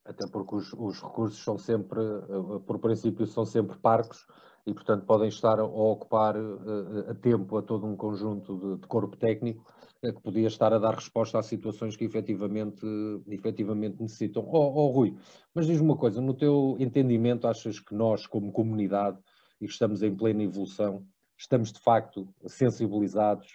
Até 0.04 0.28
porque 0.28 0.56
os, 0.56 0.74
os 0.74 1.02
recursos 1.02 1.44
são 1.44 1.58
sempre, 1.58 2.00
eh, 2.00 2.60
por 2.66 2.80
princípio, 2.80 3.26
são 3.26 3.46
sempre 3.46 3.78
parcos 3.80 4.26
e, 4.66 4.74
portanto, 4.74 5.06
podem 5.06 5.28
estar 5.28 5.60
a, 5.60 5.64
ocupar 5.64 6.36
uh, 6.36 7.12
a 7.12 7.14
tempo 7.14 7.58
a 7.58 7.62
todo 7.62 7.86
um 7.86 7.96
conjunto 7.96 8.78
de, 8.78 8.88
corpo 8.88 9.16
técnico 9.16 9.64
uh, 10.04 10.14
que 10.14 10.22
podia 10.22 10.48
estar 10.48 10.74
a 10.74 10.80
dar 10.80 10.96
resposta 10.96 11.38
a 11.38 11.44
situações 11.44 11.96
que 11.96 12.04
efetivamente, 12.04 12.84
uh, 12.84 13.24
efetivamente 13.28 14.02
necessitam. 14.02 14.44
Oh, 14.48 14.74
oh, 14.74 14.88
Rui, 14.88 15.16
mas 15.54 15.68
diz-me 15.68 15.86
uma 15.86 15.98
coisa, 15.98 16.20
no 16.20 16.34
teu 16.34 16.76
entendimento, 16.80 17.48
achas 17.48 17.80
que 17.80 17.94
nós, 17.94 18.26
como 18.26 18.52
comunidade, 18.52 19.20
e 19.62 19.68
que 19.68 19.72
estamos 19.72 20.02
em 20.02 20.16
plena 20.16 20.44
evolução, 20.44 21.06
estamos 21.38 21.72
de 21.72 21.80
facto 21.80 22.28
sensibilizados 22.46 23.48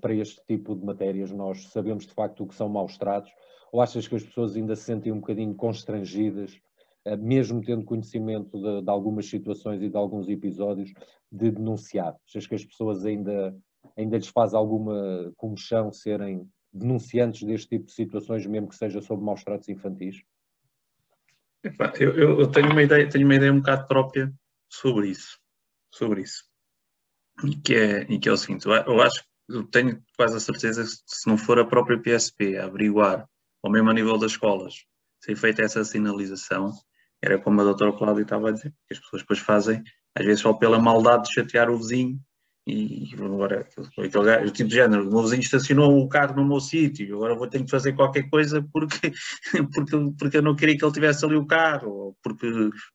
para 0.00 0.14
este 0.14 0.40
tipo 0.46 0.74
de 0.74 0.84
matérias? 0.84 1.30
Nós 1.30 1.68
sabemos 1.68 2.06
de 2.06 2.14
facto 2.14 2.42
o 2.42 2.46
que 2.46 2.54
são 2.54 2.68
maus 2.68 2.96
tratos? 2.96 3.30
Ou 3.70 3.82
achas 3.82 4.08
que 4.08 4.16
as 4.16 4.24
pessoas 4.24 4.56
ainda 4.56 4.74
se 4.74 4.84
sentem 4.84 5.12
um 5.12 5.20
bocadinho 5.20 5.54
constrangidas 5.54 6.52
eh, 6.52 6.69
mesmo 7.18 7.62
tendo 7.62 7.84
conhecimento 7.84 8.60
de, 8.60 8.82
de, 8.82 8.90
algumas 8.90 9.26
situações 9.26 9.82
e 9.82 9.88
de 9.88 9.96
alguns 9.96 10.28
episódios, 10.28 10.92
de 11.30 11.50
denunciar? 11.50 12.14
Achas 12.26 12.46
que 12.46 12.54
as 12.54 12.64
pessoas 12.64 13.04
ainda, 13.04 13.56
ainda 13.96 14.16
lhes 14.16 14.28
faz 14.28 14.54
alguma 14.54 15.32
comoção 15.36 15.92
serem 15.92 16.48
denunciantes 16.72 17.42
deste 17.42 17.68
tipo 17.68 17.86
de 17.86 17.92
situações, 17.92 18.46
mesmo 18.46 18.68
que 18.68 18.76
seja 18.76 19.00
sobre 19.00 19.24
maus 19.24 19.42
tratos 19.42 19.68
infantis? 19.68 20.22
Eu, 21.98 22.40
eu, 22.40 22.50
tenho 22.50 22.70
uma 22.70 22.82
ideia, 22.82 23.08
tenho 23.08 23.26
uma 23.26 23.34
ideia 23.34 23.52
um 23.52 23.58
bocado 23.58 23.86
própria 23.86 24.32
sobre 24.68 25.08
isso, 25.08 25.38
sobre 25.92 26.22
isso, 26.22 26.44
e 27.44 27.54
que 27.56 27.74
é, 27.74 28.02
e 28.04 28.18
que 28.18 28.28
é 28.30 28.32
o 28.32 28.36
seguinte, 28.36 28.66
eu 28.66 29.02
acho, 29.02 29.22
eu 29.46 29.64
tenho 29.64 30.02
quase 30.16 30.36
a 30.36 30.40
certeza 30.40 30.82
que 30.82 30.88
se 30.88 31.28
não 31.28 31.36
for 31.36 31.58
a 31.58 31.66
própria 31.66 32.00
PSP 32.00 32.56
a 32.56 32.64
averiguar, 32.64 33.28
ou 33.62 33.70
mesmo 33.70 33.90
a 33.90 33.92
nível 33.92 34.16
das 34.16 34.32
escolas, 34.32 34.86
ser 35.22 35.36
feita 35.36 35.60
essa 35.60 35.84
sinalização, 35.84 36.72
era 37.22 37.38
como 37.38 37.60
a 37.60 37.64
doutora 37.64 37.92
Cláudia 37.92 38.22
estava 38.22 38.48
a 38.48 38.52
dizer, 38.52 38.72
que 38.86 38.94
as 38.94 38.98
pessoas 38.98 39.22
depois 39.22 39.38
fazem, 39.38 39.82
às 40.14 40.24
vezes 40.24 40.40
só 40.40 40.52
pela 40.52 40.78
maldade 40.78 41.24
de 41.24 41.34
chatear 41.34 41.70
o 41.70 41.76
vizinho, 41.76 42.20
e 42.66 43.10
agora 43.14 43.60
aquele, 43.60 44.50
tipo 44.50 44.68
de 44.68 44.74
género, 44.74 45.08
o 45.08 45.10
meu 45.10 45.22
vizinho 45.22 45.40
estacionou 45.40 45.98
o 45.98 46.08
carro 46.08 46.36
no 46.36 46.46
meu 46.46 46.60
sítio, 46.60 47.16
agora 47.16 47.34
vou 47.34 47.48
ter 47.48 47.64
que 47.64 47.70
fazer 47.70 47.94
qualquer 47.94 48.28
coisa 48.28 48.62
porque, 48.72 49.12
porque, 49.74 49.96
porque 50.18 50.36
eu 50.36 50.42
não 50.42 50.54
queria 50.54 50.76
que 50.76 50.84
ele 50.84 50.92
tivesse 50.92 51.24
ali 51.24 51.36
o 51.36 51.46
carro, 51.46 51.90
ou 51.90 52.16
porque 52.22 52.46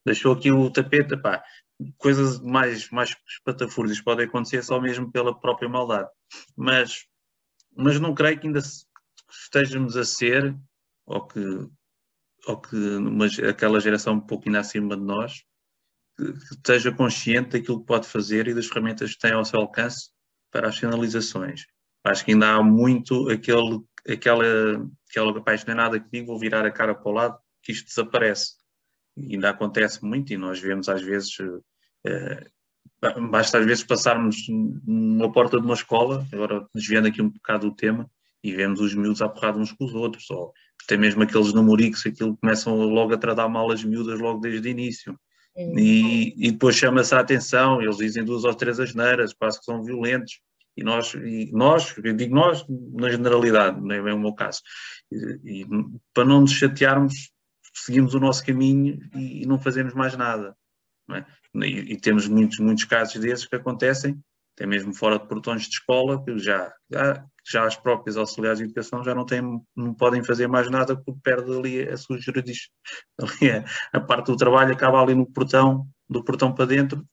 deixou 0.06 0.34
aqui 0.34 0.52
o 0.52 0.70
tapete, 0.70 1.18
pá, 1.18 1.44
coisas 1.98 2.40
mais, 2.40 2.90
mais 2.90 3.16
espatafúrdias 3.28 4.02
podem 4.02 4.26
acontecer 4.26 4.64
só 4.64 4.80
mesmo 4.80 5.12
pela 5.12 5.38
própria 5.38 5.68
maldade. 5.68 6.10
Mas, 6.56 7.06
mas 7.76 8.00
não 8.00 8.14
creio 8.14 8.40
que 8.40 8.48
ainda 8.48 8.62
estejamos 9.30 9.98
a 9.98 10.06
ser, 10.06 10.56
ou 11.06 11.28
que 11.28 11.68
ou 12.48 12.58
que 12.62 12.76
uma, 12.76 13.26
aquela 13.26 13.80
geração 13.80 14.16
um 14.16 14.20
pouco 14.20 14.48
ainda 14.48 14.60
acima 14.60 14.96
de 14.96 15.04
nós 15.04 15.44
que, 16.18 16.26
que 16.26 16.56
esteja 16.56 16.92
consciente 16.92 17.52
daquilo 17.52 17.80
que 17.80 17.86
pode 17.86 18.08
fazer 18.08 18.48
e 18.48 18.54
das 18.54 18.68
ferramentas 18.68 19.14
que 19.14 19.20
tem 19.20 19.32
ao 19.32 19.46
seu 19.46 19.60
alcance 19.60 20.10
para 20.52 20.70
as 20.70 20.78
finalizações. 20.78 21.66
Acho 22.04 22.24
que 22.24 22.32
ainda 22.32 22.54
há 22.54 22.64
muito 22.64 23.30
aquele, 23.30 23.80
aquela, 24.08 24.46
aquela 25.10 25.38
apaixonada 25.38 26.00
que 26.00 26.10
digo, 26.12 26.28
vou 26.28 26.40
virar 26.40 26.66
a 26.66 26.72
cara 26.72 26.94
para 26.94 27.12
o 27.12 27.14
lado, 27.14 27.38
que 27.62 27.72
isto 27.72 27.88
desaparece. 27.88 28.54
E 29.18 29.34
ainda 29.34 29.50
acontece 29.50 30.04
muito 30.06 30.32
e 30.32 30.38
nós 30.38 30.60
vemos 30.60 30.88
às 30.88 31.02
vezes, 31.02 31.36
eh, 32.06 32.48
basta 33.30 33.58
às 33.58 33.66
vezes 33.66 33.84
passarmos 33.84 34.38
numa 34.48 35.32
porta 35.32 35.60
de 35.60 35.66
uma 35.66 35.74
escola, 35.74 36.26
agora 36.32 36.68
desviando 36.74 37.08
aqui 37.08 37.22
um 37.22 37.30
bocado 37.30 37.70
do 37.70 37.76
tema, 37.76 38.10
e 38.44 38.54
vemos 38.54 38.80
os 38.80 38.94
miúdos 38.94 39.22
a 39.22 39.28
uns 39.58 39.72
com 39.72 39.86
os 39.86 39.96
outros, 39.96 40.30
ou 40.30 40.54
tem 40.86 40.98
mesmo 40.98 41.24
aqueles 41.24 41.54
namoricos, 41.54 42.06
aquilo 42.06 42.38
começam 42.38 42.76
logo 42.76 43.14
a 43.14 43.18
tratar 43.18 43.48
mal 43.48 43.72
as 43.72 43.84
miúdas 43.84 44.20
logo 44.20 44.40
desde 44.40 44.68
o 44.68 44.72
início. 44.72 45.20
E, 45.58 46.34
e, 46.38 46.52
depois 46.52 46.76
chama-se 46.76 47.16
a 47.16 47.20
atenção, 47.20 47.82
eles 47.82 47.98
dizem 47.98 48.26
duas 48.26 48.44
ou 48.44 48.54
três 48.54 48.78
asneiras, 48.80 49.34
quase 49.34 49.60
que 49.60 49.66
são 49.66 49.82
violentos. 49.82 50.42
E 50.76 50.84
nós, 50.84 51.14
e 51.14 51.50
nós, 51.54 51.96
eu 52.04 52.14
digo 52.14 52.36
nós 52.36 52.66
na 52.68 53.10
generalidade, 53.10 53.80
não 53.80 53.96
é 53.96 54.14
o 54.14 54.20
meu 54.20 54.34
caso. 54.34 54.62
E, 55.10 55.62
e, 55.62 55.66
para 56.14 56.26
não 56.26 56.42
nos 56.42 56.52
chatearmos, 56.52 57.32
seguimos 57.74 58.14
o 58.14 58.20
nosso 58.20 58.46
caminho 58.46 59.00
e, 59.16 59.44
e 59.44 59.46
não 59.46 59.58
fazemos 59.58 59.94
mais 59.94 60.18
nada. 60.18 60.56
É? 61.12 61.24
E, 61.66 61.96
temos 61.98 62.28
muitos, 62.28 62.60
muitos 62.60 62.84
casos 62.84 63.22
desses 63.22 63.46
que 63.46 63.56
acontecem, 63.56 64.20
até 64.56 64.66
mesmo 64.66 64.94
fora 64.94 65.18
de 65.18 65.28
portões 65.28 65.64
de 65.64 65.70
escola, 65.70 66.22
que 66.24 66.38
já, 66.38 66.74
já 66.92 67.26
já 67.48 67.66
as 67.66 67.76
próprias 67.76 68.18
auxiliares 68.18 68.58
de 68.58 68.66
educação 68.66 69.04
já 69.04 69.14
não, 69.14 69.26
têm, 69.26 69.62
não 69.76 69.94
podem 69.94 70.24
fazer 70.24 70.48
mais 70.48 70.70
nada 70.70 70.96
porque 70.96 71.20
perde 71.24 71.52
ali 71.52 71.88
a 71.88 71.96
sua 71.96 72.18
jurisdição. 72.18 72.72
Ali 73.20 73.66
a, 73.94 74.00
parte 74.00 74.28
do 74.28 74.38
trabalho 74.38 74.74
acaba 74.74 75.02
ali 75.02 75.14
no 75.14 75.26
portão, 75.26 75.88
do 76.10 76.24
portão 76.24 76.54
para 76.54 76.66
dentro. 76.66 77.06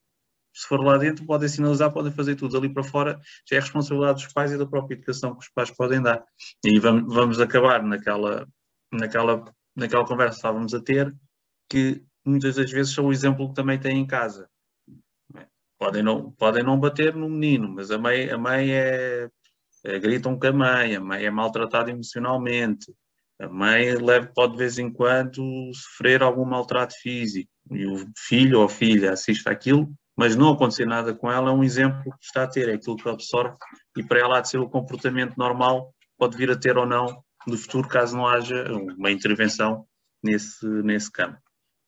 Se 0.55 0.67
for 0.67 0.83
lá 0.83 0.97
dentro, 0.97 1.25
podem 1.25 1.47
sinalizar, 1.47 1.91
podem 1.91 2.11
fazer 2.11 2.35
tudo. 2.35 2.57
Ali 2.57 2.69
para 2.69 2.83
fora 2.83 3.19
já 3.49 3.57
é 3.57 3.59
responsabilidade 3.59 4.23
dos 4.23 4.33
pais 4.33 4.51
e 4.51 4.57
da 4.57 4.65
própria 4.65 4.95
educação 4.95 5.35
que 5.35 5.45
os 5.45 5.49
pais 5.49 5.71
podem 5.71 6.01
dar. 6.01 6.23
E 6.63 6.79
vamos, 6.79 7.13
vamos 7.13 7.39
acabar 7.39 7.83
naquela, 7.83 8.47
naquela, 8.91 9.45
naquela 9.75 10.05
conversa 10.05 10.33
que 10.33 10.37
estávamos 10.37 10.73
a 10.73 10.81
ter, 10.81 11.15
que 11.69 12.03
muitas 12.25 12.55
das 12.55 12.71
vezes 12.71 12.93
são 12.93 13.05
o 13.07 13.11
exemplo 13.11 13.49
que 13.49 13.55
também 13.55 13.79
têm 13.79 13.99
em 13.99 14.05
casa. 14.05 14.49
Podem 15.79 16.03
não, 16.03 16.31
podem 16.31 16.63
não 16.63 16.79
bater 16.79 17.15
no 17.15 17.29
menino, 17.29 17.67
mas 17.67 17.91
a 17.91 17.97
mãe, 17.97 18.29
a 18.29 18.37
mãe 18.37 18.71
é 18.71 19.29
gritam 19.99 20.37
com 20.37 20.47
a 20.47 20.51
mãe, 20.51 20.95
a 20.95 21.01
mãe 21.01 21.25
é 21.25 21.31
maltratada 21.31 21.91
emocionalmente, 21.91 22.93
a 23.39 23.49
mãe 23.49 23.95
leva, 23.95 24.31
pode 24.33 24.53
de 24.53 24.59
vez 24.59 24.77
em 24.79 24.91
quando 24.91 25.71
sofrer 25.73 26.21
algum 26.23 26.45
maltrato 26.45 26.93
físico. 27.01 27.49
E 27.71 27.85
o 27.85 28.05
filho 28.17 28.59
ou 28.59 28.65
a 28.65 28.69
filha 28.69 29.11
assiste 29.11 29.47
aquilo, 29.49 29.91
mas 30.15 30.35
não 30.35 30.51
acontecer 30.51 30.85
nada 30.85 31.13
com 31.13 31.31
ela 31.31 31.49
é 31.49 31.53
um 31.53 31.63
exemplo 31.63 32.03
que 32.03 32.25
está 32.25 32.43
a 32.43 32.47
ter, 32.47 32.69
é 32.69 32.73
aquilo 32.73 32.95
que 32.95 33.09
absorve 33.09 33.55
e 33.97 34.03
para 34.03 34.19
ela 34.19 34.37
há 34.37 34.41
de 34.41 34.49
ser 34.49 34.59
o 34.59 34.69
comportamento 34.69 35.35
normal, 35.37 35.93
pode 36.17 36.37
vir 36.37 36.51
a 36.51 36.55
ter 36.55 36.77
ou 36.77 36.85
não 36.85 37.23
no 37.47 37.57
futuro, 37.57 37.87
caso 37.87 38.15
não 38.15 38.27
haja 38.27 38.71
uma 38.71 39.11
intervenção 39.11 39.85
nesse, 40.23 40.65
nesse 40.65 41.11
campo. 41.11 41.37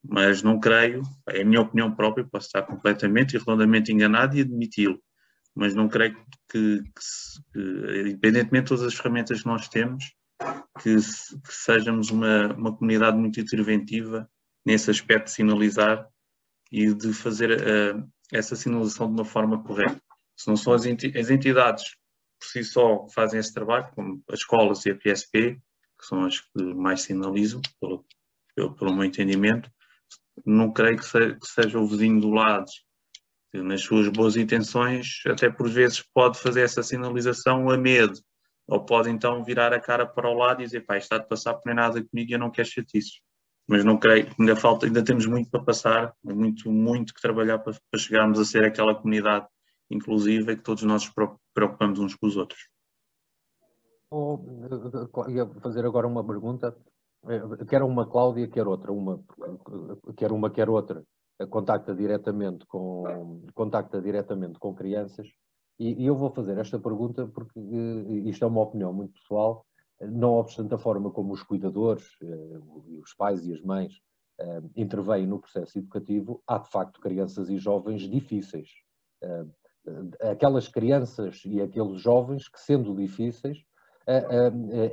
Mas 0.04 0.44
não 0.44 0.60
creio, 0.60 1.02
é 1.30 1.42
a 1.42 1.46
minha 1.46 1.62
opinião 1.62 1.94
própria, 1.96 2.26
posso 2.26 2.48
estar 2.48 2.64
completamente 2.64 3.36
e 3.36 3.40
redondamente 3.40 3.92
enganado 3.92 4.36
e 4.38 4.42
admiti-lo, 4.42 5.00
mas 5.56 5.74
não 5.74 5.88
creio 5.88 6.16
que, 6.16 6.22
que, 6.52 6.84
que, 7.54 8.02
independentemente 8.10 8.64
de 8.64 8.70
todas 8.70 8.84
as 8.84 8.94
ferramentas 8.94 9.42
que 9.42 9.48
nós 9.48 9.70
temos, 9.70 10.14
que, 10.82 10.96
que 10.96 11.54
sejamos 11.54 12.12
uma, 12.12 12.54
uma 12.54 12.76
comunidade 12.76 13.18
muito 13.18 13.40
interventiva 13.40 14.30
nesse 14.66 14.92
aspecto 14.92 15.26
de 15.26 15.32
sinalizar 15.32 16.08
e 16.72 16.94
de 16.94 17.14
fazer 17.14 17.52
uh, 17.52 18.12
essa 18.34 18.56
sinalização 18.56 19.08
de 19.08 19.14
uma 19.14 19.26
forma 19.26 19.64
correta. 19.64 20.02
Se 20.36 20.48
não 20.48 20.58
são 20.58 20.74
as 20.74 20.86
entidades 20.86 21.96
por 22.38 22.48
si 22.48 22.64
só 22.64 23.06
que 23.06 23.14
fazem 23.14 23.40
esse 23.40 23.54
trabalho, 23.54 23.90
como 23.96 24.22
as 24.30 24.40
escolas 24.40 24.86
e 24.86 24.92
a 24.92 24.96
PSP, 24.96 25.62
que 25.98 26.06
são 26.06 26.26
as 26.26 26.42
que 26.42 26.64
mais 26.74 27.04
sinalizam, 27.04 27.62
pelo, 27.80 28.06
pelo, 28.54 28.76
pelo 28.76 28.94
meu 28.94 29.06
entendimento, 29.06 29.72
não 30.46 30.74
creio 30.74 30.98
que, 30.98 31.06
se, 31.06 31.36
que 31.36 31.48
seja 31.48 31.80
o 31.80 31.88
vizinho 31.88 32.20
do 32.20 32.32
lado 32.32 32.66
que 33.56 33.62
nas 33.62 33.82
suas 33.82 34.10
boas 34.10 34.36
intenções, 34.36 35.22
até 35.26 35.50
por 35.50 35.70
vezes 35.70 36.04
pode 36.14 36.38
fazer 36.40 36.62
essa 36.62 36.84
sinalização 36.84 37.70
a 37.70 37.78
medo, 37.78 38.20
ou 38.68 38.84
pode 38.84 39.10
então 39.10 39.44
virar 39.44 39.74
a 39.74 39.80
cara 39.80 40.06
para 40.06 40.30
o 40.30 40.34
lado 40.34 40.62
e 40.62 40.66
dizer, 40.66 40.82
pá, 40.86 40.98
está 40.98 41.18
de 41.18 41.28
passar 41.28 41.54
por 41.54 41.64
nem 41.66 41.76
nada 41.76 42.04
comigo 42.04 42.32
e 42.32 42.34
eu 42.34 42.40
não 42.40 42.52
quero 42.52 42.68
chatices. 42.68 43.22
Mas 43.68 43.84
não 43.84 43.98
creio, 43.98 44.30
ainda 44.38 44.56
falta, 44.56 44.86
ainda 44.86 45.04
temos 45.04 45.26
muito 45.26 45.50
para 45.50 45.64
passar, 45.64 46.14
muito, 46.24 46.72
muito 46.72 47.14
que 47.14 47.22
trabalhar 47.22 47.60
para, 47.60 47.74
para 47.90 48.00
chegarmos 48.00 48.40
a 48.40 48.46
ser 48.46 48.64
aquela 48.64 48.94
comunidade 48.94 49.48
inclusiva 49.90 50.52
e 50.52 50.58
que 50.58 50.64
todos 50.64 50.84
nós 50.84 51.06
nos 51.06 51.34
preocupamos 51.54 52.00
uns 52.00 52.14
com 52.14 52.28
os 52.28 52.36
outros. 52.36 52.68
Oh, 54.12 54.40
ia 55.30 55.48
fazer 55.62 55.84
agora 55.84 56.06
uma 56.06 56.24
pergunta, 56.24 56.76
quer 57.68 57.82
uma 57.82 58.06
Cláudia, 58.06 58.48
quer 58.48 58.68
outra, 58.68 58.92
uma, 58.92 59.24
quer 60.16 60.32
uma, 60.32 60.50
quer 60.52 60.70
outra 60.70 61.04
contacta 61.50 61.94
diretamente 61.94 62.66
com, 62.66 63.44
contacta 63.54 64.02
diretamente 64.02 64.58
com 64.60 64.74
crianças 64.74 65.28
e, 65.78 66.04
e, 66.04 66.06
eu 66.06 66.16
vou 66.16 66.30
fazer 66.30 66.58
esta 66.58 66.80
pergunta 66.80 67.28
porque 67.28 67.60
uh, 67.60 68.28
isto 68.28 68.44
é 68.44 68.48
uma 68.48 68.62
opinião 68.62 68.94
muito 68.94 69.14
pessoal, 69.14 69.66
não 70.02 70.34
obstante 70.34 70.74
a 70.74 70.78
forma 70.78 71.12
como 71.12 71.34
os 71.34 71.44
cuidadores, 71.44 72.06
os 73.02 73.14
pais 73.14 73.46
e 73.46 73.54
as 73.54 73.62
mães 73.62 74.02
intervêm 74.76 75.26
no 75.26 75.40
processo 75.40 75.80
educativo, 75.80 76.44
há 76.46 76.58
de 76.58 76.70
facto 76.70 77.00
crianças 77.00 77.50
e 77.50 77.58
jovens 77.58 78.02
difíceis. 78.02 78.70
aquelas 80.20 80.68
crianças 80.68 81.42
e 81.46 81.62
aqueles 81.62 82.02
jovens 82.02 82.50
que, 82.50 82.60
sendo 82.60 82.94
difíceis, 82.94 83.60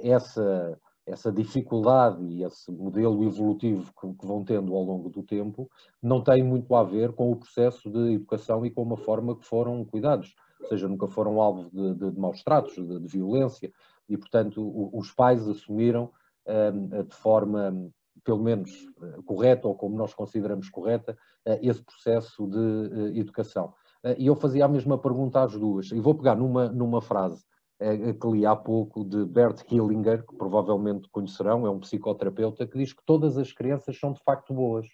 essa, 0.05 0.79
essa 1.07 1.33
dificuldade 1.33 2.25
e 2.25 2.45
esse 2.45 2.71
modelo 2.71 3.25
evolutivo 3.25 3.93
que, 4.01 4.15
que, 4.15 4.27
vão 4.27 4.45
tendo 4.45 4.75
ao 4.75 4.85
longo 4.85 5.09
do 5.09 5.23
tempo 5.23 5.69
não 6.01 6.23
tem 6.23 6.43
muito 6.43 6.75
a 6.75 6.85
ver 6.85 7.13
com 7.13 7.33
o 7.33 7.37
processo 7.37 7.91
de 7.91 8.15
educação 8.15 8.65
e 8.65 8.71
com 8.71 8.93
a 8.93 8.97
forma 8.97 9.37
que 9.37 9.45
foram 9.45 9.85
cuidados, 9.85 10.35
ou 10.61 10.69
seja, 10.69 10.89
nunca 10.89 11.09
foram 11.09 11.41
alvo 11.41 11.69
de, 11.71 11.95
de, 11.95 12.11
de 12.13 12.21
maus 12.21 12.43
tratos, 12.43 12.75
de, 12.75 13.01
de, 13.01 13.09
violência, 13.09 13.73
e 14.09 14.17
portanto 14.17 14.63
o, 14.63 14.97
os 14.97 15.11
pais 15.11 15.49
assumiram 15.49 16.11
um, 16.47 17.03
de 17.03 17.15
forma 17.15 17.91
pelo 18.25 18.43
menos 18.43 18.71
uh, 18.99 19.23
correta 19.25 19.67
ou 19.67 19.75
como 19.75 19.97
nós 19.97 20.15
consideramos 20.15 20.69
correta 20.69 21.17
uh, 21.47 21.59
esse 21.61 21.83
processo 21.83 22.47
de 22.47 22.59
uh, 22.59 23.17
educação. 23.17 23.75
E 24.19 24.27
eu 24.27 24.35
fazia 24.35 24.65
a 24.65 24.69
mesma 24.69 24.99
pergunta 24.99 25.43
às 25.43 25.53
duas, 25.53 25.93
e 25.93 26.01
vou 26.01 26.15
pegar 26.15 26.35
numa, 26.35 26.69
numa 26.69 27.01
frase 27.01 27.45
que 27.79 28.29
li 28.29 28.47
há 28.47 28.55
pouco 28.55 29.05
de 29.05 29.25
Bert 29.25 29.65
Hillinger, 29.71 30.25
que 30.25 30.37
provavelmente 30.37 31.09
conhecerão, 31.11 31.67
é 31.67 31.71
um 31.71 31.81
psicoterapeuta, 31.81 32.67
que 32.67 32.79
diz 32.79 32.93
que 32.93 33.03
todas 33.05 33.37
as 33.37 33.53
crianças 33.53 33.99
são 33.99 34.13
de 34.13 34.23
facto 34.23 34.55
boas. 34.55 34.87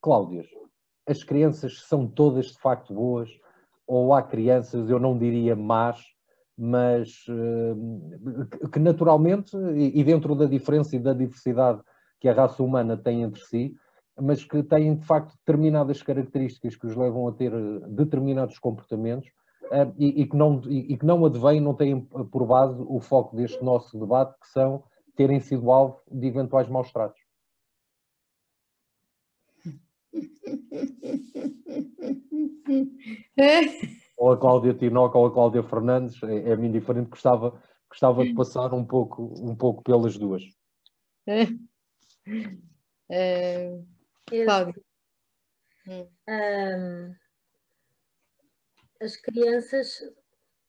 Cláudias, 0.00 0.46
as 1.06 1.22
crianças 1.22 1.82
são 1.82 2.06
todas 2.06 2.46
de 2.46 2.58
facto 2.58 2.92
boas? 2.92 3.30
Ou 3.86 4.12
há 4.14 4.22
crianças, 4.22 4.90
eu 4.90 4.98
não 4.98 5.16
diria 5.16 5.54
más, 5.54 6.00
mas 6.56 7.24
uh, 7.28 8.68
que 8.68 8.78
naturalmente, 8.78 9.56
e 9.76 10.02
dentro 10.04 10.34
da 10.34 10.46
diferença 10.46 10.96
e 10.96 10.98
da 10.98 11.12
diversidade 11.12 11.80
que 12.20 12.28
a 12.28 12.32
raça 12.32 12.62
humana 12.62 12.96
tem 12.96 13.22
entre 13.22 13.40
si, 13.42 13.74
mas 14.20 14.44
que 14.44 14.62
têm 14.62 14.94
de 14.94 15.04
facto 15.04 15.34
determinadas 15.38 16.02
características 16.02 16.76
que 16.76 16.86
os 16.86 16.94
levam 16.94 17.26
a 17.26 17.32
ter 17.32 17.52
eh, 17.52 17.80
determinados 17.88 18.58
comportamentos 18.58 19.28
e, 19.98 20.22
e, 20.22 20.26
que 20.26 20.36
não, 20.36 20.60
e, 20.66 20.92
e, 20.92 20.98
que 20.98 21.06
não 21.06 21.24
advêm, 21.24 21.60
não 21.60 21.74
têm 21.74 22.00
por 22.00 22.46
base 22.46 22.80
o 22.86 23.00
foco 23.00 23.36
deste 23.36 23.62
nosso 23.64 23.98
debate, 23.98 24.38
que 24.40 24.48
são 24.48 24.84
terem 25.16 25.40
sido 25.40 25.70
alvo 25.70 26.00
de 26.10 26.26
eventuais 26.26 26.68
maus 26.68 26.92
tratos. 26.92 27.20
ou 34.16 34.32
a 34.32 34.38
Cláudia 34.38 34.74
Tinoco 34.74 35.18
ou 35.18 35.26
a 35.26 35.32
Cláudia 35.32 35.62
Fernandes, 35.62 36.22
é, 36.22 36.50
é-me 36.50 36.68
indiferente, 36.68 37.10
gostava, 37.10 37.60
gostava 37.88 38.24
de 38.24 38.34
passar 38.34 38.72
um 38.72 38.84
pouco, 38.84 39.34
um 39.40 39.56
pouco 39.56 39.82
pelas 39.82 40.16
duas. 40.16 40.42
É, 43.10 43.78
Cláudia. 44.26 44.74
Um, 46.28 47.14
as 49.02 49.16
crianças 49.16 50.00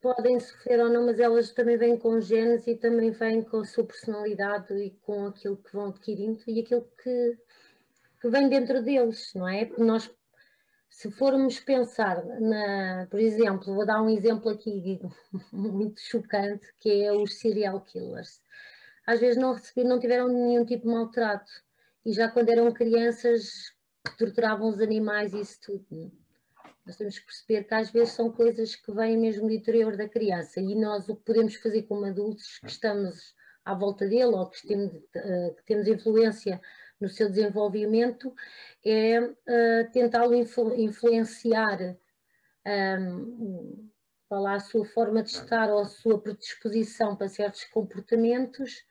podem 0.00 0.38
sofrer 0.40 0.80
ou 0.80 0.90
não, 0.90 1.06
mas 1.06 1.20
elas 1.20 1.52
também 1.52 1.76
vêm 1.76 1.96
com 1.96 2.20
genes 2.20 2.66
e 2.66 2.74
também 2.74 3.10
vêm 3.10 3.42
com 3.42 3.58
a 3.58 3.64
sua 3.64 3.84
personalidade 3.84 4.74
e 4.74 4.90
com 5.02 5.26
aquilo 5.26 5.56
que 5.56 5.72
vão 5.72 5.86
adquirindo 5.86 6.42
e 6.46 6.60
aquilo 6.60 6.86
que, 7.02 7.38
que 8.20 8.28
vem 8.28 8.48
dentro 8.48 8.82
deles, 8.82 9.32
não 9.34 9.48
é? 9.48 9.70
Nós, 9.78 10.10
se 10.90 11.10
formos 11.12 11.60
pensar, 11.60 12.24
na, 12.40 13.06
por 13.08 13.20
exemplo, 13.20 13.72
vou 13.72 13.86
dar 13.86 14.02
um 14.02 14.10
exemplo 14.10 14.50
aqui 14.50 15.00
muito 15.52 16.00
chocante, 16.00 16.66
que 16.80 17.04
é 17.04 17.12
os 17.12 17.38
serial 17.38 17.80
killers. 17.80 18.42
Às 19.06 19.20
vezes 19.20 19.40
não 19.40 19.54
receberam, 19.54 19.90
não 19.90 20.00
tiveram 20.00 20.28
nenhum 20.28 20.64
tipo 20.64 20.86
de 20.86 20.92
maltrato 20.92 21.50
e 22.04 22.12
já 22.12 22.28
quando 22.28 22.50
eram 22.50 22.72
crianças 22.72 23.72
torturavam 24.18 24.68
os 24.68 24.80
animais 24.80 25.32
e 25.32 25.40
isso 25.40 25.58
tudo 25.62 26.23
nós 26.86 26.96
temos 26.96 27.18
que 27.18 27.26
perceber 27.26 27.64
que 27.64 27.74
às 27.74 27.90
vezes 27.90 28.14
são 28.14 28.30
coisas 28.30 28.76
que 28.76 28.92
vêm 28.92 29.16
mesmo 29.16 29.48
do 29.48 29.54
interior 29.54 29.96
da 29.96 30.08
criança 30.08 30.60
e 30.60 30.74
nós 30.74 31.08
o 31.08 31.16
que 31.16 31.24
podemos 31.24 31.54
fazer 31.56 31.82
como 31.84 32.04
adultos 32.04 32.58
que 32.58 32.68
estamos 32.68 33.34
à 33.64 33.74
volta 33.74 34.06
dele 34.06 34.24
ou 34.34 34.48
que 34.50 34.66
temos, 34.66 34.92
uh, 34.92 35.54
que 35.56 35.64
temos 35.64 35.88
influência 35.88 36.60
no 37.00 37.08
seu 37.08 37.28
desenvolvimento 37.30 38.34
é 38.84 39.20
uh, 39.20 39.90
tentá-lo 39.92 40.34
influ 40.34 40.74
influenciar 40.74 41.96
um, 42.66 43.90
lá, 44.30 44.54
a 44.54 44.60
sua 44.60 44.84
forma 44.84 45.22
de 45.22 45.30
estar 45.30 45.70
ou 45.70 45.80
a 45.80 45.86
sua 45.86 46.20
predisposição 46.20 47.16
para 47.16 47.28
certos 47.28 47.64
comportamentos 47.64 48.84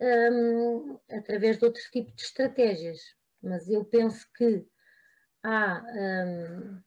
um, 0.00 0.98
através 1.10 1.58
de 1.58 1.64
outro 1.64 1.82
tipo 1.90 2.12
de 2.14 2.22
estratégias. 2.22 3.00
Mas 3.42 3.68
eu 3.68 3.84
penso 3.84 4.26
que 4.36 4.66
há 5.42 5.82
um, 5.82 6.82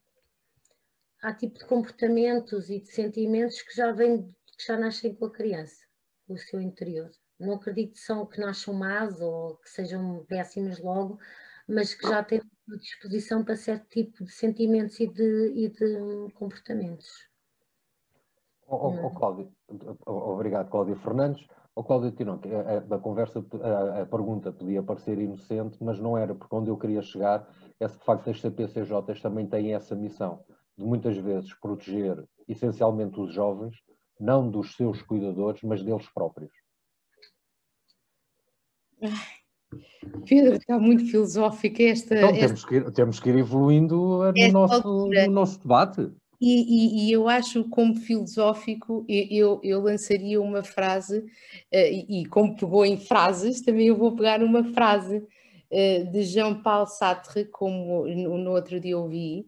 há 1.27 1.33
tipo 1.33 1.59
de 1.59 1.65
comportamentos 1.65 2.69
e 2.69 2.79
de 2.79 2.87
sentimentos 2.87 3.61
que 3.61 3.75
já 3.75 3.91
vêm, 3.91 4.33
que 4.57 4.65
já 4.65 4.77
nascem 4.77 5.13
com 5.13 5.25
a 5.25 5.31
criança, 5.31 5.83
com 6.25 6.33
o 6.33 6.37
seu 6.37 6.61
interior. 6.61 7.09
Não 7.37 7.55
acredito 7.55 7.93
que 7.93 7.99
são 7.99 8.25
que 8.25 8.39
nasçam 8.39 8.73
más 8.73 9.19
ou 9.19 9.57
que 9.57 9.69
sejam 9.69 10.25
péssimas 10.27 10.79
logo, 10.79 11.19
mas 11.67 11.93
que 11.93 12.07
já 12.07 12.23
têm 12.23 12.41
disposição 12.79 13.43
para 13.43 13.57
certo 13.57 13.87
tipo 13.89 14.23
de 14.23 14.31
sentimentos 14.31 14.99
e 14.99 15.07
de, 15.07 15.53
e 15.53 15.69
de 15.69 16.33
comportamentos. 16.33 17.27
Oh, 18.65 18.87
oh, 18.87 19.07
oh 19.07 19.11
Cláudio, 19.11 19.51
obrigado, 20.05 20.69
Cláudia 20.69 20.95
Fernandes. 20.95 21.43
O 21.75 21.81
oh, 21.81 21.83
Cláudio 21.83 22.11
Tinoco, 22.11 22.47
a, 22.47 22.95
a, 22.95 22.99
conversa, 22.99 23.45
a, 23.61 24.01
a, 24.01 24.05
pergunta 24.05 24.51
podia 24.51 24.81
parecer 24.81 25.19
inocente, 25.19 25.77
mas 25.81 25.99
não 25.99 26.17
era, 26.17 26.33
porque 26.33 26.55
onde 26.55 26.69
eu 26.69 26.77
queria 26.77 27.01
chegar 27.01 27.47
é 27.79 27.87
que, 27.87 27.97
de 27.97 28.03
facto, 28.03 28.29
as 28.29 28.41
CPCJs 28.41 29.21
também 29.21 29.45
têm 29.45 29.75
essa 29.75 29.95
missão 29.95 30.43
de 30.77 30.83
muitas 30.83 31.17
vezes 31.17 31.53
proteger 31.55 32.23
essencialmente 32.47 33.19
os 33.19 33.33
jovens, 33.33 33.75
não 34.19 34.49
dos 34.49 34.75
seus 34.75 35.01
cuidadores, 35.01 35.61
mas 35.63 35.83
deles 35.83 36.07
próprios. 36.13 36.51
Pedro, 40.27 40.55
está 40.55 40.79
muito 40.79 41.05
filosófico 41.09 41.81
esta. 41.81 42.15
Então, 42.15 42.29
esta... 42.29 42.47
Temos, 42.47 42.65
que 42.65 42.75
ir, 42.75 42.91
temos 42.91 43.19
que 43.19 43.29
ir 43.29 43.37
evoluindo 43.37 44.31
no 44.33 44.51
nosso, 44.51 45.07
no 45.07 45.31
nosso 45.31 45.59
debate. 45.59 46.11
E, 46.39 46.61
e, 46.61 47.07
e, 47.07 47.11
eu 47.11 47.27
acho, 47.27 47.67
como 47.67 47.95
filosófico, 47.95 49.03
eu, 49.09 49.59
eu 49.63 49.81
lançaria 49.81 50.39
uma 50.39 50.63
frase, 50.63 51.25
eh, 51.71 51.91
e, 51.91 52.21
e 52.21 52.25
como 52.27 52.55
pegou 52.55 52.85
em 52.85 52.95
frases, 52.95 53.61
também 53.61 53.87
eu 53.87 53.95
vou 53.95 54.15
pegar 54.15 54.43
uma 54.43 54.63
frase 54.63 55.25
eh, 55.71 56.03
de 56.03 56.21
Jean-Paul 56.21 56.85
Sartre, 56.85 57.45
como 57.45 58.05
no, 58.05 58.37
no 58.37 58.51
outro 58.51 58.79
dia 58.79 58.95
ouvi, 58.95 59.47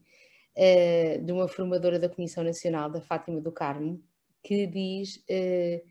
uh, 0.60 1.24
de 1.24 1.32
uma 1.32 1.48
formadora 1.48 1.98
da 1.98 2.10
Comissão 2.10 2.44
Nacional, 2.44 2.90
da 2.90 3.02
Fátima 3.02 3.40
do 3.40 3.52
Carmo, 3.52 4.04
que 4.44 4.68
diz 4.68 5.18
uh, 5.30 5.90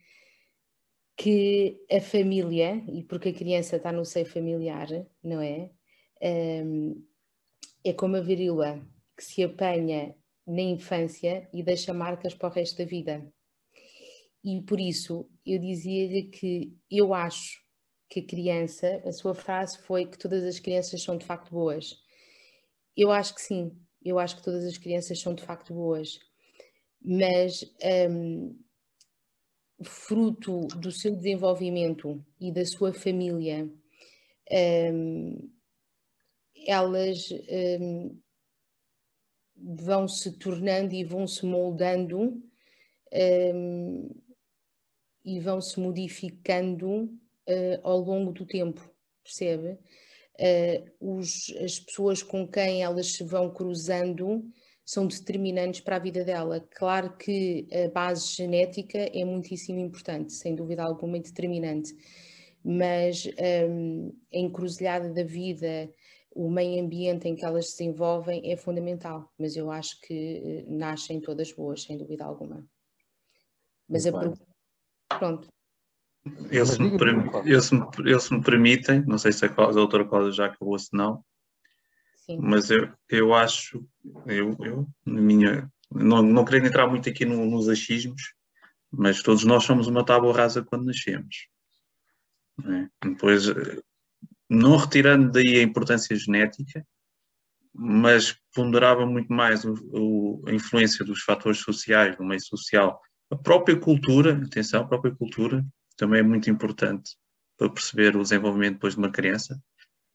que 1.16 1.80
a 1.90 2.00
família, 2.00 2.84
e 2.92 3.02
porque 3.02 3.30
a 3.30 3.34
criança 3.34 3.76
está 3.76 3.90
no 3.90 4.04
seio 4.04 4.26
familiar, 4.26 4.88
não 5.22 5.40
é? 5.40 5.70
Um, 6.22 7.04
eh, 7.84 7.90
é 7.90 7.92
como 7.92 8.16
a 8.16 8.20
viríola 8.20 8.80
que 9.16 9.24
se 9.24 9.42
apanha 9.42 10.14
na 10.46 10.62
infância 10.62 11.48
e 11.52 11.62
deixa 11.62 11.92
marcas 11.92 12.34
para 12.34 12.48
o 12.48 12.52
resto 12.52 12.78
da 12.78 12.84
vida. 12.84 13.26
E 14.44 14.62
por 14.62 14.78
isso 14.78 15.28
eu 15.44 15.58
dizia-lhe 15.58 16.24
que 16.24 16.76
eu 16.90 17.12
acho 17.12 17.60
que 18.08 18.20
a 18.20 18.26
criança, 18.26 19.02
a 19.04 19.12
sua 19.12 19.34
frase 19.34 19.78
foi 19.78 20.06
que 20.06 20.18
todas 20.18 20.44
as 20.44 20.58
crianças 20.58 21.02
são 21.02 21.18
de 21.18 21.26
facto 21.26 21.50
boas. 21.50 21.96
Eu 22.96 23.10
acho 23.10 23.34
que 23.34 23.42
sim, 23.42 23.76
eu 24.02 24.18
acho 24.18 24.36
que 24.36 24.42
todas 24.42 24.64
as 24.64 24.78
crianças 24.78 25.20
são 25.20 25.34
de 25.34 25.42
facto 25.42 25.74
boas, 25.74 26.18
mas 27.00 27.64
um, 28.10 28.58
fruto 29.82 30.66
do 30.68 30.90
seu 30.90 31.14
desenvolvimento 31.14 32.24
e 32.40 32.52
da 32.52 32.64
sua 32.64 32.92
família, 32.92 33.70
um, 34.92 35.50
elas 36.66 37.28
um, 37.80 38.20
vão 39.56 40.08
se 40.08 40.38
tornando 40.38 40.94
e 40.94 41.04
vão 41.04 41.26
se 41.26 41.44
moldando 41.44 42.42
hum, 43.54 44.10
e 45.24 45.40
vão 45.40 45.60
se 45.60 45.78
modificando 45.80 47.04
uh, 47.04 47.80
ao 47.82 47.98
longo 47.98 48.32
do 48.32 48.46
tempo, 48.46 48.88
percebe? 49.22 49.78
Uh, 50.40 51.18
os, 51.18 51.54
as 51.62 51.78
pessoas 51.78 52.22
com 52.22 52.46
quem 52.46 52.82
elas 52.82 53.12
se 53.12 53.24
vão 53.24 53.50
cruzando 53.50 54.44
são 54.84 55.06
determinantes 55.06 55.80
para 55.80 55.96
a 55.96 55.98
vida 55.98 56.24
dela. 56.24 56.66
Claro 56.70 57.14
que 57.16 57.68
a 57.70 57.90
base 57.90 58.34
genética 58.34 58.98
é 58.98 59.22
muitíssimo 59.24 59.78
importante, 59.78 60.32
sem 60.32 60.54
dúvida 60.54 60.82
alguma, 60.82 61.18
e 61.18 61.20
determinante, 61.20 61.94
mas 62.64 63.28
um, 63.68 64.12
a 64.32 64.38
encruzilhada 64.38 65.12
da 65.12 65.22
vida, 65.22 65.92
o 66.34 66.48
meio 66.48 66.82
ambiente 66.82 67.28
em 67.28 67.34
que 67.34 67.44
elas 67.44 67.70
se 67.70 67.84
desenvolvem 67.84 68.50
é 68.50 68.56
fundamental, 68.56 69.30
mas 69.38 69.56
eu 69.56 69.70
acho 69.70 70.00
que 70.00 70.64
uh, 70.66 70.72
nascem 70.72 71.20
todas 71.20 71.52
boas, 71.52 71.82
sem 71.82 71.98
dúvida 71.98 72.24
alguma. 72.24 72.66
Mas 73.86 74.04
Muito 74.04 74.16
a 74.16 74.20
pergunta. 74.20 74.46
Pronto. 75.18 75.48
Eu 76.50 76.66
se, 76.66 76.80
me, 76.80 76.90
eu, 77.44 77.60
se 77.60 77.74
me, 77.74 77.86
eu 78.04 78.20
se 78.20 78.34
me 78.34 78.42
permitem, 78.42 79.04
não 79.06 79.18
sei 79.18 79.32
se 79.32 79.44
a, 79.44 79.48
a 79.48 79.72
doutora 79.72 80.04
Cláudia 80.04 80.32
já 80.32 80.46
acabou, 80.46 80.78
se 80.78 80.88
não, 80.92 81.24
Sim. 82.16 82.38
mas 82.40 82.70
eu, 82.70 82.90
eu 83.08 83.34
acho, 83.34 83.84
eu, 84.26 84.56
eu 84.60 84.88
minha, 85.06 85.70
não, 85.90 86.22
não 86.22 86.44
querendo 86.44 86.66
entrar 86.66 86.86
muito 86.86 87.08
aqui 87.08 87.24
no, 87.24 87.46
nos 87.46 87.68
achismos, 87.68 88.34
mas 88.90 89.22
todos 89.22 89.44
nós 89.44 89.64
somos 89.64 89.86
uma 89.86 90.04
tábua 90.04 90.34
rasa 90.34 90.62
quando 90.62 90.86
nascemos. 90.86 91.48
É? 92.64 93.08
Depois, 93.08 93.44
não 94.48 94.76
retirando 94.76 95.30
daí 95.30 95.58
a 95.58 95.62
importância 95.62 96.16
genética, 96.16 96.84
mas 97.72 98.36
ponderava 98.54 99.06
muito 99.06 99.32
mais 99.32 99.64
o, 99.64 99.74
o, 99.92 100.44
a 100.46 100.52
influência 100.52 101.04
dos 101.04 101.22
fatores 101.22 101.60
sociais, 101.60 102.16
do 102.16 102.24
meio 102.24 102.40
social. 102.40 103.00
A 103.30 103.36
própria 103.36 103.78
cultura, 103.78 104.32
atenção, 104.44 104.82
a 104.82 104.88
própria 104.88 105.14
cultura 105.14 105.64
também 105.98 106.20
é 106.20 106.22
muito 106.22 106.48
importante 106.48 107.16
para 107.58 107.68
perceber 107.68 108.16
o 108.16 108.22
desenvolvimento 108.22 108.74
depois 108.74 108.94
de 108.94 109.00
uma 109.00 109.10
criança. 109.10 109.60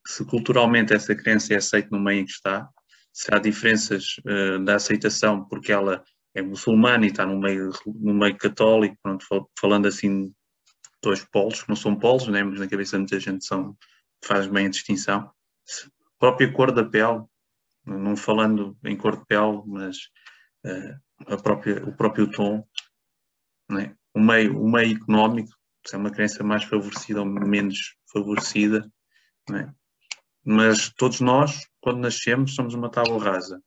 Se 0.07 0.25
culturalmente 0.25 0.93
essa 0.93 1.13
criança 1.13 1.53
é 1.53 1.57
aceita 1.57 1.89
no 1.91 1.99
meio 1.99 2.21
em 2.21 2.25
que 2.25 2.31
está, 2.31 2.67
se 3.11 3.27
há 3.31 3.37
diferenças 3.37 4.15
uh, 4.25 4.63
da 4.63 4.75
aceitação 4.75 5.45
porque 5.45 5.71
ela 5.71 6.03
é 6.33 6.41
muçulmana 6.41 7.05
e 7.05 7.09
está 7.09 7.25
no 7.25 7.39
meio, 7.39 7.71
no 7.85 8.13
meio 8.13 8.35
católico, 8.37 8.97
pronto, 9.03 9.25
falando 9.59 9.87
assim 9.87 10.33
dois 11.01 11.23
polos, 11.25 11.65
não 11.67 11.75
são 11.75 11.95
polos, 11.95 12.27
né, 12.27 12.41
mas 12.43 12.59
na 12.59 12.67
cabeça 12.67 12.93
de 12.93 12.99
muita 12.99 13.19
gente 13.19 13.45
são, 13.45 13.77
faz 14.25 14.47
bem 14.47 14.67
a 14.67 14.69
distinção. 14.69 15.19
A 15.19 16.17
própria 16.17 16.51
cor 16.51 16.71
da 16.71 16.83
pele, 16.83 17.23
não 17.85 18.15
falando 18.15 18.75
em 18.85 18.95
cor 18.95 19.17
de 19.17 19.25
pele, 19.25 19.61
mas 19.67 19.97
uh, 20.65 21.33
a 21.33 21.37
própria, 21.37 21.83
o 21.85 21.93
próprio 21.95 22.31
tom, 22.31 22.65
né? 23.69 23.95
o, 24.13 24.19
meio, 24.19 24.59
o 24.59 24.71
meio 24.71 24.95
económico, 24.95 25.51
se 25.85 25.95
é 25.95 25.97
uma 25.97 26.11
criança 26.11 26.43
mais 26.43 26.63
favorecida 26.63 27.21
ou 27.21 27.25
menos 27.25 27.95
favorecida, 28.11 28.89
né? 29.49 29.73
mas 30.43 30.89
todos 30.89 31.19
nós, 31.19 31.67
quando 31.81 31.99
nascemos, 31.99 32.55
somos 32.55 32.73
uma 32.73 32.89
tábua 32.89 33.23
rasa. 33.23 33.61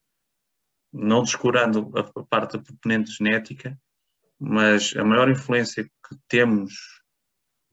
Não 0.93 1.23
descurando 1.23 1.91
a, 1.97 2.25
parte 2.25 2.57
da 2.57 2.65
componente 2.65 3.13
genética, 3.13 3.79
mas 4.39 4.95
a 4.97 5.05
maior 5.05 5.29
influência 5.31 5.85
que 5.85 6.17
temos 6.29 6.75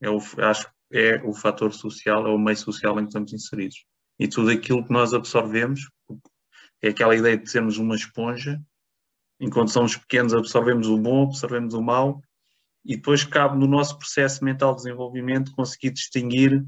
é 0.00 0.10
o, 0.10 0.18
acho 0.38 0.72
é 0.92 1.20
o 1.24 1.32
fator 1.34 1.72
social, 1.72 2.26
é 2.26 2.30
o 2.30 2.38
meio 2.38 2.56
social 2.56 2.98
em 2.98 3.02
que 3.02 3.08
estamos 3.08 3.32
inseridos. 3.32 3.84
E 4.18 4.28
tudo 4.28 4.50
aquilo 4.50 4.84
que 4.84 4.92
nós 4.92 5.12
absorvemos, 5.12 5.90
é 6.80 6.88
aquela 6.88 7.16
ideia 7.16 7.36
de 7.36 7.50
sermos 7.50 7.78
uma 7.78 7.96
esponja, 7.96 8.60
enquanto 9.40 9.72
somos 9.72 9.96
pequenos 9.96 10.32
absorvemos 10.32 10.86
o 10.86 10.96
bom, 10.96 11.24
absorvemos 11.24 11.74
o 11.74 11.82
mau, 11.82 12.22
e 12.84 12.96
depois 12.96 13.24
cabe 13.24 13.56
no 13.56 13.66
nosso 13.66 13.98
processo 13.98 14.44
mental 14.44 14.72
de 14.72 14.82
desenvolvimento 14.82 15.52
conseguir 15.52 15.90
distinguir 15.90 16.64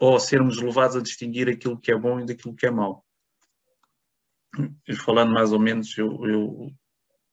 ou 0.00 0.18
sermos 0.20 0.60
levados 0.60 0.96
a 0.96 1.02
distinguir 1.02 1.48
aquilo 1.48 1.78
que 1.78 1.90
é 1.90 1.98
bom 1.98 2.20
e 2.20 2.26
daquilo 2.26 2.54
que 2.54 2.66
é 2.66 2.70
mau. 2.70 3.04
E 4.86 4.94
falando 4.94 5.32
mais 5.32 5.52
ou 5.52 5.58
menos, 5.58 5.96
eu, 5.98 6.24
eu, 6.24 6.72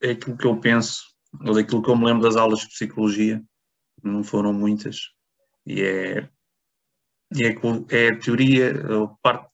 é 0.01 0.11
aquilo 0.11 0.37
que 0.37 0.45
eu 0.45 0.59
penso, 0.59 1.03
ou 1.45 1.53
daquilo 1.53 1.81
que 1.81 1.89
eu 1.89 1.95
me 1.95 2.05
lembro 2.05 2.23
das 2.23 2.35
aulas 2.35 2.61
de 2.61 2.69
psicologia, 2.69 3.43
não 4.03 4.23
foram 4.23 4.51
muitas, 4.51 5.11
e 5.65 5.81
é, 5.81 6.29
e 7.35 7.43
é, 7.43 7.55
é 7.91 8.09
a 8.09 8.19
teoria, 8.19 8.71
a 8.71 9.07
parte 9.21 9.49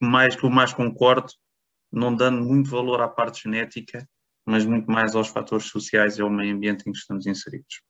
mais 0.00 0.34
que 0.34 0.44
eu 0.44 0.50
mais 0.50 0.72
concordo, 0.72 1.32
não 1.90 2.14
dando 2.14 2.42
muito 2.42 2.70
valor 2.70 3.00
à 3.00 3.08
parte 3.08 3.42
genética, 3.42 4.08
mas 4.44 4.64
muito 4.64 4.90
mais 4.90 5.14
aos 5.14 5.28
fatores 5.28 5.66
sociais 5.66 6.18
e 6.18 6.22
ao 6.22 6.30
meio 6.30 6.54
ambiente 6.54 6.88
em 6.88 6.92
que 6.92 6.98
estamos 6.98 7.26
inseridos. 7.26 7.82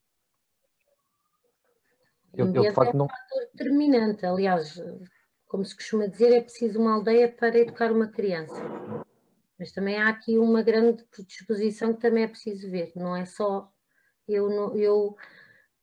Eu, 2.35 2.47
eu, 2.53 2.63
de 2.63 2.73
facto, 2.73 2.97
é 2.97 3.03
um 3.03 3.09
fator 3.09 3.49
determinante. 3.53 4.25
Aliás, 4.25 4.83
como 5.47 5.65
se 5.65 5.75
costuma 5.75 6.07
dizer, 6.07 6.33
é 6.33 6.41
preciso 6.41 6.81
uma 6.81 6.95
aldeia 6.95 7.31
para 7.31 7.59
educar 7.59 7.93
uma 7.93 8.09
criança. 8.09 8.63
Mas 9.59 9.71
também 9.71 9.97
há 9.97 10.09
aqui 10.09 10.39
uma 10.39 10.63
grande 10.63 11.05
predisposição 11.05 11.95
que 11.95 12.01
também 12.01 12.25
é 12.25 12.29
preciso 12.29 12.71
ver. 12.71 12.93
Não 12.97 13.15
é 13.15 13.25
só 13.27 13.71
eu, 14.27 14.75
eu, 14.77 15.17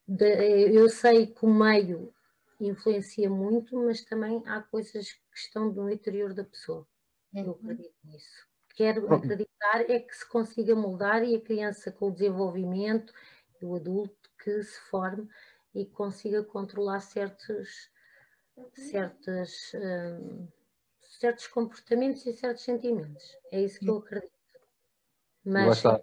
eu 0.07 0.89
sei 0.89 1.27
que 1.27 1.45
o 1.45 1.53
meio 1.53 2.11
influencia 2.59 3.29
muito, 3.29 3.77
mas 3.77 4.03
também 4.03 4.41
há 4.47 4.61
coisas 4.61 5.11
que 5.11 5.37
estão 5.37 5.71
no 5.71 5.89
interior 5.89 6.33
da 6.33 6.43
pessoa. 6.43 6.85
Eu 7.33 7.45
uhum. 7.45 7.51
acredito 7.51 7.95
nisso. 8.03 8.48
Quero 8.79 9.13
acreditar 9.13 9.91
é 9.91 9.99
que 9.99 10.15
se 10.15 10.25
consiga 10.25 10.73
moldar 10.73 11.21
e 11.21 11.35
a 11.35 11.41
criança 11.41 11.91
com 11.91 12.07
o 12.07 12.13
desenvolvimento, 12.13 13.13
o 13.61 13.75
adulto 13.75 14.31
que 14.41 14.63
se 14.63 14.79
forme, 14.89 15.27
e 15.75 15.85
consiga 15.85 16.41
controlar 16.45 17.01
certos, 17.01 17.91
certos, 18.71 19.73
um, 19.75 20.47
certos 21.01 21.45
comportamentos 21.47 22.25
e 22.25 22.31
certos 22.31 22.63
sentimentos. 22.63 23.37
É 23.51 23.61
isso 23.61 23.81
que 23.81 23.89
eu 23.89 23.97
acredito. 23.97 24.31
Mas 25.43 25.81
claro, 25.81 26.01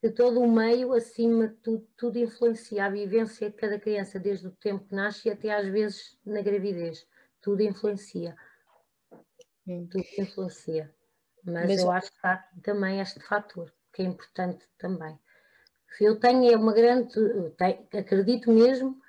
que 0.00 0.08
todo 0.08 0.38
o 0.38 0.48
meio, 0.48 0.92
acima 0.92 1.48
de 1.48 1.56
tudo, 1.56 1.88
tudo 1.96 2.16
influencia 2.16 2.84
a 2.84 2.90
vivência 2.90 3.50
de 3.50 3.56
cada 3.56 3.76
criança, 3.76 4.20
desde 4.20 4.46
o 4.46 4.52
tempo 4.52 4.86
que 4.86 4.94
nasce 4.94 5.28
até 5.30 5.52
às 5.52 5.66
vezes 5.66 6.16
na 6.24 6.42
gravidez. 6.42 7.04
Tudo 7.42 7.60
influencia. 7.60 8.36
Tudo 9.66 10.04
influencia. 10.16 10.96
Mas, 11.48 11.66
Mas 11.66 11.80
eu 11.80 11.90
acho 11.90 12.10
que 12.12 12.26
há 12.26 12.44
também 12.62 13.00
este 13.00 13.20
fator, 13.20 13.72
que 13.92 14.02
é 14.02 14.04
importante 14.04 14.64
também. 14.78 15.18
Eu 16.00 16.20
tenho 16.20 16.52
é 16.52 16.56
uma 16.56 16.72
grande, 16.72 17.14
tenho, 17.56 17.86
acredito 17.98 18.52
mesmo 18.52 19.00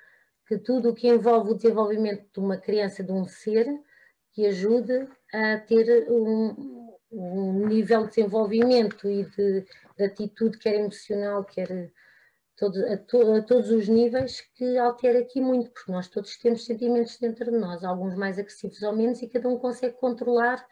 que 0.46 0.58
tudo 0.58 0.90
o 0.90 0.94
que 0.94 1.06
envolve 1.06 1.50
o 1.52 1.54
desenvolvimento 1.54 2.26
de 2.32 2.40
uma 2.40 2.56
criança, 2.56 3.04
de 3.04 3.12
um 3.12 3.26
ser, 3.28 3.66
que 4.32 4.46
ajude 4.46 5.08
a 5.32 5.58
ter 5.58 6.10
um, 6.10 6.96
um 7.12 7.66
nível 7.68 8.02
de 8.02 8.08
desenvolvimento 8.08 9.08
e 9.08 9.24
de, 9.24 9.64
de, 9.96 10.04
atitude, 10.04 10.58
quer 10.58 10.74
emocional, 10.74 11.44
quer 11.44 11.92
todo, 12.56 12.84
a, 12.86 12.96
to, 12.96 13.34
a, 13.34 13.42
todos 13.42 13.70
os 13.70 13.88
níveis, 13.88 14.40
que 14.54 14.76
altera 14.78 15.20
aqui 15.20 15.40
muito, 15.40 15.70
porque 15.70 15.92
nós 15.92 16.08
todos 16.08 16.36
temos 16.36 16.64
sentimentos 16.64 17.18
dentro 17.18 17.50
de 17.50 17.58
nós, 17.58 17.84
alguns 17.84 18.14
mais 18.14 18.38
agressivos 18.38 18.82
ou 18.82 18.96
menos, 18.96 19.22
e 19.22 19.28
cada 19.28 19.48
um 19.48 19.58
consegue 19.58 19.96
controlar, 19.96 20.66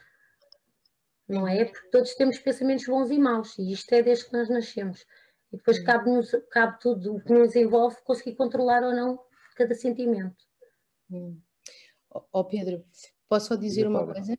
não 1.29 1.47
é? 1.47 1.65
Porque 1.65 1.91
todos 1.91 2.15
temos 2.15 2.39
pensamentos 2.39 2.87
bons 2.87 3.11
e 3.11 3.19
maus, 3.19 3.59
e 3.59 3.73
isto 3.73 3.93
é 3.93 4.03
desde 4.03 4.27
que 4.27 4.33
nós 4.33 4.49
nascemos. 4.49 5.05
E 5.53 5.57
depois 5.57 5.79
cabe-nos, 5.81 6.31
cabe 6.51 6.79
tudo 6.81 7.17
o 7.17 7.23
que 7.23 7.33
nos 7.33 7.55
envolve 7.55 7.97
conseguir 8.05 8.35
controlar 8.35 8.83
ou 8.83 8.95
não 8.95 9.19
cada 9.57 9.75
sentimento. 9.75 10.37
Hum. 11.11 11.41
Ó 12.11 12.25
oh, 12.33 12.45
Pedro, 12.45 12.85
posso 13.29 13.49
só 13.49 13.57
dizer 13.57 13.87
uma 13.87 14.07
coisa? 14.07 14.39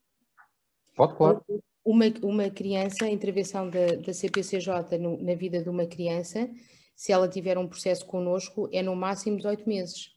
Pode, 0.95 1.15
claro. 1.15 1.45
Uma, 1.85 2.05
uma 2.23 2.49
criança, 2.49 3.05
a 3.05 3.09
intervenção 3.09 3.69
da, 3.69 3.95
da 3.95 4.13
CPCJ 4.13 4.97
no, 4.99 5.21
na 5.21 5.33
vida 5.33 5.61
de 5.61 5.69
uma 5.69 5.87
criança, 5.87 6.49
se 6.95 7.11
ela 7.11 7.27
tiver 7.27 7.57
um 7.57 7.67
processo 7.67 8.05
connosco, 8.05 8.69
é 8.71 8.81
no 8.81 8.95
máximo 8.95 9.37
18 9.37 9.67
meses. 9.67 10.13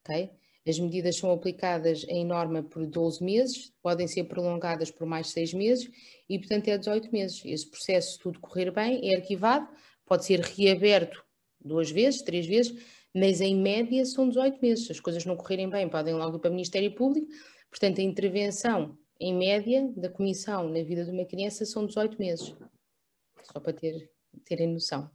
Ok? 0.00 0.37
As 0.68 0.78
medidas 0.78 1.16
são 1.16 1.32
aplicadas 1.32 2.04
em 2.08 2.26
norma 2.26 2.62
por 2.62 2.86
12 2.86 3.24
meses, 3.24 3.72
podem 3.80 4.06
ser 4.06 4.24
prolongadas 4.24 4.90
por 4.90 5.06
mais 5.06 5.28
6 5.30 5.54
meses 5.54 5.90
e, 6.28 6.38
portanto, 6.38 6.68
é 6.68 6.76
18 6.76 7.10
meses. 7.10 7.42
Esse 7.46 7.70
processo, 7.70 8.12
se 8.12 8.18
tudo 8.18 8.38
correr 8.38 8.70
bem, 8.70 9.10
é 9.10 9.16
arquivado, 9.16 9.66
pode 10.04 10.26
ser 10.26 10.40
reaberto 10.40 11.24
duas 11.58 11.90
vezes, 11.90 12.20
três 12.20 12.46
vezes, 12.46 12.74
mas 13.14 13.40
em 13.40 13.56
média 13.56 14.04
são 14.04 14.28
18 14.28 14.58
meses. 14.60 14.86
Se 14.86 14.92
as 14.92 15.00
coisas 15.00 15.24
não 15.24 15.36
correrem 15.36 15.70
bem, 15.70 15.88
podem 15.88 16.14
logo 16.14 16.36
ir 16.36 16.40
para 16.40 16.50
o 16.50 16.52
Ministério 16.52 16.94
Público. 16.94 17.28
Portanto, 17.70 18.00
a 18.00 18.04
intervenção 18.04 18.98
em 19.18 19.34
média 19.34 19.90
da 19.96 20.10
comissão 20.10 20.68
na 20.68 20.82
vida 20.82 21.02
de 21.02 21.10
uma 21.10 21.24
criança 21.24 21.64
são 21.64 21.86
18 21.86 22.18
meses. 22.18 22.54
Só 23.42 23.58
para 23.58 23.72
ter, 23.72 24.10
terem 24.44 24.68
noção. 24.68 25.10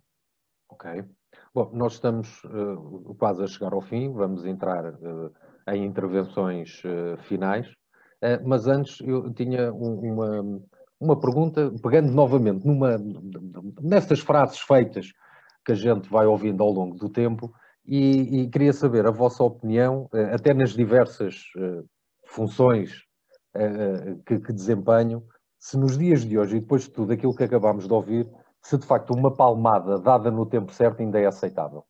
Ok. 0.70 1.06
Bom, 1.54 1.70
nós 1.74 1.94
estamos 1.94 2.44
uh, 2.46 3.16
quase 3.16 3.44
a 3.44 3.48
chegar 3.48 3.74
ao 3.74 3.82
fim, 3.82 4.12
vamos 4.12 4.46
entrar 4.46 4.94
uh, 4.96 5.32
em 5.68 5.86
intervenções 5.86 6.82
uh, 6.84 7.18
finais, 7.24 7.68
mas 8.46 8.68
antes 8.68 9.02
eu 9.02 9.34
tinha 9.34 9.74
um, 9.74 10.14
uma, 10.14 10.62
uma 10.98 11.20
pergunta, 11.20 11.70
pegando 11.82 12.10
novamente 12.14 12.66
numa, 12.66 12.98
nessas 13.82 14.22
frases 14.22 14.60
feitas 14.60 15.08
que 15.66 15.74
a 15.74 15.76
gente 15.76 16.10
vai 16.10 16.26
ouvindo 16.26 16.64
ao 16.64 16.72
longo 16.72 16.96
do 16.96 17.10
tempo, 17.10 17.54
e, 17.86 18.44
e 18.44 18.50
queria 18.50 18.72
saber 18.72 19.06
a 19.06 19.12
vossa 19.12 19.44
opinião, 19.44 20.08
até 20.32 20.54
nas 20.54 20.72
diversas 20.72 21.44
funções 22.28 23.04
que, 24.26 24.40
que 24.40 24.54
desempenham, 24.54 25.22
se 25.60 25.78
nos 25.78 25.98
dias 25.98 26.26
de 26.26 26.38
hoje, 26.38 26.56
e 26.56 26.60
depois 26.62 26.84
de 26.84 26.92
tudo 26.92 27.12
aquilo 27.12 27.36
que 27.36 27.44
acabámos 27.44 27.88
de 27.88 27.94
ouvir, 27.94 28.26
se 28.62 28.78
de 28.78 28.86
facto 28.86 29.14
uma 29.14 29.36
palmada 29.36 30.00
dada 30.00 30.32
no 30.32 30.46
tempo 30.46 30.72
certo 30.72 31.02
ainda 31.02 31.20
é 31.20 31.26
aceitável. 31.26 31.86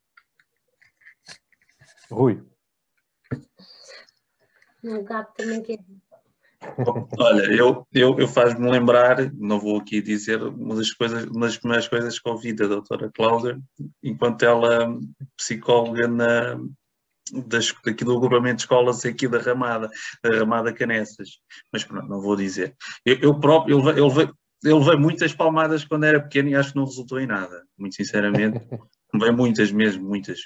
Rui. 2.11 2.43
O 4.83 5.03
gato 5.03 5.33
também 5.35 5.61
quer. 5.61 5.79
Olha, 7.19 7.43
eu, 7.51 7.85
eu, 7.93 8.17
eu 8.17 8.27
faz-me 8.27 8.69
lembrar, 8.69 9.31
não 9.33 9.59
vou 9.59 9.77
aqui 9.77 10.01
dizer, 10.01 10.41
uma 10.41 10.75
das, 10.75 10.93
coisas, 10.93 11.25
uma 11.25 11.45
das 11.45 11.57
primeiras 11.57 11.87
coisas 11.87 12.19
que 12.19 12.29
ouvi 12.29 12.53
da 12.53 12.67
doutora 12.67 13.11
Cláudia, 13.13 13.59
enquanto 14.01 14.43
ela 14.43 14.97
psicóloga 15.37 16.07
na, 16.07 16.57
das, 17.45 17.73
aqui 17.85 18.03
do 18.03 18.15
agrupamento 18.15 18.57
de 18.57 18.61
escolas 18.63 19.05
aqui 19.05 19.27
da 19.27 19.39
Ramada, 19.39 19.89
da 20.23 20.37
Ramada 20.37 20.73
Canessas, 20.73 21.39
mas 21.71 21.83
pronto, 21.83 22.07
não 22.07 22.21
vou 22.21 22.35
dizer. 22.35 22.75
Eu, 23.05 23.17
eu 23.19 23.39
próprio, 23.39 23.79
eu, 23.79 24.09
eu, 24.09 24.35
eu 24.63 24.79
levei 24.79 24.97
muitas 24.97 25.33
palmadas 25.33 25.83
quando 25.85 26.05
era 26.05 26.21
pequeno 26.21 26.49
e 26.49 26.55
acho 26.55 26.71
que 26.71 26.77
não 26.77 26.85
resultou 26.85 27.19
em 27.19 27.27
nada, 27.27 27.63
muito 27.77 27.95
sinceramente. 27.95 28.59
levei 29.13 29.31
muitas 29.31 29.71
mesmo, 29.71 30.07
muitas. 30.07 30.39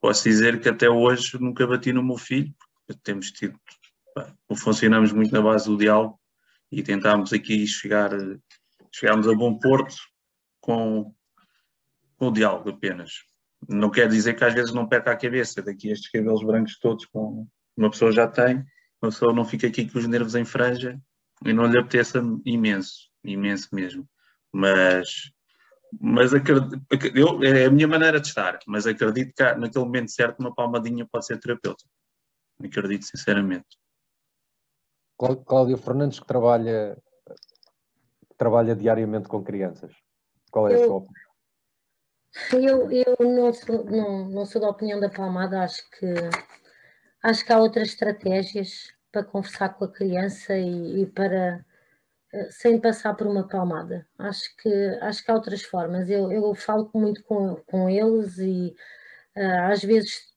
posso 0.00 0.24
dizer 0.24 0.60
que 0.60 0.68
até 0.68 0.88
hoje 0.88 1.40
nunca 1.40 1.66
bati 1.66 1.92
no 1.92 2.02
meu 2.02 2.16
filho, 2.16 2.54
porque 2.86 3.00
temos 3.02 3.30
tido, 3.30 3.58
funcionamos 4.56 5.12
muito 5.12 5.32
na 5.32 5.40
base 5.40 5.66
do 5.66 5.76
diálogo 5.76 6.18
e 6.70 6.82
tentámos 6.82 7.32
aqui 7.32 7.66
chegar, 7.66 8.10
chegarmos 8.92 9.28
a 9.28 9.34
bom 9.34 9.58
porto 9.58 9.94
com, 10.60 11.14
com 12.16 12.28
o 12.28 12.32
diálogo 12.32 12.70
apenas. 12.70 13.24
Não 13.68 13.90
quer 13.90 14.08
dizer 14.08 14.34
que 14.34 14.44
às 14.44 14.54
vezes 14.54 14.72
não 14.72 14.88
perca 14.88 15.12
a 15.12 15.16
cabeça, 15.16 15.62
daqui 15.62 15.90
estes 15.90 16.10
cabelos 16.10 16.44
brancos 16.44 16.78
todos 16.78 17.04
com 17.06 17.46
uma 17.76 17.90
pessoa 17.90 18.12
já 18.12 18.26
tem, 18.26 18.64
uma 19.00 19.10
pessoa 19.10 19.32
não 19.32 19.44
fica 19.44 19.66
aqui 19.66 19.88
com 19.88 19.98
os 19.98 20.06
nervos 20.06 20.34
em 20.34 20.44
franja 20.44 21.00
e 21.44 21.52
não 21.52 21.66
lhe 21.66 21.78
apeteça 21.78 22.22
imenso, 22.44 23.10
imenso 23.24 23.68
mesmo. 23.72 24.08
Mas 24.52 25.32
mas 26.00 26.32
acredito, 26.32 26.80
eu, 27.14 27.42
é 27.42 27.66
a 27.66 27.70
minha 27.70 27.86
maneira 27.86 28.18
de 28.18 28.26
estar, 28.26 28.58
mas 28.66 28.86
acredito 28.86 29.34
que 29.34 29.42
naquele 29.54 29.84
momento 29.84 30.10
certo 30.10 30.40
uma 30.40 30.54
palmadinha 30.54 31.06
pode 31.10 31.26
ser 31.26 31.38
terapeuta. 31.38 31.84
Acredito 32.62 33.04
sinceramente. 33.04 33.66
Cláudia 35.44 35.76
Fernandes 35.76 36.18
que 36.18 36.26
trabalha, 36.26 36.96
que 38.28 38.36
trabalha 38.36 38.74
diariamente 38.74 39.28
com 39.28 39.42
crianças. 39.42 39.92
Qual 40.50 40.68
é 40.68 40.74
a 40.74 40.84
sua 40.84 40.96
opinião? 40.96 41.22
Eu, 42.52 42.90
eu 42.90 43.16
não, 43.20 43.52
sou, 43.52 43.84
não, 43.84 44.28
não 44.28 44.46
sou 44.46 44.60
da 44.60 44.70
opinião 44.70 44.98
da 44.98 45.08
palmada, 45.08 45.62
acho 45.62 45.88
que 45.90 46.06
acho 47.22 47.44
que 47.44 47.52
há 47.52 47.58
outras 47.58 47.88
estratégias 47.88 48.92
para 49.12 49.22
conversar 49.22 49.68
com 49.70 49.84
a 49.84 49.92
criança 49.92 50.56
e, 50.56 51.02
e 51.02 51.06
para 51.06 51.64
sem 52.50 52.80
passar 52.80 53.14
por 53.14 53.26
uma 53.26 53.46
palmada. 53.46 54.06
Acho 54.18 54.56
que, 54.56 54.72
acho 55.02 55.24
que 55.24 55.30
há 55.30 55.34
outras 55.34 55.62
formas. 55.62 56.08
Eu, 56.08 56.32
eu 56.32 56.54
falo 56.54 56.90
muito 56.94 57.22
com, 57.24 57.56
com 57.66 57.88
eles 57.90 58.38
e 58.38 58.74
uh, 59.36 59.70
às 59.70 59.82
vezes 59.82 60.32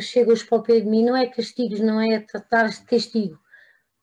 chegam-os 0.00 0.42
para 0.42 0.58
o 0.58 0.62
pé 0.62 0.80
de 0.80 0.86
mim, 0.86 1.04
não 1.04 1.16
é 1.16 1.26
castigos, 1.26 1.80
não 1.80 2.00
é 2.00 2.20
tratar 2.20 2.68
de 2.68 2.80
castigo. 2.82 3.38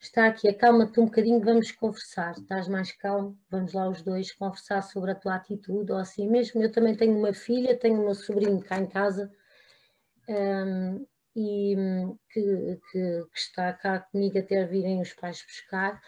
Está 0.03 0.27
aqui, 0.27 0.49
acalma-te 0.49 0.99
um 0.99 1.05
bocadinho, 1.05 1.39
vamos 1.39 1.71
conversar. 1.71 2.33
Estás 2.33 2.67
mais 2.67 2.91
calmo, 2.91 3.39
vamos 3.49 3.71
lá 3.71 3.87
os 3.87 4.01
dois 4.03 4.33
conversar 4.33 4.81
sobre 4.81 5.11
a 5.11 5.15
tua 5.15 5.35
atitude 5.35 5.93
ou 5.93 5.97
assim 5.97 6.29
mesmo. 6.29 6.61
Eu 6.61 6.69
também 6.69 6.93
tenho 6.93 7.17
uma 7.17 7.33
filha, 7.33 7.79
tenho 7.79 8.01
o 8.01 8.03
meu 8.03 8.13
sobrinho 8.13 8.61
cá 8.61 8.77
em 8.77 8.85
casa 8.85 9.31
um, 10.27 11.07
e 11.33 11.75
que, 12.29 12.79
que, 12.91 13.25
que 13.31 13.39
está 13.39 13.71
cá 13.71 13.99
comigo 13.99 14.37
até 14.37 14.65
virem 14.65 15.01
os 15.01 15.13
pais 15.13 15.41
buscar 15.41 16.01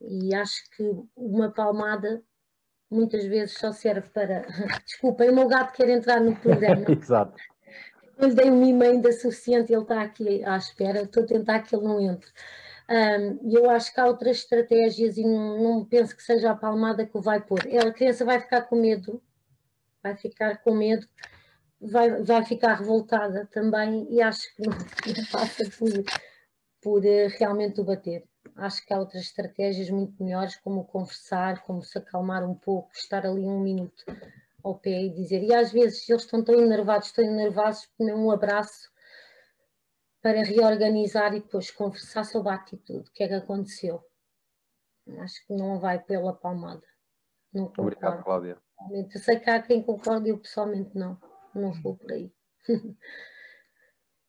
e 0.00 0.34
acho 0.34 0.70
que 0.70 0.82
uma 1.14 1.52
palmada 1.52 2.22
muitas 2.90 3.26
vezes 3.26 3.58
só 3.58 3.72
serve 3.72 4.08
para. 4.08 4.46
Desculpem, 4.86 5.28
o 5.28 5.34
meu 5.34 5.48
gato 5.48 5.74
quer 5.74 5.90
entrar 5.90 6.18
no 6.18 6.34
programa. 6.34 6.86
Exato. 6.90 7.36
Eu 8.16 8.28
lhe 8.28 8.34
dei 8.34 8.50
um 8.50 8.58
mimo 8.58 8.82
ainda 8.82 9.12
suficiente, 9.12 9.70
ele 9.70 9.82
está 9.82 10.00
aqui 10.00 10.42
à 10.44 10.56
espera, 10.56 11.02
estou 11.02 11.24
a 11.24 11.26
tentar 11.26 11.60
que 11.60 11.76
ele 11.76 11.84
não 11.84 12.00
entre. 12.00 12.30
Um, 12.88 13.50
eu 13.50 13.70
acho 13.70 13.94
que 13.94 14.00
há 14.00 14.06
outras 14.06 14.38
estratégias 14.38 15.16
e 15.16 15.24
não, 15.24 15.62
não, 15.62 15.84
penso 15.84 16.14
que 16.14 16.22
seja 16.22 16.50
a 16.50 16.56
palmada 16.56 17.06
que 17.06 17.16
o 17.16 17.22
vai 17.22 17.40
pôr. 17.40 17.60
A 17.60 17.92
criança 17.92 18.24
vai 18.24 18.40
ficar 18.40 18.62
com 18.62 18.76
medo, 18.76 19.22
vai 20.02 20.16
ficar 20.16 20.58
com 20.58 20.74
medo, 20.74 21.06
vai, 21.80 22.22
vai 22.22 22.44
ficar 22.44 22.74
revoltada 22.74 23.48
também 23.52 24.06
e 24.10 24.20
acho 24.20 24.54
que 24.54 24.62
não, 24.62 24.76
passa 25.32 25.64
por, 25.78 25.90
por 26.82 27.00
uh, 27.00 27.28
realmente 27.38 27.80
o 27.80 27.84
bater 27.84 28.24
acho 28.56 28.84
que 28.84 28.92
há 28.92 28.98
outras 28.98 29.22
estratégias 29.22 29.90
muito 29.90 30.22
melhores, 30.22 30.56
como 30.56 30.84
conversar, 30.84 31.62
como 31.62 31.82
se 31.82 31.98
acalmar 31.98 32.44
um 32.44 32.54
pouco, 32.54 32.90
estar 32.94 33.26
ali 33.26 33.44
um 33.44 33.60
minuto 33.60 34.04
ao 34.62 34.74
pé 34.74 35.02
e 35.02 35.10
dizer. 35.10 35.42
E 35.42 35.54
às 35.54 35.72
vezes 35.72 36.08
eles 36.08 36.22
estão 36.22 36.42
tão 36.42 36.54
enervados, 36.60 37.12
tão 37.12 37.24
enervados, 37.24 37.88
um 37.98 38.30
abraço 38.30 38.90
para 40.24 40.42
reorganizar 40.42 41.34
e 41.34 41.40
depois 41.40 41.70
conversar 41.70 42.24
sobre 42.24 42.48
a 42.48 42.54
atitude, 42.54 43.10
o 43.10 43.12
que 43.12 43.24
é 43.24 43.28
que 43.28 43.34
aconteceu. 43.34 44.02
Acho 45.18 45.46
que 45.46 45.52
não 45.52 45.78
vai 45.78 46.02
pela 46.02 46.32
palmada. 46.32 46.82
Não 47.52 47.66
concordo. 47.66 47.82
Obrigado, 47.82 48.24
Cláudia. 48.24 48.58
Eu 48.90 49.20
sei 49.20 49.38
que 49.38 49.50
há 49.50 49.60
quem 49.60 49.82
concorde, 49.82 50.30
eu 50.30 50.38
pessoalmente 50.38 50.96
não. 50.96 51.20
Não 51.54 51.74
vou 51.74 51.98
por 51.98 52.10
aí. 52.10 52.32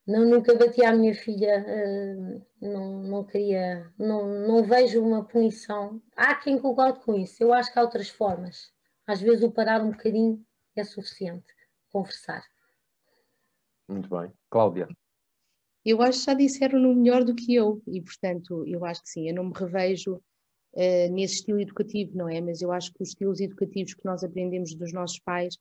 Não, 0.08 0.24
nunca 0.24 0.54
bati 0.56 0.86
à 0.86 0.93
minha 0.93 1.16
filha, 1.16 1.66
uh, 1.68 2.46
não, 2.62 3.02
não 3.02 3.24
queria, 3.24 3.91
não, 3.98 4.28
não 4.28 4.64
vejo 4.64 5.04
uma 5.04 5.26
punição. 5.26 6.00
Há 6.16 6.36
quem 6.36 6.62
concorde 6.62 7.00
com 7.00 7.16
isso, 7.16 7.41
eu 7.41 7.52
acho 7.52 7.74
que 7.74 7.80
há 7.80 7.82
outras 7.82 8.08
formas. 8.10 8.72
Às 9.08 9.20
vezes 9.20 9.41
o 9.41 9.52
parar 9.52 9.82
um 9.82 9.89
bocadinho 9.89 10.46
é 10.76 10.84
suficiente, 10.84 11.52
conversar. 11.91 12.46
Muito 13.88 14.08
bem. 14.08 14.32
Cláudia. 14.48 14.88
Eu 15.86 16.02
acho 16.02 16.20
que 16.20 16.26
já 16.26 16.34
disseram 16.34 16.80
no 16.80 16.96
melhor 16.96 17.24
do 17.24 17.36
que 17.36 17.54
eu, 17.54 17.82
e 17.88 18.02
portanto, 18.02 18.66
eu 18.66 18.84
acho 18.84 19.04
que 19.04 19.10
sim, 19.10 19.30
eu 19.30 19.36
não 19.36 19.44
me 19.46 19.54
revejo 19.56 20.16
uh, 20.16 21.14
nesse 21.14 21.36
estilo 21.36 21.62
educativo, 21.62 22.18
não 22.18 22.28
é? 22.28 22.42
Mas 22.42 22.62
eu 22.62 22.72
acho 22.72 22.92
que 22.92 23.04
os 23.04 23.10
estilos 23.10 23.40
educativos 23.40 23.94
que 23.94 24.04
nós 24.04 24.24
aprendemos 24.24 24.74
dos 24.74 24.92
nossos 24.92 25.20
pais 25.20 25.58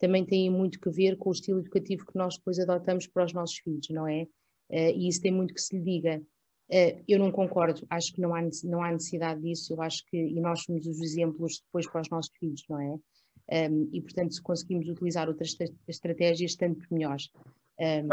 também 0.00 0.26
têm 0.26 0.50
muito 0.50 0.80
que 0.80 0.90
ver 0.90 1.16
com 1.16 1.28
o 1.28 1.32
estilo 1.32 1.60
educativo 1.60 2.04
que 2.04 2.18
nós 2.18 2.36
depois 2.36 2.58
adotamos 2.58 3.06
para 3.06 3.24
os 3.24 3.32
nossos 3.32 3.56
filhos, 3.58 3.86
não 3.90 4.08
é? 4.08 4.24
Uh, 4.68 4.96
e 4.96 5.06
isso 5.06 5.20
tem 5.20 5.30
muito 5.30 5.54
que 5.54 5.60
se 5.60 5.76
lhe 5.76 5.84
diga. 5.84 6.20
Uh, 6.68 7.04
eu 7.06 7.20
não 7.20 7.30
concordo, 7.30 7.86
acho 7.88 8.12
que 8.12 8.20
não 8.20 8.34
há, 8.34 8.40
não 8.64 8.82
há 8.82 8.90
necessidade 8.90 9.40
disso, 9.42 9.72
eu 9.72 9.80
acho 9.80 10.04
que, 10.06 10.16
e 10.16 10.40
nós 10.40 10.62
somos 10.64 10.86
os 10.88 11.00
exemplos 11.00 11.62
depois 11.64 11.88
para 11.88 12.00
os 12.00 12.10
nossos 12.10 12.32
filhos, 12.36 12.64
não 12.68 12.80
é? 12.80 12.90
Um, 12.90 13.00
ehm, 13.48 13.88
e 13.92 14.00
portanto, 14.00 14.34
se 14.34 14.42
conseguimos 14.42 14.88
utilizar 14.88 15.28
outras 15.28 15.56
estratégias, 15.86 16.56
tanto 16.56 16.84
melhores. 16.90 17.30
Um, 17.78 17.84
ehm, 17.84 18.08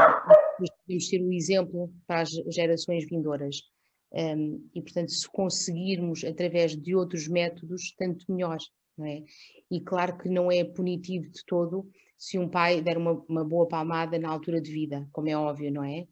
podemos 0.89 1.07
ser 1.07 1.21
o 1.21 1.31
exemplo 1.31 1.93
para 2.07 2.21
as 2.21 2.31
gerações 2.49 3.05
vindouras. 3.05 3.61
Um, 4.11 4.67
e 4.73 4.81
portanto, 4.81 5.11
se 5.11 5.29
conseguirmos 5.29 6.23
através 6.23 6.75
de 6.75 6.95
outros 6.95 7.27
métodos, 7.27 7.93
tanto 7.95 8.25
melhor 8.27 8.57
não 8.97 9.05
é? 9.05 9.23
E 9.71 9.79
claro 9.79 10.17
que 10.17 10.27
não 10.27 10.51
é 10.51 10.63
punitivo 10.63 11.29
de 11.29 11.45
todo 11.45 11.89
se 12.17 12.37
um 12.37 12.49
pai 12.49 12.81
der 12.81 12.97
uma, 12.97 13.13
uma 13.29 13.45
boa 13.45 13.65
palmada 13.65 14.19
na 14.19 14.29
altura 14.29 14.59
de 14.59 14.69
vida, 14.69 15.07
como 15.13 15.29
é 15.29 15.37
óbvio, 15.37 15.71
não 15.71 15.85
é? 15.85 16.05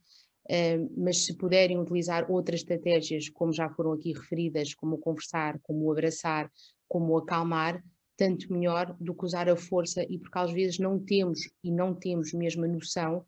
Mas 0.95 1.25
se 1.25 1.35
puderem 1.35 1.77
utilizar 1.77 2.31
outras 2.31 2.61
estratégias, 2.61 3.27
como 3.27 3.51
já 3.51 3.69
foram 3.69 3.91
aqui 3.91 4.13
referidas, 4.13 4.73
como 4.73 4.95
o 4.95 4.97
conversar, 4.97 5.59
como 5.61 5.83
o 5.83 5.91
abraçar, 5.91 6.49
como 6.87 7.11
o 7.11 7.17
acalmar, 7.17 7.83
tanto 8.15 8.53
melhor 8.53 8.95
do 9.01 9.13
que 9.13 9.25
usar 9.25 9.49
a 9.49 9.57
força, 9.57 10.01
e 10.09 10.17
porque 10.17 10.39
às 10.39 10.51
vezes 10.53 10.79
não 10.79 10.97
temos 10.97 11.41
e 11.61 11.69
não 11.69 11.93
temos 11.93 12.31
mesmo 12.31 12.63
a 12.63 12.67
noção 12.69 13.25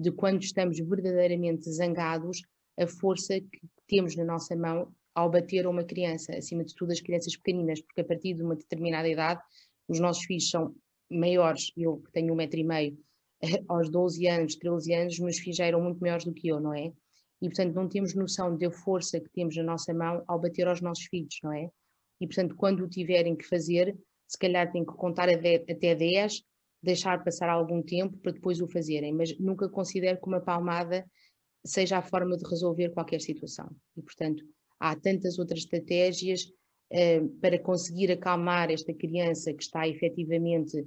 de 0.00 0.10
quando 0.10 0.42
estamos 0.42 0.78
verdadeiramente 0.78 1.70
zangados, 1.70 2.40
a 2.78 2.86
força 2.86 3.38
que 3.38 3.60
temos 3.86 4.16
na 4.16 4.24
nossa 4.24 4.56
mão 4.56 4.90
ao 5.14 5.30
bater 5.30 5.66
uma 5.66 5.84
criança, 5.84 6.34
acima 6.34 6.64
de 6.64 6.74
tudo 6.74 6.92
as 6.92 7.00
crianças 7.02 7.36
pequeninas, 7.36 7.82
porque 7.82 8.00
a 8.00 8.04
partir 8.04 8.32
de 8.32 8.42
uma 8.42 8.56
determinada 8.56 9.06
idade, 9.06 9.42
os 9.86 10.00
nossos 10.00 10.24
filhos 10.24 10.48
são 10.48 10.74
maiores, 11.10 11.70
eu 11.76 11.98
que 11.98 12.12
tenho 12.12 12.32
um 12.32 12.36
metro 12.36 12.58
e 12.58 12.64
meio, 12.64 12.98
aos 13.68 13.90
12 13.90 14.26
anos, 14.26 14.56
13 14.56 14.94
anos, 14.94 15.14
os 15.14 15.20
meus 15.20 15.38
filhos 15.38 15.58
já 15.58 15.66
eram 15.66 15.82
muito 15.82 16.00
maiores 16.00 16.24
do 16.24 16.32
que 16.32 16.48
eu, 16.48 16.58
não 16.58 16.72
é? 16.72 16.90
E 17.42 17.48
portanto 17.48 17.74
não 17.74 17.86
temos 17.86 18.14
noção 18.14 18.56
da 18.56 18.70
força 18.70 19.20
que 19.20 19.28
temos 19.30 19.54
na 19.56 19.62
nossa 19.62 19.92
mão 19.92 20.24
ao 20.26 20.40
bater 20.40 20.66
aos 20.66 20.80
nossos 20.80 21.04
filhos, 21.04 21.38
não 21.42 21.52
é? 21.52 21.68
E 22.22 22.26
portanto 22.26 22.56
quando 22.56 22.84
o 22.84 22.88
tiverem 22.88 23.36
que 23.36 23.46
fazer, 23.46 23.94
se 24.26 24.38
calhar 24.38 24.72
têm 24.72 24.84
que 24.84 24.94
contar 24.94 25.28
até 25.28 25.94
10, 25.94 26.42
deixar 26.82 27.22
passar 27.22 27.48
algum 27.48 27.82
tempo 27.82 28.16
para 28.18 28.32
depois 28.32 28.60
o 28.60 28.68
fazerem, 28.68 29.12
mas 29.12 29.38
nunca 29.38 29.68
considero 29.68 30.20
que 30.20 30.26
uma 30.26 30.40
palmada 30.40 31.04
seja 31.64 31.98
a 31.98 32.02
forma 32.02 32.36
de 32.36 32.48
resolver 32.48 32.90
qualquer 32.90 33.20
situação. 33.20 33.68
E 33.96 34.02
portanto 34.02 34.42
há 34.78 34.96
tantas 34.96 35.38
outras 35.38 35.60
estratégias 35.60 36.44
uh, 36.90 37.28
para 37.40 37.58
conseguir 37.58 38.10
acalmar 38.10 38.70
esta 38.70 38.94
criança 38.94 39.52
que 39.52 39.62
está 39.62 39.86
efetivamente 39.86 40.86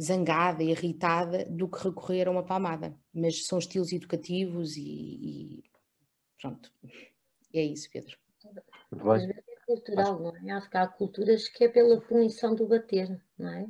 zangada, 0.00 0.62
irritada, 0.62 1.44
do 1.46 1.68
que 1.68 1.82
recorrer 1.82 2.28
a 2.28 2.30
uma 2.30 2.44
palmada. 2.44 2.94
Mas 3.14 3.46
são 3.46 3.58
estilos 3.58 3.92
educativos 3.92 4.76
e, 4.76 4.82
e 4.82 5.64
pronto. 6.40 6.70
É 7.54 7.62
isso, 7.62 7.88
Pedro. 7.90 8.16
Às 8.92 9.26
vezes 9.26 9.42
é 9.48 9.66
cultural, 9.66 10.20
não 10.20 10.36
é? 10.36 10.52
Acho 10.52 10.68
que 10.68 10.76
há 10.76 10.86
culturas 10.86 11.48
que 11.48 11.64
é 11.64 11.68
pela 11.68 12.00
punição 12.00 12.54
do 12.54 12.66
bater, 12.66 13.20
não 13.38 13.48
é? 13.48 13.66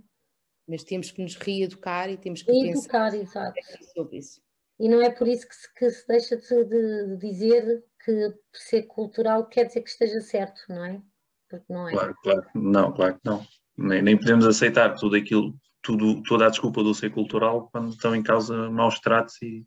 Mas 0.69 0.83
temos 0.83 1.11
que 1.11 1.23
nos 1.23 1.37
reeducar 1.37 2.11
e 2.11 2.17
temos 2.17 2.43
que 2.43 2.51
reeducar, 2.51 3.13
pensar 3.13 3.53
exato. 3.57 3.85
sobre 3.95 4.19
isso. 4.19 4.41
E 4.79 4.89
não 4.89 5.01
é 5.01 5.11
por 5.11 5.27
isso 5.27 5.49
que 5.49 5.55
se, 5.55 5.75
que 5.75 5.91
se 5.91 6.07
deixa 6.07 6.37
de, 6.37 6.65
de, 6.65 7.17
dizer 7.17 7.85
que 8.05 8.35
ser 8.53 8.83
cultural 8.83 9.47
quer 9.47 9.65
dizer 9.65 9.81
que 9.81 9.91
esteja 9.91 10.21
certo, 10.21 10.61
não 10.69 10.85
é? 10.85 11.01
Porque 11.49 11.73
não 11.73 11.89
é. 11.89 11.93
Claro, 11.93 12.15
claro, 12.23 12.47
não, 12.55 12.93
claro 12.93 13.15
que 13.15 13.21
não. 13.25 13.47
Nem, 13.77 14.03
nem 14.03 14.19
podemos 14.19 14.47
aceitar 14.47 14.95
tudo 14.95 15.17
aquilo, 15.17 15.55
tudo, 15.83 16.23
toda 16.23 16.47
a 16.47 16.51
desculpa 16.51 16.83
do 16.83 16.95
ser 16.95 17.11
cultural 17.11 17.69
quando 17.71 17.91
estão 17.91 18.15
em 18.15 18.23
causa 18.23 18.71
maus 18.71 19.01
tratos 19.01 19.41
e, 19.41 19.65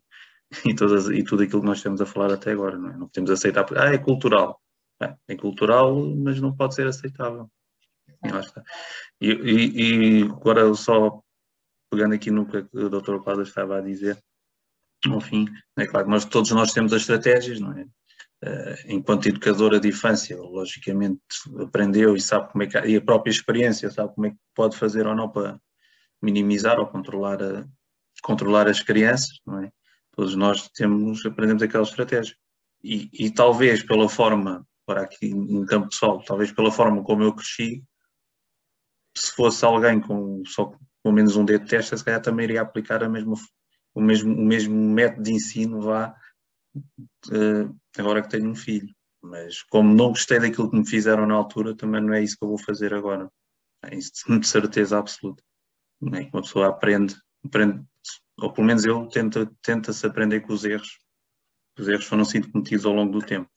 e, 0.64 0.74
todas, 0.74 1.08
e 1.08 1.24
tudo 1.24 1.42
aquilo 1.42 1.60
que 1.60 1.66
nós 1.66 1.78
estamos 1.78 2.00
a 2.00 2.06
falar 2.06 2.32
até 2.32 2.52
agora, 2.52 2.76
não 2.78 2.90
é? 2.90 2.96
Não 2.96 3.08
podemos 3.08 3.30
aceitar, 3.30 3.64
porque, 3.64 3.80
ah, 3.82 3.92
é 3.92 3.98
cultural. 3.98 4.60
É, 5.02 5.14
é 5.28 5.36
cultural, 5.36 5.94
mas 6.16 6.40
não 6.40 6.54
pode 6.54 6.74
ser 6.74 6.86
aceitável. 6.86 7.50
E, 9.20 9.30
e, 9.30 10.20
e 10.20 10.22
agora 10.24 10.72
só 10.74 11.20
pegando 11.90 12.14
aqui 12.14 12.30
no 12.30 12.46
que 12.46 12.58
o 12.72 12.88
Dr. 12.88 13.18
Quadras 13.18 13.48
estava 13.48 13.78
a 13.78 13.80
dizer, 13.80 14.22
ao 15.08 15.20
fim. 15.20 15.46
É 15.76 15.86
claro 15.86 16.06
que 16.06 16.12
nós, 16.12 16.24
todos 16.24 16.50
nós 16.52 16.72
temos 16.72 16.92
as 16.92 17.02
estratégias, 17.02 17.60
não 17.60 17.72
é? 17.72 17.86
Uh, 18.42 18.74
enquanto 18.86 19.26
educadora 19.26 19.78
de 19.78 19.88
infância, 19.88 20.38
logicamente 20.38 21.20
aprendeu 21.58 22.16
e 22.16 22.20
sabe 22.20 22.50
como 22.50 22.62
é 22.62 22.66
que, 22.66 22.78
e 22.78 22.96
a 22.96 23.00
própria 23.00 23.30
experiência 23.30 23.90
sabe 23.90 24.14
como 24.14 24.28
é 24.28 24.30
que 24.30 24.36
pode 24.54 24.78
fazer 24.78 25.06
ou 25.06 25.14
não 25.14 25.28
para 25.28 25.60
minimizar 26.22 26.78
ou 26.78 26.86
controlar, 26.86 27.42
a, 27.42 27.66
controlar 28.22 28.66
as 28.66 28.80
crianças, 28.80 29.40
não 29.46 29.62
é? 29.62 29.70
Todos 30.12 30.34
nós 30.34 30.68
temos, 30.70 31.24
aprendemos 31.26 31.62
aquela 31.62 31.84
estratégia. 31.84 32.34
E, 32.82 33.10
e 33.12 33.30
talvez 33.30 33.82
pela 33.82 34.08
forma, 34.08 34.66
para 34.86 35.02
aqui 35.02 35.26
em 35.26 35.64
campo 35.66 35.88
de 35.88 35.96
sol, 35.96 36.22
talvez 36.24 36.50
pela 36.50 36.72
forma 36.72 37.02
como 37.02 37.22
eu 37.22 37.34
cresci, 37.34 37.84
se 39.16 39.32
fosse 39.32 39.64
alguém 39.64 40.00
com 40.00 40.42
só 40.46 40.72
com 41.02 41.12
menos 41.12 41.36
um 41.36 41.44
dedo 41.44 41.64
de 41.64 41.70
testa, 41.70 41.96
se 41.96 42.04
calhar 42.04 42.20
também 42.20 42.44
iria 42.44 42.62
aplicar 42.62 43.02
a 43.02 43.08
mesma, 43.08 43.34
o, 43.94 44.00
mesmo, 44.00 44.34
o 44.34 44.44
mesmo 44.44 44.74
método 44.74 45.22
de 45.22 45.32
ensino 45.32 45.80
vá 45.80 46.14
uh, 46.76 47.80
agora 47.98 48.22
que 48.22 48.28
tenho 48.28 48.50
um 48.50 48.54
filho. 48.54 48.94
Mas 49.22 49.62
como 49.64 49.94
não 49.94 50.08
gostei 50.08 50.38
daquilo 50.38 50.70
que 50.70 50.76
me 50.76 50.86
fizeram 50.86 51.26
na 51.26 51.34
altura, 51.34 51.76
também 51.76 52.00
não 52.02 52.14
é 52.14 52.22
isso 52.22 52.36
que 52.38 52.44
eu 52.44 52.48
vou 52.48 52.58
fazer 52.58 52.94
agora. 52.94 53.30
É 53.82 53.94
isso 53.94 54.12
de 54.38 54.46
certeza 54.46 54.98
absoluta. 54.98 55.42
É? 56.14 56.30
Uma 56.32 56.42
pessoa 56.42 56.68
aprende, 56.68 57.14
aprende, 57.44 57.84
ou 58.38 58.52
pelo 58.52 58.66
menos 58.66 58.84
eu 58.84 59.06
tenta, 59.08 59.50
tenta-se 59.62 60.06
aprender 60.06 60.40
com 60.40 60.52
os 60.52 60.64
erros. 60.64 60.98
Os 61.78 61.88
erros 61.88 62.06
foram 62.06 62.24
sendo 62.24 62.50
cometidos 62.50 62.86
ao 62.86 62.92
longo 62.92 63.12
do 63.12 63.24
tempo. 63.24 63.50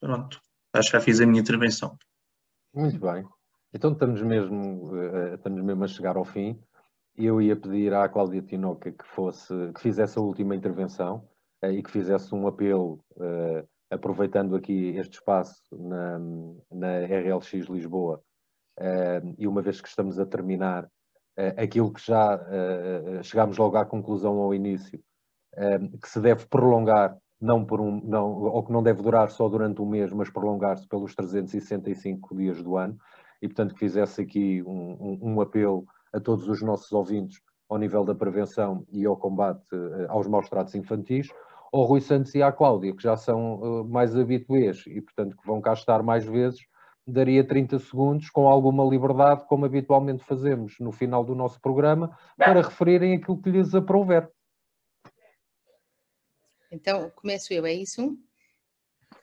Pronto, 0.00 0.40
acho 0.72 0.90
que 0.90 0.96
já 0.96 1.00
fiz 1.00 1.20
a 1.20 1.26
minha 1.26 1.40
intervenção. 1.40 1.96
Muito 2.74 2.98
bem. 2.98 3.24
Então 3.74 3.90
estamos 3.90 4.22
mesmo, 4.22 4.92
uh, 4.92 5.34
estamos 5.34 5.60
mesmo 5.60 5.82
a 5.82 5.88
chegar 5.88 6.16
ao 6.16 6.24
fim. 6.24 6.56
Eu 7.16 7.42
ia 7.42 7.56
pedir 7.56 7.92
à 7.92 8.08
Cláudia 8.08 8.40
Tinoca 8.40 8.92
que 8.92 9.04
fosse, 9.04 9.52
que 9.74 9.80
fizesse 9.80 10.16
a 10.16 10.22
última 10.22 10.54
intervenção 10.54 11.28
uh, 11.60 11.70
e 11.70 11.82
que 11.82 11.90
fizesse 11.90 12.32
um 12.32 12.46
apelo, 12.46 13.00
uh, 13.16 13.68
aproveitando 13.90 14.54
aqui 14.54 14.96
este 14.96 15.14
espaço 15.14 15.60
na, 15.72 16.20
na 16.70 17.00
RLX 17.00 17.52
Lisboa, 17.68 18.22
e 19.38 19.46
uma 19.46 19.62
vez 19.62 19.80
que 19.80 19.86
estamos 19.86 20.18
a 20.18 20.26
terminar, 20.26 20.90
aquilo 21.56 21.92
que 21.92 22.04
já 22.04 22.40
chegámos 23.22 23.56
logo 23.56 23.76
à 23.76 23.84
conclusão 23.84 24.40
ao 24.40 24.52
início, 24.52 25.00
que 26.02 26.08
se 26.08 26.20
deve 26.20 26.44
prolongar 26.46 27.16
não 27.40 27.64
por 27.64 27.80
um, 27.80 28.00
não, 28.02 28.32
ou 28.42 28.64
que 28.64 28.72
não 28.72 28.82
deve 28.82 29.00
durar 29.00 29.30
só 29.30 29.48
durante 29.48 29.80
um 29.80 29.86
mês, 29.86 30.12
mas 30.12 30.28
prolongar-se 30.28 30.88
pelos 30.88 31.14
365 31.14 32.36
dias 32.36 32.60
do 32.60 32.76
ano 32.76 32.98
e, 33.44 33.48
portanto, 33.48 33.74
que 33.74 33.80
fizesse 33.80 34.22
aqui 34.22 34.62
um, 34.62 34.96
um, 34.98 35.18
um, 35.20 35.40
apelo 35.42 35.84
a 36.14 36.18
todos 36.18 36.48
os 36.48 36.62
nossos 36.62 36.90
ouvintes 36.92 37.42
ao 37.68 37.76
nível 37.76 38.02
da 38.02 38.14
prevenção 38.14 38.86
e 38.90 39.04
ao 39.04 39.18
combate 39.18 39.68
uh, 39.74 40.06
aos 40.08 40.26
maus 40.26 40.48
tratos 40.48 40.74
infantis, 40.74 41.28
ao 41.70 41.82
Rui 41.82 42.00
Santos 42.00 42.34
e 42.34 42.42
à 42.42 42.50
Cláudia, 42.50 42.96
que 42.96 43.02
já 43.02 43.18
são 43.18 43.56
uh, 43.56 43.84
mais 43.84 44.16
habituês 44.16 44.82
e, 44.86 44.98
portanto, 45.02 45.36
que 45.36 45.46
vão 45.46 45.60
cá 45.60 45.74
estar 45.74 46.02
mais 46.02 46.24
vezes, 46.24 46.60
daria 47.06 47.46
30 47.46 47.78
segundos 47.80 48.30
com 48.30 48.48
alguma 48.48 48.82
liberdade, 48.82 49.44
como 49.46 49.66
habitualmente 49.66 50.24
fazemos 50.24 50.76
no 50.80 50.90
final 50.90 51.22
do 51.22 51.34
nosso 51.34 51.60
programa, 51.60 52.16
para 52.38 52.62
referirem 52.62 53.14
aquilo 53.16 53.42
que 53.42 53.50
lhes 53.50 53.74
aprouver. 53.74 54.26
Então, 56.72 57.10
começo 57.14 57.52
eu, 57.52 57.66
é 57.66 57.74
isso? 57.74 58.16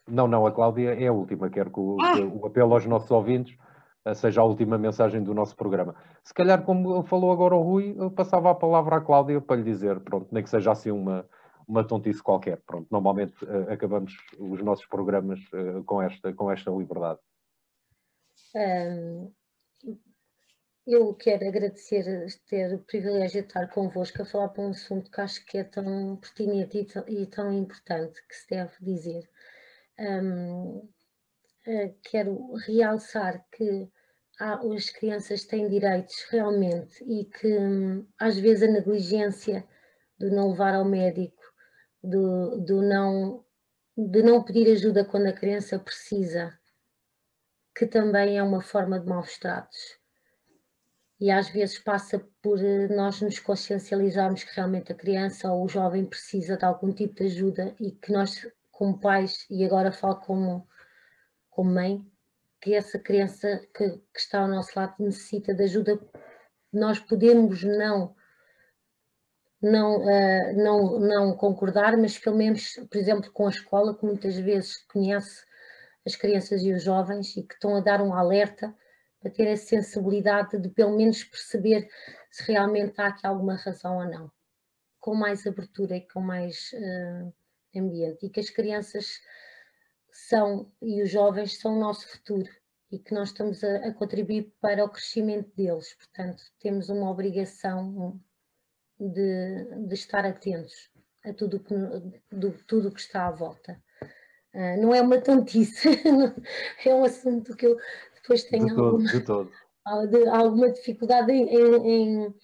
Não, 0.08 0.28
não, 0.28 0.46
a 0.46 0.52
Cláudia 0.52 0.94
é 0.94 1.08
a 1.08 1.12
última. 1.12 1.50
Quero 1.50 1.72
que 1.72 1.80
o, 1.80 1.98
ah! 2.00 2.20
o 2.20 2.46
apelo 2.46 2.76
aos 2.76 2.86
nossos 2.86 3.10
ouvintes 3.10 3.58
seja 4.16 4.42
a 4.42 4.44
última 4.44 4.78
mensagem 4.78 5.24
do 5.24 5.34
nosso 5.34 5.56
programa. 5.56 5.96
Se 6.24 6.34
calhar, 6.34 6.64
como 6.64 7.04
falou 7.04 7.32
agora 7.32 7.56
o 7.56 7.62
Rui, 7.62 7.96
eu 7.98 8.10
passava 8.10 8.52
a 8.52 8.56
palavra 8.56 8.98
à 8.98 9.02
Cláudia 9.02 9.40
para 9.40 9.58
lhe 9.58 9.64
dizer, 9.64 10.00
pronto, 10.00 10.28
nem 10.32 10.44
que 10.44 10.50
seja 10.50 10.72
assim 10.72 10.92
uma, 10.92 11.28
uma 11.68 11.86
tontice 11.86 12.22
qualquer. 12.22 12.62
Pronto, 12.66 12.88
normalmente 12.92 13.46
uh, 13.46 13.72
acabamos 13.72 14.16
os 14.40 14.62
nossos 14.62 14.86
programas 14.88 15.40
uh, 15.54 15.84
com, 15.86 16.02
esta, 16.02 16.34
com 16.34 16.52
esta 16.52 16.72
liberdade. 16.72 17.20
Um, 18.56 19.32
eu 20.86 21.14
quero 21.14 21.48
agradecer 21.48 22.04
ter 22.48 22.74
o 22.74 22.80
privilégio 22.80 23.42
de 23.42 23.48
estar 23.48 23.68
convosco 23.68 24.22
a 24.22 24.26
falar 24.26 24.50
para 24.50 24.64
um 24.64 24.72
assunto 24.72 25.12
que 25.12 25.22
acho 25.22 25.46
que 25.46 25.60
é 25.60 25.64
tão 25.64 26.18
pertinente 26.18 26.86
e 27.08 27.28
tão, 27.28 27.54
importante 27.54 28.20
que 28.28 28.36
se 28.36 28.50
deve 28.50 28.74
dizer. 28.82 29.30
Um, 30.00 30.90
quero 32.04 32.54
realçar 32.66 33.46
que 33.52 33.90
há, 34.40 34.60
as 34.76 34.90
crianças 34.90 35.46
têm 35.46 35.70
direitos 35.70 36.26
realmente 36.30 37.04
e 37.04 37.26
que 37.26 37.58
hum, 37.58 38.08
às 38.20 38.38
vezes 38.38 38.64
a 38.64 38.72
negligência 38.72 39.66
de 40.20 40.30
não 40.30 40.52
levar 40.52 40.74
ao 40.74 40.86
médico, 40.86 41.42
do, 42.04 42.58
do 42.58 42.82
não, 42.82 43.44
de 43.98 44.24
não 44.24 44.44
pedir 44.44 44.72
ajuda 44.72 45.06
quando 45.06 45.28
a 45.28 45.34
criança 45.34 45.78
precisa, 45.80 46.58
que 47.76 47.86
também 47.86 48.38
é 48.38 48.44
uma 48.44 48.62
forma 48.62 49.00
de 49.00 49.08
maus 49.08 49.38
tratos. 49.38 50.00
E 51.20 51.30
às 51.30 51.50
vezes 51.50 51.78
passa 51.78 52.20
por 52.42 52.60
eh, 52.64 52.88
nós 52.88 53.22
nos 53.22 53.40
consciencializarmos 53.40 54.44
que 54.44 54.56
realmente 54.56 54.92
a 54.92 54.96
criança 54.96 55.52
ou 55.52 55.66
o 55.66 55.70
jovem 55.70 56.04
precisa 56.04 56.58
de 56.58 56.66
algum 56.66 56.92
tipo 56.92 57.14
de 57.14 57.26
ajuda 57.26 57.76
e 57.80 57.92
que 57.92 58.12
nós, 58.12 58.48
como 58.72 59.00
pais, 59.00 59.46
e 59.48 59.64
agora 59.64 59.92
falo 59.92 60.16
como 60.16 60.68
como 61.52 61.72
mãe, 61.72 62.04
que 62.60 62.74
essa 62.74 62.98
criança 62.98 63.62
que, 63.76 63.90
que, 63.90 64.20
está 64.20 64.40
ao 64.40 64.48
nosso 64.48 64.72
lado 64.76 64.96
necessita 65.00 65.54
de 65.54 65.64
ajuda, 65.64 66.00
nós 66.74 67.00
podemos 67.00 67.64
não 67.64 68.16
não, 69.62 69.98
uh, 70.00 70.54
não, 70.56 71.00
não 71.00 71.38
concordar, 71.38 71.96
mas 71.96 72.18
pelo 72.18 72.36
menos, 72.36 72.74
por 72.90 72.98
exemplo, 72.98 73.32
com 73.32 73.46
a 73.46 73.52
escola, 73.52 73.96
que 73.96 74.04
muitas 74.04 74.36
vezes 74.36 74.78
conhece 74.86 75.46
as 76.04 76.16
crianças 76.16 76.64
e 76.64 76.74
os 76.74 76.82
jovens 76.82 77.38
e 77.38 77.44
que 77.44 77.54
estão 77.54 77.76
a 77.76 77.80
dar 77.80 78.02
um 78.02 78.12
alerta 78.12 78.76
para 79.20 79.30
ter 79.30 79.48
a 79.52 79.56
sensibilidade 79.56 80.58
de 80.58 80.68
pelo 80.70 80.98
menos 80.98 81.24
perceber 81.24 81.88
se 82.32 82.52
realmente 82.52 83.00
há 83.00 83.08
aqui 83.08 83.28
alguma 83.28 83.56
razão 83.56 83.98
ou 83.98 84.06
não, 84.06 84.32
com 85.00 85.14
mais 85.14 85.46
abertura 85.46 85.96
e 85.96 86.08
com 86.08 86.22
mais 86.22 86.72
uh, 86.74 87.34
ambiente, 87.76 88.26
e 88.26 88.30
que 88.32 88.40
as 88.40 88.50
crianças 88.50 89.20
são 90.12 90.72
e 90.82 91.02
os 91.02 91.10
jovens 91.10 91.60
são 91.60 91.76
o 91.76 91.80
nosso 91.80 92.08
futuro 92.08 92.50
e 92.92 93.00
que 93.00 93.14
nós 93.14 93.30
estamos 93.30 93.64
a, 93.64 93.88
a 93.88 93.94
contribuir 93.94 94.54
para 94.60 94.84
o 94.84 94.90
crescimento 94.90 95.50
deles. 95.56 95.96
Portanto, 95.96 96.44
temos 96.60 96.90
uma 96.90 97.10
obrigação 97.10 98.20
de, 99.00 99.88
de 99.88 99.94
estar 99.94 100.26
atentos 100.26 100.90
a 101.26 101.34
tudo 101.34 101.60
que, 101.60 101.74
do, 102.32 102.52
tudo 102.68 102.92
que 102.92 103.00
está 103.00 103.28
à 103.28 103.32
volta. 103.32 103.82
Uh, 104.54 104.82
não 104.82 104.94
é 104.94 105.02
uma 105.02 105.22
tontice, 105.22 105.88
é 106.86 106.94
um 106.94 107.06
assunto 107.06 107.56
que 107.56 107.66
eu 107.66 107.78
depois 108.16 108.44
tenho 108.44 108.68
de 108.68 108.76
todo, 108.76 108.86
alguma, 108.86 109.48
de. 109.48 109.52
De, 110.12 110.28
alguma 110.28 110.70
dificuldade 110.70 111.32
em, 111.32 111.48
em, 111.50 112.36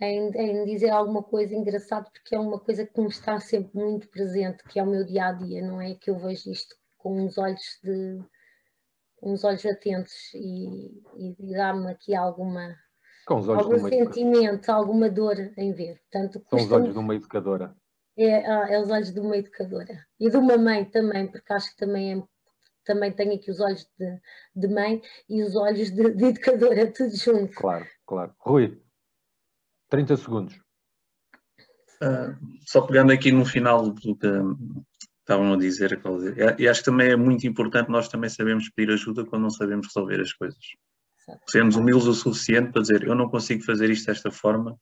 em, 0.00 0.30
em, 0.34 0.64
dizer 0.64 0.90
alguma 0.90 1.22
coisa 1.22 1.54
engraçada, 1.54 2.10
porque 2.10 2.34
é 2.34 2.40
uma 2.40 2.58
coisa 2.58 2.84
que 2.84 3.00
me 3.00 3.06
está 3.06 3.38
sempre 3.38 3.78
muito 3.78 4.08
presente, 4.08 4.64
que 4.64 4.80
é 4.80 4.82
o 4.82 4.86
meu 4.86 5.04
dia 5.04 5.26
a 5.26 5.32
dia, 5.32 5.62
não 5.62 5.80
é 5.80 5.94
que 5.94 6.10
eu 6.10 6.18
vejo 6.18 6.50
isto 6.50 6.74
com 7.02 7.20
uns 7.20 7.36
olhos 7.36 7.78
de 7.82 8.22
uns 9.22 9.44
olhos 9.44 9.64
atentos 9.66 10.12
e, 10.34 11.02
e 11.16 11.54
dá-me 11.54 11.90
aqui 11.90 12.14
alguma 12.14 12.76
algum 13.26 13.88
sentimento, 13.88 14.68
alguma 14.70 15.08
dor 15.08 15.36
em 15.56 15.72
ver. 15.72 16.00
Portanto, 16.10 16.44
São 16.48 16.58
os 16.58 16.72
olhos 16.72 16.92
de 16.92 16.98
uma 16.98 17.14
educadora. 17.14 17.76
É, 18.16 18.44
ah, 18.44 18.66
é 18.68 18.80
os 18.80 18.90
olhos 18.90 19.12
de 19.12 19.20
uma 19.20 19.36
educadora. 19.36 20.06
E 20.18 20.28
de 20.28 20.36
uma 20.36 20.58
mãe 20.58 20.84
também, 20.84 21.30
porque 21.30 21.52
acho 21.52 21.70
que 21.70 21.76
também 21.76 22.18
é, 22.18 22.22
também 22.84 23.12
tenho 23.12 23.34
aqui 23.34 23.50
os 23.50 23.60
olhos 23.60 23.88
de, 23.98 24.20
de 24.56 24.68
mãe 24.68 25.00
e 25.28 25.42
os 25.42 25.54
olhos 25.54 25.90
de, 25.90 26.10
de, 26.14 26.24
educadora, 26.24 26.90
tudo 26.92 27.16
junto. 27.16 27.54
Claro, 27.54 27.86
claro. 28.04 28.34
Rui, 28.38 28.82
30 29.88 30.16
segundos. 30.16 30.60
Uh, 32.02 32.34
só 32.66 32.82
pegando 32.82 33.12
aqui 33.12 33.30
no 33.30 33.44
final 33.44 33.82
do 33.82 33.94
que 33.94 34.18
estavam 35.22 35.52
a 35.52 35.56
dizer. 35.56 36.00
E 36.58 36.68
acho 36.68 36.80
que 36.80 36.84
também 36.84 37.10
é 37.10 37.16
muito 37.16 37.46
importante 37.46 37.88
nós 37.88 38.08
também 38.08 38.28
sabemos 38.28 38.68
pedir 38.70 38.92
ajuda 38.92 39.24
quando 39.24 39.42
não 39.42 39.50
sabemos 39.50 39.86
resolver 39.86 40.20
as 40.20 40.32
coisas. 40.32 40.60
Sermos 41.48 41.76
humildes 41.76 42.06
o 42.06 42.14
suficiente 42.14 42.72
para 42.72 42.82
dizer 42.82 43.04
eu 43.04 43.14
não 43.14 43.28
consigo 43.28 43.62
fazer 43.64 43.88
isto 43.90 44.06
desta 44.06 44.30
forma, 44.30 44.76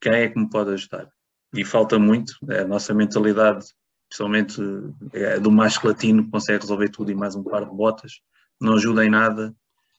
quem 0.00 0.12
é 0.12 0.28
que 0.28 0.38
me 0.38 0.48
pode 0.48 0.70
ajudar? 0.72 1.08
E 1.54 1.64
falta 1.64 1.98
muito, 1.98 2.34
é 2.48 2.60
a 2.60 2.66
nossa 2.66 2.94
mentalidade, 2.94 3.66
principalmente 4.08 4.60
é 5.12 5.40
do 5.40 5.50
mais 5.50 5.80
latino, 5.82 6.24
que 6.24 6.30
consegue 6.30 6.60
resolver 6.60 6.88
tudo 6.90 7.10
e 7.10 7.14
mais 7.14 7.34
um 7.34 7.42
par 7.42 7.64
de 7.64 7.74
botas, 7.74 8.20
não 8.60 8.74
ajuda 8.74 9.04
em 9.04 9.10
nada, 9.10 9.54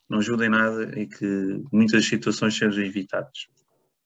não 0.07 0.19
ajuda 0.19 0.45
em 0.45 0.49
nada 0.49 0.99
e 0.99 1.07
que 1.07 1.63
muitas 1.71 2.05
situações 2.05 2.55
sejam 2.55 2.84
evitadas. 2.84 3.47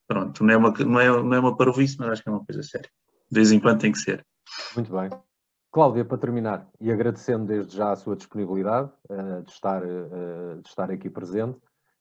Pronto, 0.07 0.43
não 0.43 0.53
é 0.53 0.57
uma, 0.57 0.71
não 0.71 0.99
é, 0.99 1.07
não 1.07 1.33
é 1.33 1.39
uma 1.39 1.57
parvoíce, 1.57 1.97
mas 1.99 2.09
acho 2.09 2.23
que 2.23 2.29
é 2.29 2.31
uma 2.31 2.45
coisa 2.45 2.63
séria. 2.63 2.89
De 3.29 3.35
vez 3.35 3.51
em 3.51 3.59
quando 3.59 3.81
tem 3.81 3.91
que 3.91 3.99
ser. 3.99 4.25
Muito 4.75 4.91
bem. 4.91 5.09
Cláudia, 5.75 6.05
para 6.05 6.17
terminar, 6.17 6.71
e 6.79 6.89
agradecendo 6.89 7.47
desde 7.47 7.75
já 7.75 7.91
a 7.91 7.97
sua 7.97 8.15
disponibilidade 8.15 8.89
uh, 9.09 9.43
de, 9.43 9.51
estar, 9.51 9.83
uh, 9.83 10.61
de 10.61 10.69
estar 10.69 10.89
aqui 10.89 11.09
presente, 11.09 11.57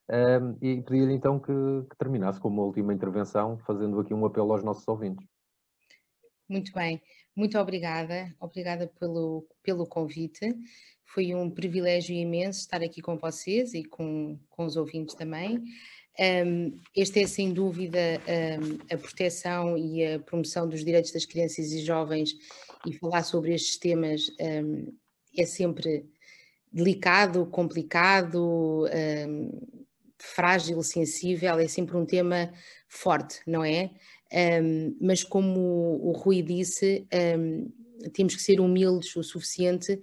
uh, 0.09 0.57
e 0.63 0.81
pedir-lhe 0.81 1.13
então 1.13 1.41
que, 1.41 1.53
que, 1.91 1.97
terminasse 1.99 2.39
com 2.39 2.47
uma 2.47 2.63
última 2.63 2.95
intervenção, 2.95 3.59
fazendo 3.67 3.99
aqui 3.99 4.15
um 4.15 4.25
apelo 4.25 4.53
aos 4.53 4.63
nossos 4.63 4.87
ouvintes. 4.87 5.27
Muito 6.49 6.71
bem, 6.73 7.03
muito 7.35 7.59
obrigada, 7.59 8.33
obrigada 8.39 8.87
pelo, 9.01 9.45
pelo 9.61 9.89
convite. 9.89 10.55
Foi 11.07 11.35
um 11.35 11.51
privilégio 11.51 12.15
imenso 12.15 12.61
estar 12.61 12.81
aqui 12.81 13.03
com 13.03 13.19
vocês 13.19 13.75
e 13.75 13.83
com, 13.83 14.39
com 14.51 14.67
os 14.67 14.77
ouvintes 14.77 15.17
também. 15.17 15.65
Um, 16.19 16.79
este 16.95 17.23
é, 17.23 17.27
sem 17.27 17.53
dúvida, 17.53 17.99
um, 18.61 18.95
a 18.95 18.97
proteção 18.97 19.77
e 19.77 20.07
a 20.07 20.21
promoção 20.21 20.69
dos 20.69 20.85
direitos 20.85 21.11
das 21.11 21.25
crianças 21.25 21.73
e 21.73 21.85
jovens 21.85 22.35
e 22.87 22.93
falar 22.93 23.25
sobre 23.25 23.53
estes 23.53 23.79
temas 23.79 24.31
um, 24.41 24.93
é 25.37 25.45
sempre 25.45 26.07
delicado, 26.73 27.47
complicado, 27.47 28.85
frágil, 30.19 30.83
sensível, 30.83 31.57
é 31.59 31.69
sempre 31.69 31.97
um 31.97 32.05
tema 32.05 32.53
forte, 32.89 33.41
não 33.47 33.65
é? 33.65 33.91
mas 35.01 35.23
como 35.23 36.01
o 36.03 36.11
Rui 36.11 36.43
disse, 36.43 37.07
temos 38.13 38.35
que 38.35 38.43
ser 38.43 38.61
humildes 38.61 39.15
o 39.15 39.23
suficiente 39.23 40.01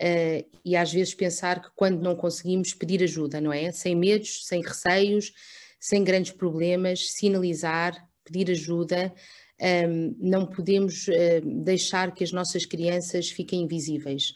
uh, 0.00 0.58
e 0.64 0.76
às 0.76 0.92
vezes 0.92 1.14
pensar 1.14 1.60
que 1.62 1.70
quando 1.74 2.00
não 2.00 2.14
conseguimos 2.14 2.74
pedir 2.74 3.02
ajuda, 3.02 3.40
não 3.40 3.52
é? 3.52 3.70
Sem 3.72 3.94
medos, 3.96 4.46
sem 4.46 4.62
receios, 4.62 5.32
sem 5.78 6.04
grandes 6.04 6.32
problemas, 6.32 7.12
sinalizar, 7.12 8.08
pedir 8.24 8.50
ajuda. 8.50 9.12
Um, 9.60 9.64
ehm, 9.64 10.16
não 10.18 10.46
podemos 10.46 11.08
uh, 11.08 11.62
deixar 11.64 12.12
que 12.12 12.24
as 12.24 12.32
nossas 12.32 12.64
crianças 12.64 13.30
fiquem 13.30 13.62
invisíveis. 13.62 14.32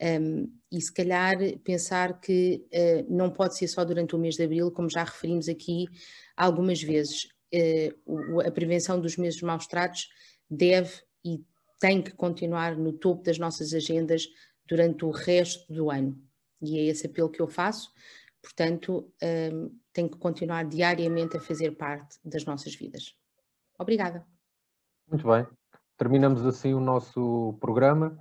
Um, 0.00 0.06
ehm, 0.06 0.46
e 0.70 0.80
se 0.80 0.92
calhar 0.92 1.36
pensar 1.64 2.20
que 2.20 2.64
uh, 2.72 3.06
não 3.08 3.30
pode 3.30 3.56
ser 3.56 3.68
só 3.68 3.84
durante 3.84 4.14
o 4.14 4.18
mês 4.18 4.36
de 4.36 4.44
abril, 4.44 4.70
como 4.70 4.90
já 4.90 5.04
referimos 5.04 5.48
aqui 5.48 5.86
algumas 6.36 6.82
vezes. 6.82 7.28
Uh, 7.54 8.40
a 8.40 8.50
prevenção 8.50 9.00
dos 9.00 9.16
meses 9.16 9.40
maus 9.40 9.66
tratos 9.66 10.08
deve 10.50 10.92
e 11.24 11.44
tem 11.80 12.02
que 12.02 12.12
continuar 12.12 12.76
no 12.76 12.92
topo 12.92 13.22
das 13.22 13.38
nossas 13.38 13.72
agendas 13.74 14.26
durante 14.66 15.04
o 15.04 15.10
resto 15.10 15.72
do 15.72 15.90
ano. 15.90 16.20
E 16.60 16.78
é 16.78 16.84
esse 16.84 17.06
apelo 17.06 17.30
que 17.30 17.40
eu 17.40 17.46
faço. 17.46 17.92
Portanto, 18.42 19.12
um, 19.52 19.78
tem 19.92 20.08
que 20.08 20.16
continuar 20.18 20.64
diariamente 20.64 21.36
a 21.36 21.40
fazer 21.40 21.72
parte 21.72 22.18
das 22.24 22.44
nossas 22.44 22.74
vidas. 22.74 23.16
Obrigada. 23.78 24.24
Muito 25.08 25.26
bem. 25.26 25.46
Terminamos 25.96 26.44
assim 26.46 26.74
o 26.74 26.80
nosso 26.80 27.56
programa. 27.60 28.18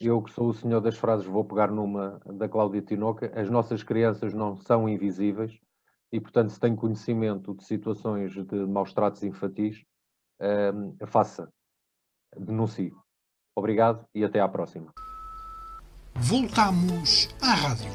Eu, 0.00 0.22
que 0.22 0.30
sou 0.30 0.48
o 0.48 0.54
senhor 0.54 0.80
das 0.80 0.96
frases, 0.96 1.26
vou 1.26 1.44
pegar 1.44 1.70
numa 1.70 2.20
da 2.26 2.48
Cláudia 2.48 2.82
Tinoca. 2.82 3.32
As 3.38 3.50
nossas 3.50 3.82
crianças 3.82 4.34
não 4.34 4.56
são 4.56 4.88
invisíveis 4.88 5.58
e, 6.12 6.20
portanto, 6.20 6.50
se 6.50 6.60
tem 6.60 6.76
conhecimento 6.76 7.54
de 7.54 7.64
situações 7.64 8.32
de 8.32 8.66
maus 8.66 8.92
tratos 8.92 9.22
infantis, 9.22 9.84
um, 10.40 10.96
faça, 11.06 11.50
denuncie. 12.36 12.92
Obrigado 13.54 14.06
e 14.14 14.22
até 14.22 14.38
à 14.40 14.48
próxima. 14.48 14.92
Voltamos 16.20 17.28
à 17.42 17.52
rádio. 17.52 17.90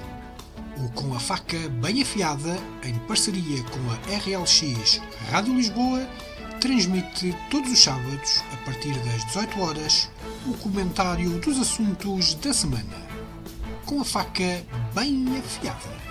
O 0.78 0.90
Com 0.92 1.14
a 1.16 1.20
Faca 1.20 1.58
Bem 1.82 2.02
Afiada, 2.02 2.58
em 2.84 2.94
parceria 3.08 3.64
com 3.64 3.80
a 3.90 3.96
RLX 4.18 5.02
Rádio 5.32 5.56
Lisboa, 5.56 6.08
transmite 6.60 7.36
todos 7.50 7.72
os 7.72 7.82
sábados, 7.82 8.44
a 8.54 8.58
partir 8.58 8.94
das 9.00 9.26
18 9.26 9.62
horas, 9.62 10.10
o 10.46 10.54
comentário 10.58 11.40
dos 11.40 11.60
assuntos 11.60 12.36
da 12.36 12.54
semana. 12.54 13.12
Com 13.86 14.02
a 14.02 14.06
faca 14.06 14.64
bem 14.94 15.26
afiada. 15.40 16.11